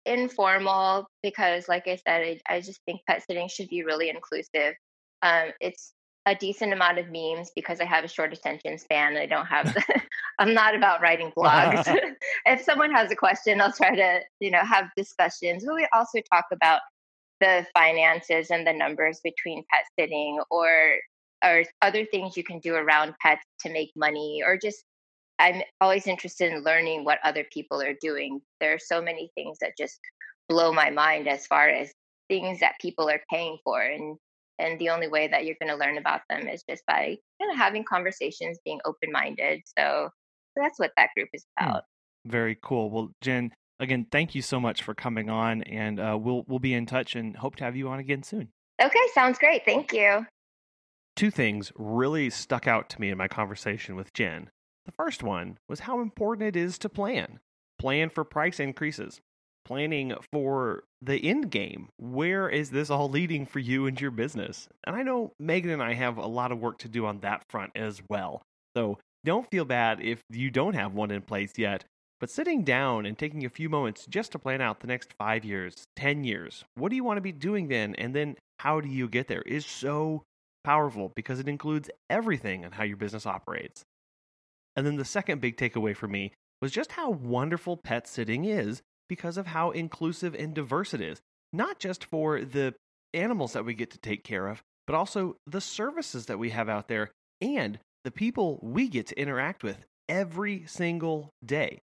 informal 0.05 1.07
because, 1.21 1.67
like 1.67 1.87
I 1.87 1.95
said, 1.95 2.21
I, 2.21 2.39
I 2.55 2.61
just 2.61 2.81
think 2.85 3.01
pet 3.07 3.23
sitting 3.25 3.47
should 3.47 3.69
be 3.69 3.83
really 3.83 4.09
inclusive. 4.09 4.75
Um, 5.21 5.49
it's 5.59 5.93
a 6.25 6.35
decent 6.35 6.73
amount 6.73 6.99
of 6.99 7.07
memes 7.11 7.51
because 7.55 7.81
I 7.81 7.85
have 7.85 8.03
a 8.03 8.07
short 8.07 8.33
attention 8.33 8.77
span. 8.77 9.17
I 9.17 9.25
don't 9.25 9.45
have, 9.45 9.73
the, 9.73 9.83
I'm 10.39 10.53
not 10.53 10.75
about 10.75 11.01
writing 11.01 11.31
blogs. 11.37 11.85
if 12.45 12.61
someone 12.61 12.91
has 12.91 13.11
a 13.11 13.15
question, 13.15 13.61
I'll 13.61 13.73
try 13.73 13.95
to, 13.95 14.19
you 14.39 14.51
know, 14.51 14.63
have 14.63 14.85
discussions. 14.95 15.65
But 15.65 15.75
we 15.75 15.87
also 15.93 16.19
talk 16.31 16.45
about 16.51 16.81
the 17.39 17.65
finances 17.73 18.51
and 18.51 18.65
the 18.65 18.73
numbers 18.73 19.19
between 19.23 19.63
pet 19.71 19.83
sitting 19.99 20.39
or 20.49 20.69
or 21.45 21.63
other 21.81 22.05
things 22.05 22.37
you 22.37 22.43
can 22.43 22.59
do 22.59 22.73
around 22.73 23.13
pets 23.21 23.43
to 23.59 23.69
make 23.69 23.91
money 23.97 24.41
or 24.45 24.57
just 24.57 24.85
I'm 25.39 25.61
always 25.81 26.07
interested 26.07 26.51
in 26.51 26.63
learning 26.63 27.03
what 27.03 27.19
other 27.23 27.45
people 27.51 27.81
are 27.81 27.95
doing. 28.01 28.41
There 28.59 28.73
are 28.73 28.79
so 28.79 29.01
many 29.01 29.31
things 29.35 29.57
that 29.61 29.77
just 29.77 29.99
blow 30.49 30.71
my 30.71 30.89
mind 30.89 31.27
as 31.27 31.47
far 31.47 31.67
as 31.67 31.91
things 32.29 32.59
that 32.59 32.75
people 32.81 33.09
are 33.09 33.21
paying 33.29 33.57
for 33.63 33.81
and 33.81 34.17
and 34.59 34.79
the 34.79 34.89
only 34.89 35.07
way 35.07 35.27
that 35.27 35.45
you're 35.45 35.55
going 35.59 35.71
to 35.71 35.83
learn 35.83 35.97
about 35.97 36.21
them 36.29 36.47
is 36.47 36.63
just 36.69 36.85
by 36.85 37.17
kind 37.41 37.51
of 37.51 37.57
having 37.57 37.83
conversations 37.83 38.59
being 38.63 38.79
open-minded 38.85 39.61
so, 39.77 40.09
so 40.09 40.63
that's 40.63 40.79
what 40.79 40.91
that 40.95 41.09
group 41.15 41.29
is 41.33 41.43
hmm. 41.57 41.67
about. 41.67 41.83
Very 42.25 42.57
cool. 42.61 42.89
Well 42.89 43.11
jen 43.21 43.51
again 43.79 44.07
thank 44.11 44.35
you 44.35 44.41
so 44.41 44.59
much 44.59 44.83
for 44.83 44.93
coming 44.93 45.29
on 45.29 45.63
and 45.63 45.99
uh, 45.99 46.17
we'll 46.19 46.43
we'll 46.47 46.59
be 46.59 46.73
in 46.73 46.85
touch 46.85 47.15
and 47.15 47.35
hope 47.35 47.55
to 47.57 47.63
have 47.63 47.75
you 47.75 47.89
on 47.89 47.99
again 47.99 48.23
soon. 48.23 48.49
Okay 48.81 49.07
sounds 49.13 49.37
great. 49.37 49.65
Thank 49.65 49.93
you. 49.93 50.25
Two 51.15 51.29
things 51.29 51.71
really 51.75 52.29
stuck 52.29 52.67
out 52.67 52.89
to 52.91 53.01
me 53.01 53.09
in 53.09 53.17
my 53.17 53.27
conversation 53.27 53.95
with 53.95 54.13
jen 54.13 54.49
the 54.85 54.91
first 54.91 55.23
one 55.23 55.57
was 55.69 55.81
how 55.81 56.01
important 56.01 56.47
it 56.47 56.59
is 56.59 56.77
to 56.79 56.89
plan. 56.89 57.39
Plan 57.79 58.09
for 58.09 58.23
price 58.23 58.59
increases. 58.59 59.21
Planning 59.65 60.13
for 60.31 60.83
the 61.01 61.23
end 61.23 61.49
game. 61.51 61.89
Where 61.97 62.49
is 62.49 62.71
this 62.71 62.89
all 62.89 63.09
leading 63.09 63.45
for 63.45 63.59
you 63.59 63.85
and 63.85 63.99
your 63.99 64.11
business? 64.11 64.67
And 64.85 64.95
I 64.95 65.03
know 65.03 65.31
Megan 65.39 65.71
and 65.71 65.81
I 65.81 65.93
have 65.93 66.17
a 66.17 66.27
lot 66.27 66.51
of 66.51 66.59
work 66.59 66.79
to 66.79 66.89
do 66.89 67.05
on 67.05 67.19
that 67.21 67.43
front 67.49 67.71
as 67.75 68.01
well. 68.09 68.41
So 68.75 68.99
don't 69.23 69.49
feel 69.49 69.63
bad 69.63 70.01
if 70.01 70.21
you 70.29 70.51
don't 70.51 70.75
have 70.75 70.93
one 70.93 71.11
in 71.11 71.21
place 71.21 71.53
yet. 71.57 71.85
But 72.19 72.29
sitting 72.29 72.63
down 72.63 73.05
and 73.05 73.17
taking 73.17 73.45
a 73.45 73.49
few 73.49 73.69
moments 73.69 74.05
just 74.05 74.31
to 74.33 74.39
plan 74.39 74.61
out 74.61 74.79
the 74.79 74.87
next 74.87 75.13
five 75.17 75.43
years, 75.43 75.85
10 75.95 76.23
years, 76.23 76.63
what 76.75 76.89
do 76.89 76.95
you 76.95 77.03
want 77.03 77.17
to 77.17 77.21
be 77.21 77.33
doing 77.33 77.67
then? 77.67 77.95
And 77.95 78.13
then 78.13 78.35
how 78.59 78.81
do 78.81 78.87
you 78.87 79.07
get 79.07 79.27
there 79.27 79.41
is 79.41 79.65
so 79.65 80.23
powerful 80.63 81.11
because 81.15 81.39
it 81.39 81.47
includes 81.47 81.89
everything 82.09 82.65
on 82.65 82.71
how 82.71 82.83
your 82.83 82.97
business 82.97 83.25
operates. 83.25 83.83
And 84.75 84.85
then 84.85 84.95
the 84.95 85.05
second 85.05 85.41
big 85.41 85.57
takeaway 85.57 85.95
for 85.95 86.07
me 86.07 86.33
was 86.61 86.71
just 86.71 86.93
how 86.93 87.11
wonderful 87.11 87.77
pet 87.77 88.07
sitting 88.07 88.45
is 88.45 88.81
because 89.09 89.37
of 89.37 89.47
how 89.47 89.71
inclusive 89.71 90.33
and 90.33 90.53
diverse 90.53 90.93
it 90.93 91.01
is. 91.01 91.19
Not 91.51 91.79
just 91.79 92.05
for 92.05 92.41
the 92.41 92.73
animals 93.13 93.53
that 93.53 93.65
we 93.65 93.73
get 93.73 93.91
to 93.91 93.99
take 93.99 94.23
care 94.23 94.47
of, 94.47 94.63
but 94.87 94.95
also 94.95 95.35
the 95.45 95.61
services 95.61 96.25
that 96.25 96.39
we 96.39 96.49
have 96.49 96.69
out 96.69 96.87
there 96.87 97.11
and 97.41 97.79
the 98.03 98.11
people 98.11 98.59
we 98.61 98.87
get 98.87 99.07
to 99.07 99.19
interact 99.19 99.63
with 99.63 99.85
every 100.09 100.65
single 100.67 101.29
day. 101.45 101.79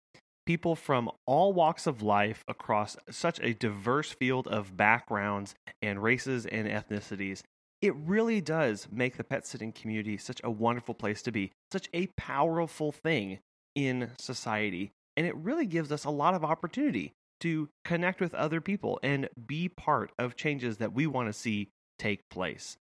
People 0.46 0.76
from 0.76 1.12
all 1.28 1.54
walks 1.54 1.86
of 1.86 2.02
life 2.02 2.44
across 2.48 2.98
such 3.10 3.40
a 3.42 3.54
diverse 3.54 4.12
field 4.12 4.48
of 4.48 4.76
backgrounds 4.76 5.54
and 5.82 6.02
races 6.02 6.46
and 6.46 6.68
ethnicities 6.68 7.44
it 7.82 7.96
really 7.96 8.42
does 8.42 8.88
make 8.92 9.18
the 9.18 9.24
pet 9.24 9.46
sitting 9.46 9.72
community 9.72 10.18
such 10.18 10.42
a 10.44 10.52
wonderful 10.52 10.94
place 10.94 11.22
to 11.24 11.32
be, 11.32 11.52
such 11.72 11.90
a 11.94 12.08
powerful 12.18 12.92
thing 12.92 13.40
in 13.76 14.12
society. 14.20 14.92
And 15.16 15.26
it 15.26 15.36
really 15.36 15.66
gives 15.66 15.92
us 15.92 16.06
a 16.06 16.10
lot 16.10 16.34
of 16.34 16.44
opportunity 16.44 17.14
to 17.42 17.70
connect 17.86 18.20
with 18.20 18.34
other 18.34 18.60
people 18.60 19.00
and 19.02 19.30
be 19.48 19.70
part 19.70 20.12
of 20.20 20.36
changes 20.36 20.78
that 20.78 20.94
we 20.94 21.08
want 21.08 21.28
to 21.28 21.34
see 21.34 21.70
take 21.98 22.30
place. 22.30 22.78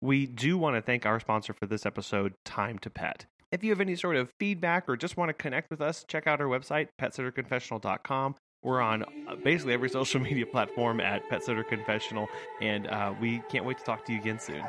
We 0.00 0.26
do 0.26 0.58
want 0.58 0.76
to 0.76 0.82
thank 0.82 1.06
our 1.06 1.20
sponsor 1.20 1.54
for 1.54 1.66
this 1.66 1.86
episode, 1.86 2.34
Time 2.44 2.78
to 2.80 2.90
Pet. 2.90 3.26
If 3.52 3.62
you 3.62 3.70
have 3.70 3.80
any 3.80 3.96
sort 3.96 4.16
of 4.16 4.30
feedback 4.40 4.88
or 4.88 4.96
just 4.96 5.16
want 5.16 5.28
to 5.28 5.34
connect 5.34 5.70
with 5.70 5.80
us, 5.80 6.04
check 6.08 6.26
out 6.26 6.40
our 6.40 6.46
website, 6.46 6.88
petsitterconfessional.com. 7.00 8.34
We're 8.62 8.80
on 8.80 9.02
uh, 9.02 9.36
basically 9.42 9.74
every 9.74 9.88
social 9.88 10.20
media 10.28 10.46
platform 10.46 11.00
at 11.00 11.28
Pet 11.28 11.44
Sitter 11.44 11.64
Confessional, 11.64 12.28
and 12.60 12.86
uh, 12.86 13.14
we 13.20 13.42
can't 13.48 13.64
wait 13.64 13.78
to 13.78 13.84
talk 13.84 14.04
to 14.06 14.12
you 14.12 14.18
again 14.18 14.38
soon. 14.38 14.62